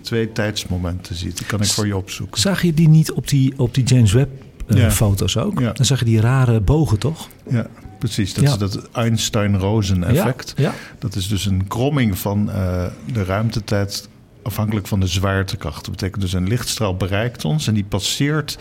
[0.07, 1.37] twee tijdsmomenten ziet.
[1.37, 2.41] Die kan ik voor je opzoeken.
[2.41, 4.29] Zag je die niet op die, op die James Webb
[4.67, 4.77] eh,
[5.25, 5.41] Ja.
[5.41, 5.59] ook?
[5.59, 5.71] Ja.
[5.71, 7.27] Dan zag je die rare bogen toch?
[7.49, 7.67] Ja,
[7.99, 8.33] precies.
[8.33, 8.51] Dat Ja.
[8.51, 10.53] is dat Einstein-Rosen-effect.
[10.99, 14.09] Dat is dus een kromming van eh, de ruimtetijd
[14.43, 15.81] afhankelijk van de zwaartekracht.
[15.85, 18.57] Dat betekent dus een lichtstraal bereikt ons en die passeert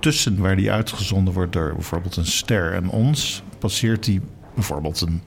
[0.00, 4.20] tussen waar die uitgezonden wordt door bijvoorbeeld een ster en ons, passeert die
[4.54, 5.22] bijvoorbeeld een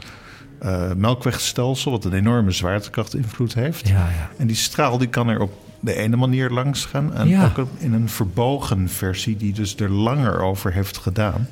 [0.59, 3.87] eh, melkwegstelsel, wat een enorme zwaartekrachtinvloed heeft.
[3.87, 4.29] Ja, ja.
[4.37, 7.13] En die straal die kan er op de ene manier langs gaan.
[7.13, 7.53] En Ja.
[7.57, 11.47] ook in een verbogen versie, die dus er langer over heeft gedaan.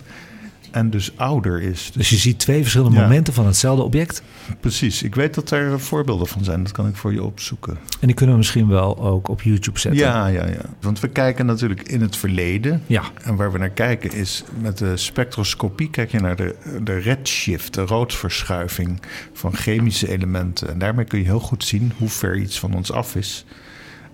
[0.74, 1.91] En dus ouder is.
[1.94, 3.02] Dus je ziet twee verschillende Ja.
[3.02, 4.24] momenten van hetzelfde object.
[4.60, 5.04] Precies.
[5.04, 6.64] Ik weet dat er voorbeelden van zijn.
[6.64, 7.78] Dat kan ik voor je opzoeken.
[8.00, 10.02] En die kunnen we misschien wel ook op YouTube zetten.
[10.02, 10.62] Ja, ja, ja.
[10.82, 12.84] Want we kijken natuurlijk in het verleden.
[12.88, 13.04] Ja.
[13.24, 17.74] En waar we naar kijken is met de spectroscopie kijk je naar de, de redshift,
[17.74, 19.02] de roodverschuiving
[19.34, 20.70] van chemische elementen.
[20.70, 23.45] En daarmee kun je heel goed zien hoe ver iets van ons af is.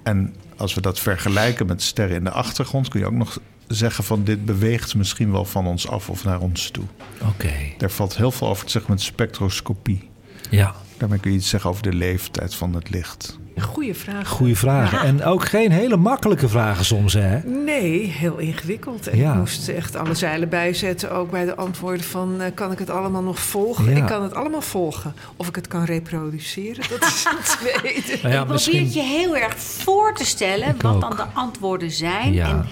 [0.04, 4.04] En als we dat vergelijken met sterren in de achtergrond, kun je ook nog zeggen
[4.04, 6.86] van dit beweegt misschien wel van ons af of naar ons toe.
[7.28, 7.52] Oké.
[7.78, 10.10] Daar valt heel veel over te zeggen met spectroscopie.
[10.50, 10.76] Ja.
[10.98, 13.38] Daarmee kun je iets zeggen over de leeftijd van het licht.
[13.60, 14.28] Goeie vraag.
[14.30, 15.00] Goeie vragen.
[15.00, 17.40] En ook geen hele makkelijke vragen soms, hè?
[17.40, 19.08] Nee, heel ingewikkeld.
[19.08, 19.32] En Ja.
[19.32, 22.42] Ik moest echt alle zeilen bijzetten, ook bij de antwoorden van...
[22.42, 23.90] eh, kan ik het allemaal nog volgen?
[23.90, 23.96] Ja.
[23.98, 25.14] Ik kan het allemaal volgen.
[25.36, 27.44] Of ik het kan reproduceren, dat is een
[27.82, 28.18] tweede.
[28.22, 31.02] Nou ja, ik misschien- probeer het je heel erg voor te stellen Ik wat ook.
[31.02, 32.34] dan de antwoorden zijn.
[32.34, 32.48] Ja.
[32.50, 32.66] En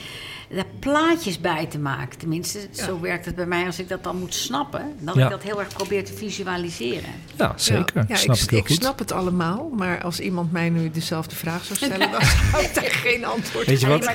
[0.56, 2.20] daar plaatjes bij te maken.
[2.20, 4.82] Tenminste, zo werkt het bij mij als ik dat dan moet snappen.
[5.00, 5.24] Dat Ja.
[5.24, 7.10] ik dat heel erg probeer te visualiseren.
[7.38, 8.06] Ja, zeker.
[8.08, 8.72] Ja, snap ik, ik heel goed.
[8.72, 12.12] snap het allemaal, maar als iemand mij nu dezelfde vraag zou stellen...
[12.12, 12.22] dan
[12.52, 14.10] zou ik daar geen antwoord Weet je wat?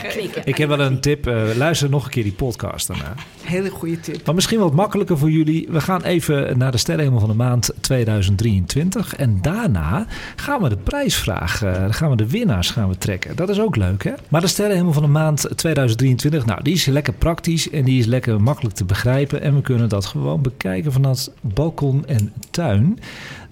[0.45, 1.27] Ik heb wel een tip.
[1.27, 3.15] eh, luister nog een keer die podcast daarna.
[3.43, 4.27] Hele goede tip.
[4.27, 5.67] Maar misschien wat makkelijker voor jullie.
[5.71, 9.15] We gaan even naar de sterrenhemel van de maand 2023.
[9.15, 10.07] En daarna
[10.37, 13.37] gaan we de prijsvraag, dan gaan we de winnaars gaan we trekken.
[13.37, 14.13] Dat is ook leuk, hè?
[14.29, 18.07] Maar de sterrenhemel van de maand 2023, nou, die is lekker praktisch en die is
[18.07, 19.41] lekker makkelijk te begrijpen.
[19.43, 22.99] En we kunnen dat gewoon bekijken vanuit balkon en tuin.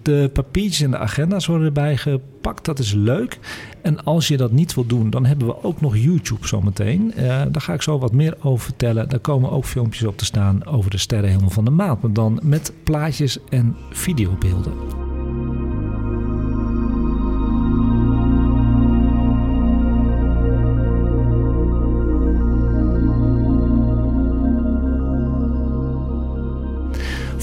[0.03, 2.65] De papiertjes en de agenda's worden erbij gepakt.
[2.65, 3.39] Dat is leuk.
[3.83, 7.15] En als je dat niet wil doen, dan hebben we ook nog YouTube zometeen.
[7.15, 9.09] Eh daar ga ik zo wat meer over vertellen.
[9.09, 12.03] Daar komen ook filmpjes op te staan over de sterrenhemel van de maand.
[12.03, 15.10] Maar dan met plaatjes en videobeelden.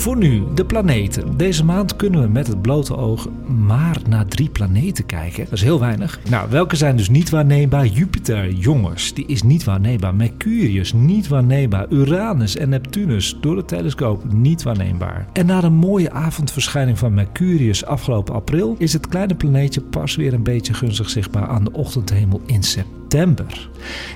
[0.08, 1.38] Voor nu, de planeten.
[1.38, 5.44] Deze maand kunnen we met het blote oog maar naar drie planeten kijken.
[5.44, 6.20] Dat is heel weinig.
[6.30, 7.86] Nou, welke zijn dus niet waarneembaar?
[7.86, 10.16] Jupiter, jongens, die is niet waarneembaar.
[10.16, 11.86] Mercurius, niet waarneembaar.
[11.90, 15.28] Uranus en Neptunus, door de telescoop, niet waarneembaar.
[15.34, 18.76] En na de mooie avondverschijning van Mercurius afgelopen april...
[18.78, 23.70] is het kleine planeetje pas weer een beetje gunstig zichtbaar aan de ochtendhemel in september.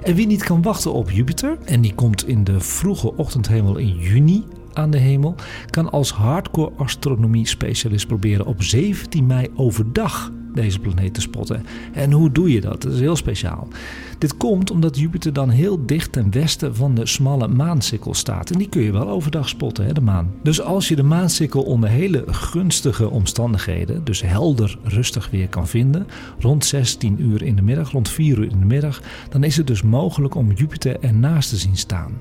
[0.04, 1.58] En wie niet kan wachten op Jupiter...
[1.66, 5.35] en die komt in de vroege ochtendhemel in juni aan de hemel,
[5.69, 11.65] kan als hardcore astronomie specialist proberen op 17 mei overdag deze planeet te spotten.
[11.94, 12.82] En hoe doe je dat?
[12.82, 13.68] Dat is heel speciaal.
[14.18, 18.52] Dit komt omdat Jupiter dan heel dicht ten westen van de smalle maansikkel staat.
[18.52, 20.32] En die kun je wel overdag spotten, hè, de maan.
[20.44, 26.07] Dus als je de maansikkel onder hele gunstige omstandigheden, dus helder, rustig weer kan vinden,
[26.40, 29.68] rond 16 uur in de middag, rond 4 uur in de middag, dan is het
[29.68, 32.11] dus mogelijk om Jupiter ernaast te zien staan.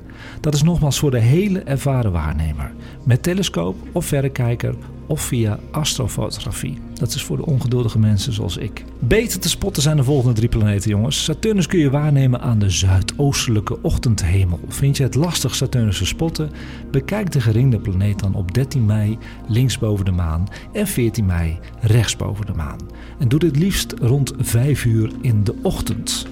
[0.41, 2.73] Dat is nogmaals voor de hele ervaren waarnemer.
[3.05, 4.75] Met telescoop of verrekijker
[5.11, 6.79] of via astrofotografie.
[6.95, 8.85] Dat is voor de ongeduldige mensen zoals ik.
[8.99, 11.25] Beter te spotten zijn de volgende drie planeten, jongens.
[11.25, 14.61] Saturnus kun je waarnemen aan de zuidoostelijke ochtendhemel.
[14.69, 16.51] Vind je het lastig Saturnus te spotten?
[16.91, 19.19] Bekijk de geringde planeet dan op 13 mei
[19.49, 22.79] links boven de maan en 14 mei rechts boven de maan.
[23.19, 26.27] En doe dit liefst rond 5 uur in de ochtend.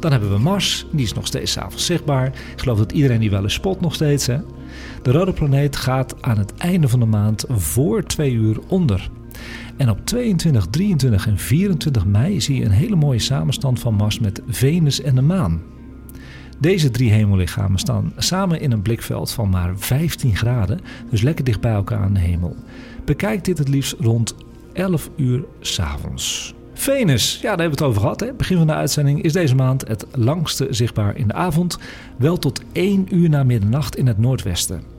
[0.00, 2.26] Dan hebben we Mars, die is nog steeds 's avonds zichtbaar.
[2.26, 4.26] Ik geloof dat iedereen die wel eens spot nog steeds.
[4.26, 4.38] Hè?
[5.04, 9.10] De rode planeet gaat aan het einde van de maand voor 2 uur onder.
[9.76, 14.18] En op 22, 23 en 24 mei zie je een hele mooie samenstand van Mars
[14.18, 15.62] met Venus en de maan.
[16.58, 21.60] Deze drie hemellichamen staan samen in een blikveld van maar 15 graden, dus lekker dicht
[21.60, 22.56] bij elkaar aan de hemel.
[23.04, 24.34] Bekijk dit het liefst rond
[24.72, 26.54] 11 uur s'avonds.
[26.74, 28.20] Venus, ja, daar hebben we het over gehad.
[28.20, 28.32] Hè?
[28.32, 31.78] Begin van de uitzending is deze maand het langste zichtbaar in de avond,
[32.16, 34.93] wel tot 1 uur na middernacht in het noordwesten.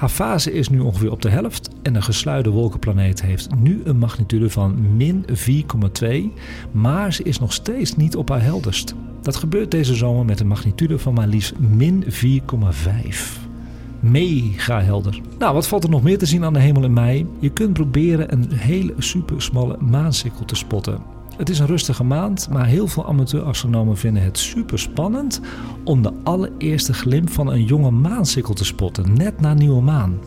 [0.00, 3.98] Haar fase is nu ongeveer op de helft en de gesluide wolkenplaneet heeft nu een
[3.98, 6.08] magnitude van min 4,2,
[6.72, 8.94] maar ze is nog steeds niet op haar helderst.
[9.22, 12.10] Dat gebeurt deze zomer met een magnitude van maar liefst min 4,5.
[14.00, 15.20] Mega helder.
[15.38, 17.26] Nou, wat valt er nog meer te zien aan de hemel in mei?
[17.38, 21.19] Je kunt proberen een hele super smalle maansikkel te spotten.
[21.40, 25.40] Het is een rustige maand, maar heel veel amateurastronomen vinden het super spannend
[25.84, 30.18] om de allereerste glimp van een jonge maansikkel te spotten, net na nieuwe maan.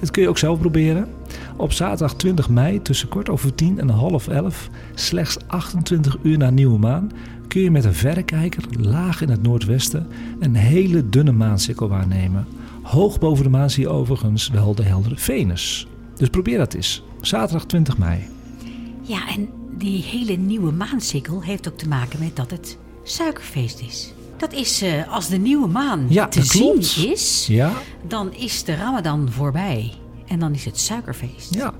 [0.00, 1.08] Dit kun je ook zelf proberen.
[1.56, 6.50] Op zaterdag 20 mei tussen kwart over tien en half elf, slechts 28 uur na
[6.50, 7.10] nieuwe maan,
[7.48, 10.06] kun je met een verrekijker laag in het noordwesten
[10.40, 12.46] een hele dunne maansikkel waarnemen.
[12.82, 15.86] Hoog boven de maan zie je overigens wel de heldere Venus.
[16.16, 17.02] Dus probeer dat eens.
[17.20, 18.28] Zaterdag 20 mei.
[19.02, 19.48] Ja, en
[19.78, 24.12] die hele nieuwe maansikkel heeft ook te maken met dat het suikerfeest is.
[24.36, 26.84] Dat is eh, als de nieuwe maan Ja, te klopt.
[26.86, 27.72] zien is, Ja.
[28.08, 29.92] dan is de Ramadan voorbij.
[30.26, 31.54] En dan is het suikerfeest.
[31.54, 31.72] Ja.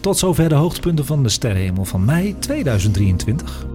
[0.00, 3.66] Tot zover de hoogtepunten van de sterrenhemel van mei 2023.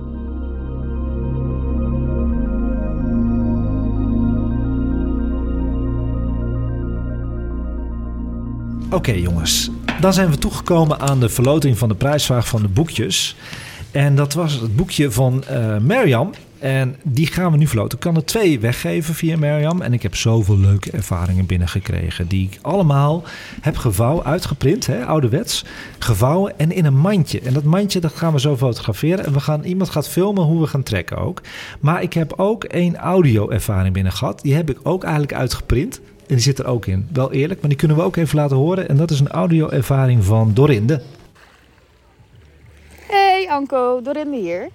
[8.90, 9.70] Oké jongens,
[10.04, 13.36] dan zijn we toegekomen aan de verloting van de prijsvraag van de boekjes.
[13.92, 15.44] En dat was het boekje van
[15.82, 16.32] Mirjam.
[16.60, 17.98] En die gaan we nu verloten.
[17.98, 19.82] Ik kan er twee weggeven via Mirjam.
[19.82, 22.28] En ik heb zoveel leuke ervaringen binnengekregen.
[22.28, 23.24] Die ik allemaal
[23.62, 25.66] heb gevouwen, uitgeprint, hè, ouderwets.
[26.00, 27.40] Gevouwen en in een mandje.
[27.40, 29.26] En dat mandje dat gaan we zo fotograferen.
[29.26, 31.42] En we gaan, iemand gaat filmen hoe we gaan trekken ook.
[31.80, 34.42] Maar ik heb ook één audio-ervaring binnen gehad.
[34.42, 36.02] Die heb ik ook eigenlijk uitgeprint.
[36.34, 37.08] En die zit er ook in.
[37.12, 38.90] Wel eerlijk, maar die kunnen we ook even laten horen.
[38.90, 41.02] En dat is een audio-ervaring van Dorinde.
[43.08, 44.70] Hey Anko, Dorinde hier.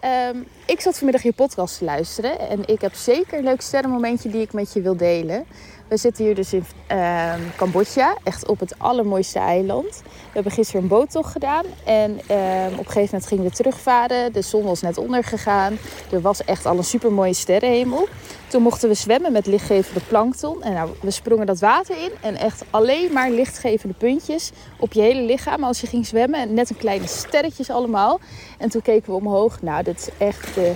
[0.00, 0.36] Ehm,
[0.66, 4.40] ik zat vanmiddag je podcast te luisteren en ik heb zeker een leuk sterrenmomentje die
[4.40, 5.44] ik met je wil delen.
[5.88, 10.02] We zitten hier dus in ehm, Cambodja, echt op het allermooiste eiland.
[10.04, 14.32] We hebben gisteren een boottocht gedaan en ehm, op een gegeven moment gingen we terugvaren.
[14.32, 15.78] De zon was net ondergegaan.
[16.10, 18.08] Er was echt al een supermooie sterrenhemel.
[18.46, 20.62] Toen mochten we zwemmen met lichtgevende plankton.
[20.62, 25.00] En nou, we sprongen dat water in en echt alleen maar lichtgevende puntjes op je
[25.00, 26.40] hele lichaam als je ging zwemmen.
[26.40, 28.20] En net een kleine sterretjes allemaal.
[28.58, 29.62] En toen keken we omhoog.
[29.62, 30.72] Nou, dit is echt de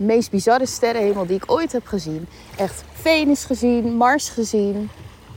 [0.00, 2.26] meest bizarre sterrenhemel die ik ooit heb gezien.
[2.56, 4.90] Echt Venus gezien, Mars gezien.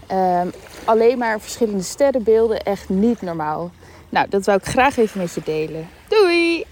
[0.07, 0.47] Ehm,
[0.85, 2.63] alleen maar verschillende sterrenbeelden.
[2.63, 3.71] Echt niet normaal.
[4.09, 5.87] Nou, dat wou ik graag even met je delen.
[6.07, 6.65] Doei!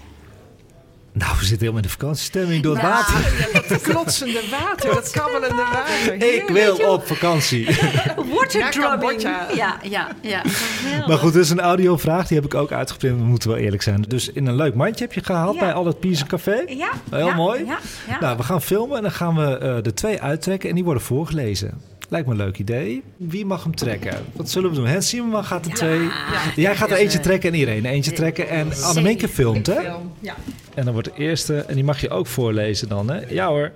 [1.14, 3.48] Nou, we zitten helemaal in de vakantiestemming door het Nou, water.
[3.52, 6.34] ja, dat klotsende water, dat kabbelende water.
[6.34, 7.66] Ik wil op vakantie.
[8.34, 9.22] Waterdrubbing.
[9.22, 10.42] Ja, ja, ja.
[10.46, 11.06] Geweldig.
[11.06, 14.02] Maar goed, dus een audiovraag, die heb ik ook uitgeprint, we moeten wel eerlijk zijn.
[14.08, 15.60] Dus in een leuk mandje heb je gehaald Ja.
[15.60, 16.64] bij Al het Pies Café.
[16.66, 16.90] Ja.
[17.10, 17.64] Heel ja, mooi.
[17.64, 17.78] Ja,
[18.08, 18.20] ja.
[18.20, 21.02] Nou, we gaan filmen en dan gaan we eh de twee uittrekken en die worden
[21.02, 21.80] voorgelezen.
[22.12, 23.02] Lijkt me een leuk idee.
[23.16, 24.24] Wie mag hem trekken?
[24.32, 24.86] Wat zullen we doen?
[24.86, 26.08] Hans Simon gaat er twee.
[26.56, 28.48] Jij gaat er eentje trekken en Irene eentje trekken.
[28.48, 29.80] En Anneminke filmt, hè?
[30.20, 30.36] Ja.
[30.74, 33.20] En dan wordt de eerste, en die mag je ook voorlezen dan, hè?
[33.28, 33.72] Ja hoor.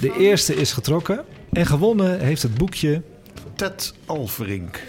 [0.00, 1.24] De eerste is getrokken.
[1.52, 3.02] En gewonnen heeft het boekje...
[3.54, 4.82] Ted Alverink.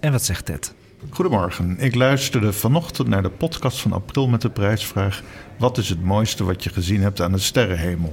[0.00, 0.74] En wat zegt Ted?
[1.10, 1.76] Goedemorgen.
[1.78, 5.22] Ik luisterde vanochtend naar de podcast van april met de prijsvraag:
[5.58, 8.12] Wat is het mooiste wat je gezien hebt aan de sterrenhemel?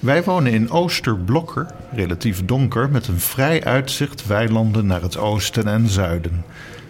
[0.00, 5.88] Wij wonen in Oosterblokker, relatief donker, met een vrij uitzicht weilanden naar het oosten en
[5.88, 6.44] zuiden.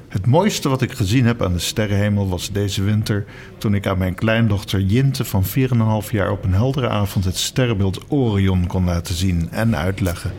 [0.08, 3.24] Het mooiste wat ik gezien heb aan de sterrenhemel was deze winter
[3.58, 8.04] toen ik aan mijn kleindochter Jinte van 4,5 jaar op een heldere avond het sterrenbeeld
[8.08, 10.32] Orion kon laten zien en uitleggen.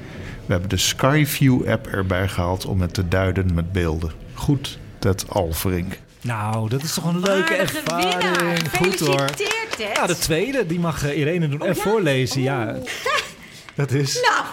[0.45, 4.11] We hebben de Skyview app erbij gehaald om het te duiden met beelden.
[4.34, 5.99] Goed, Ted Alverink.
[6.22, 8.69] Nou, dat is toch een leuke ervaring.
[8.77, 9.26] Goed hoor.
[9.26, 9.89] Ted.
[9.95, 12.41] Ja, de tweede, die mag eh, Irene doen en voorlezen.
[12.41, 12.76] Ja,
[13.76, 14.22] dat is...
[14.22, 14.45] Nou,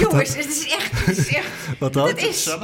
[0.00, 1.06] jongens, het is echt...
[1.06, 1.48] Het is echt
[1.78, 2.08] Wat dan?
[2.08, 2.56] Het is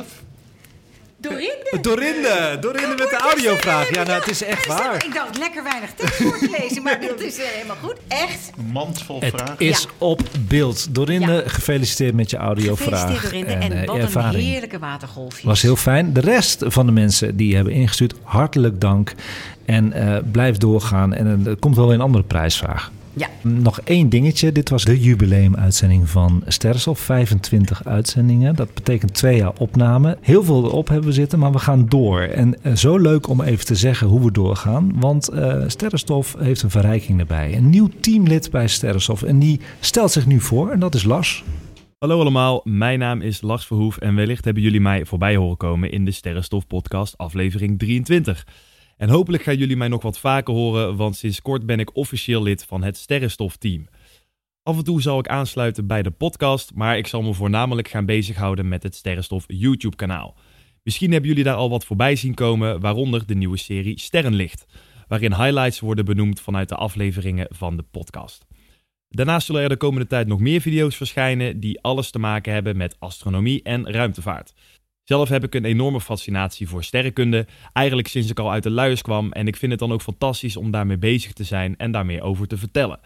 [1.22, 1.78] Dorinde.
[1.80, 3.94] Dorinde, Dorinde met de audiovraag.
[3.94, 5.04] Ja, nou, het is echt waar.
[5.04, 7.96] Ik dacht lekker weinig tekst voor te lezen, maar dat is eh, helemaal goed.
[8.08, 8.50] Echt.
[8.58, 9.58] Een mand vol Het vragen.
[9.58, 10.94] is op beeld.
[10.94, 13.00] Dorinde, gefeliciteerd met je audiovraag.
[13.00, 13.74] Gefeliciteerd Dorinde.
[13.74, 15.46] En, eh, wat een heerlijke watergolfje.
[15.46, 16.12] Was heel fijn.
[16.12, 19.14] De rest van de mensen die hebben ingestuurd, hartelijk dank.
[19.64, 21.14] En eh, blijf doorgaan.
[21.14, 22.90] En eh, er komt wel weer een andere prijsvraag.
[23.14, 23.28] Ja.
[23.42, 24.52] Nog één dingetje.
[24.52, 26.98] Dit was de jubileumuitzending van Sterrenstof.
[27.00, 28.56] 25 uitzendingen.
[28.56, 30.18] Dat betekent twee jaar opname.
[30.20, 32.20] Heel veel erop hebben we zitten, maar we gaan door.
[32.20, 34.92] En eh, zo leuk om even te zeggen hoe we doorgaan.
[35.00, 37.56] Want eh Sterrenstof heeft een verrijking erbij.
[37.56, 39.22] Een nieuw teamlid bij Sterrenstof.
[39.22, 40.70] En die stelt zich nu voor.
[40.70, 41.44] En dat is Lars.
[41.98, 45.90] Hallo allemaal, mijn naam is Lars Verhoef en wellicht hebben jullie mij voorbij horen komen
[45.90, 48.46] in de Sterrenstof podcast aflevering 23.
[49.02, 52.42] En hopelijk gaan jullie mij nog wat vaker horen, want sinds kort ben ik officieel
[52.42, 53.88] lid van het Sterrenstof team.
[54.62, 58.06] Af en toe zal ik aansluiten bij de podcast, maar ik zal me voornamelijk gaan
[58.06, 60.36] bezighouden met het Sterrenstof YouTube kanaal.
[60.82, 64.66] Misschien hebben jullie daar al wat voorbij zien komen, waaronder de nieuwe serie Sterrenlicht,
[65.08, 68.46] waarin highlights worden benoemd vanuit de afleveringen van de podcast.
[69.08, 72.76] Daarnaast zullen er de komende tijd nog meer video's verschijnen die alles te maken hebben
[72.76, 74.52] met astronomie en ruimtevaart.
[75.02, 79.02] Zelf heb ik een enorme fascinatie voor sterrenkunde, eigenlijk sinds ik al uit de luiers
[79.02, 82.06] kwam en ik vind het dan ook fantastisch om daarmee bezig te zijn en daar
[82.06, 83.00] meer over te vertellen.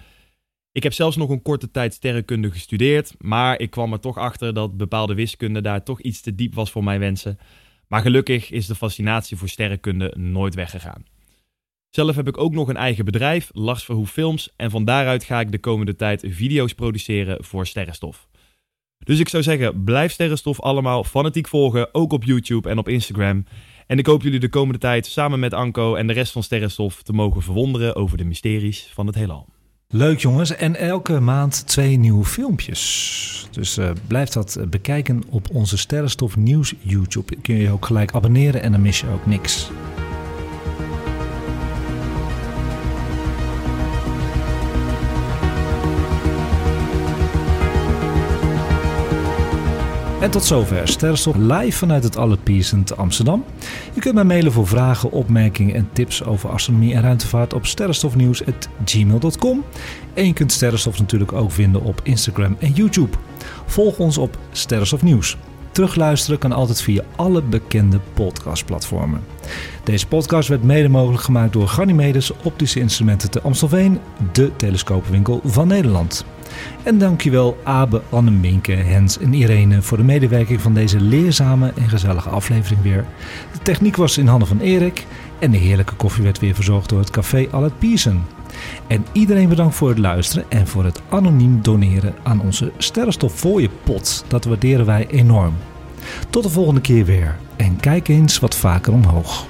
[0.72, 4.54] Ik heb zelfs nog een korte tijd sterrenkunde gestudeerd, maar ik kwam er toch achter
[4.54, 7.38] dat bepaalde wiskunde daar toch iets te diep was voor mijn wensen.
[7.88, 11.04] Maar gelukkig is de fascinatie voor sterrenkunde nooit weggegaan.
[11.90, 15.40] Zelf heb ik ook nog een eigen bedrijf, Lars Verhoef Films, en van daaruit ga
[15.40, 18.28] ik de komende tijd video's produceren voor Sterrenstof.
[19.06, 23.44] Dus ik zou zeggen, blijf Sterrenstof allemaal fanatiek volgen, ook op YouTube en op Instagram.
[23.86, 27.02] En ik hoop jullie de komende tijd samen met Anko en de rest van Sterrenstof
[27.02, 29.46] te mogen verwonderen over de mysteries van het heelal.
[29.88, 33.48] Leuk jongens, en elke maand twee nieuwe filmpjes.
[33.50, 37.36] Dus uh, blijf dat bekijken op onze Sterrenstof Nieuws YouTube.
[37.42, 39.70] Kun je je ook gelijk abonneren en dan mis je ook niks.
[50.26, 52.16] En tot zover Sterrenstof live vanuit het
[52.84, 53.44] te Amsterdam.
[53.94, 59.64] Je kunt mij mailen voor vragen, opmerkingen en tips over astronomie en ruimtevaart op sterrenstofnieuws.gmail.com.
[60.14, 63.16] En je kunt Sterrenstof natuurlijk ook vinden op Instagram en YouTube.
[63.66, 65.36] Volg ons op Sterrenstof Nieuws.
[65.70, 69.20] Terugluisteren kan altijd via alle bekende podcastplatformen.
[69.84, 73.98] Deze podcast werd mede mogelijk gemaakt door Ganymedes Optische Instrumenten te Amstelveen,
[74.32, 76.24] de telescoopwinkel van Nederland.
[76.82, 81.88] En dankjewel Abe, Anne, Minke, Hens en Irene voor de medewerking van deze leerzame en
[81.88, 83.04] gezellige aflevering weer.
[83.52, 85.06] De techniek was in handen van Erik
[85.38, 88.22] en de heerlijke koffie werd weer verzorgd door het café Allet Pierson.
[88.86, 93.46] En iedereen bedankt voor het luisteren en voor het anoniem doneren aan onze Sterrenstof
[93.84, 94.24] pot.
[94.28, 95.54] Dat waarderen wij enorm.
[96.30, 99.46] Tot de volgende keer weer en kijk eens wat vaker omhoog.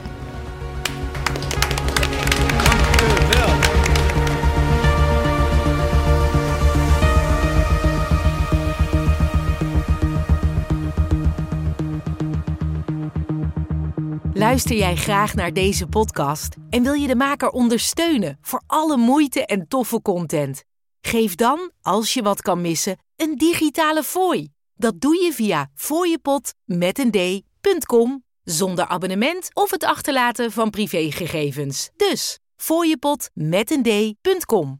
[14.56, 19.46] Luister jij graag naar deze podcast en wil je de maker ondersteunen voor alle moeite
[19.46, 20.64] en toffe content?
[21.00, 24.48] Geef dan, als je wat kan missen, een digitale fooi.
[24.74, 31.90] Dat doe je via fooiepot met een d.com zonder abonnement of het achterlaten van privégegevens.
[31.96, 34.74] Dus fooiepot met een d.com.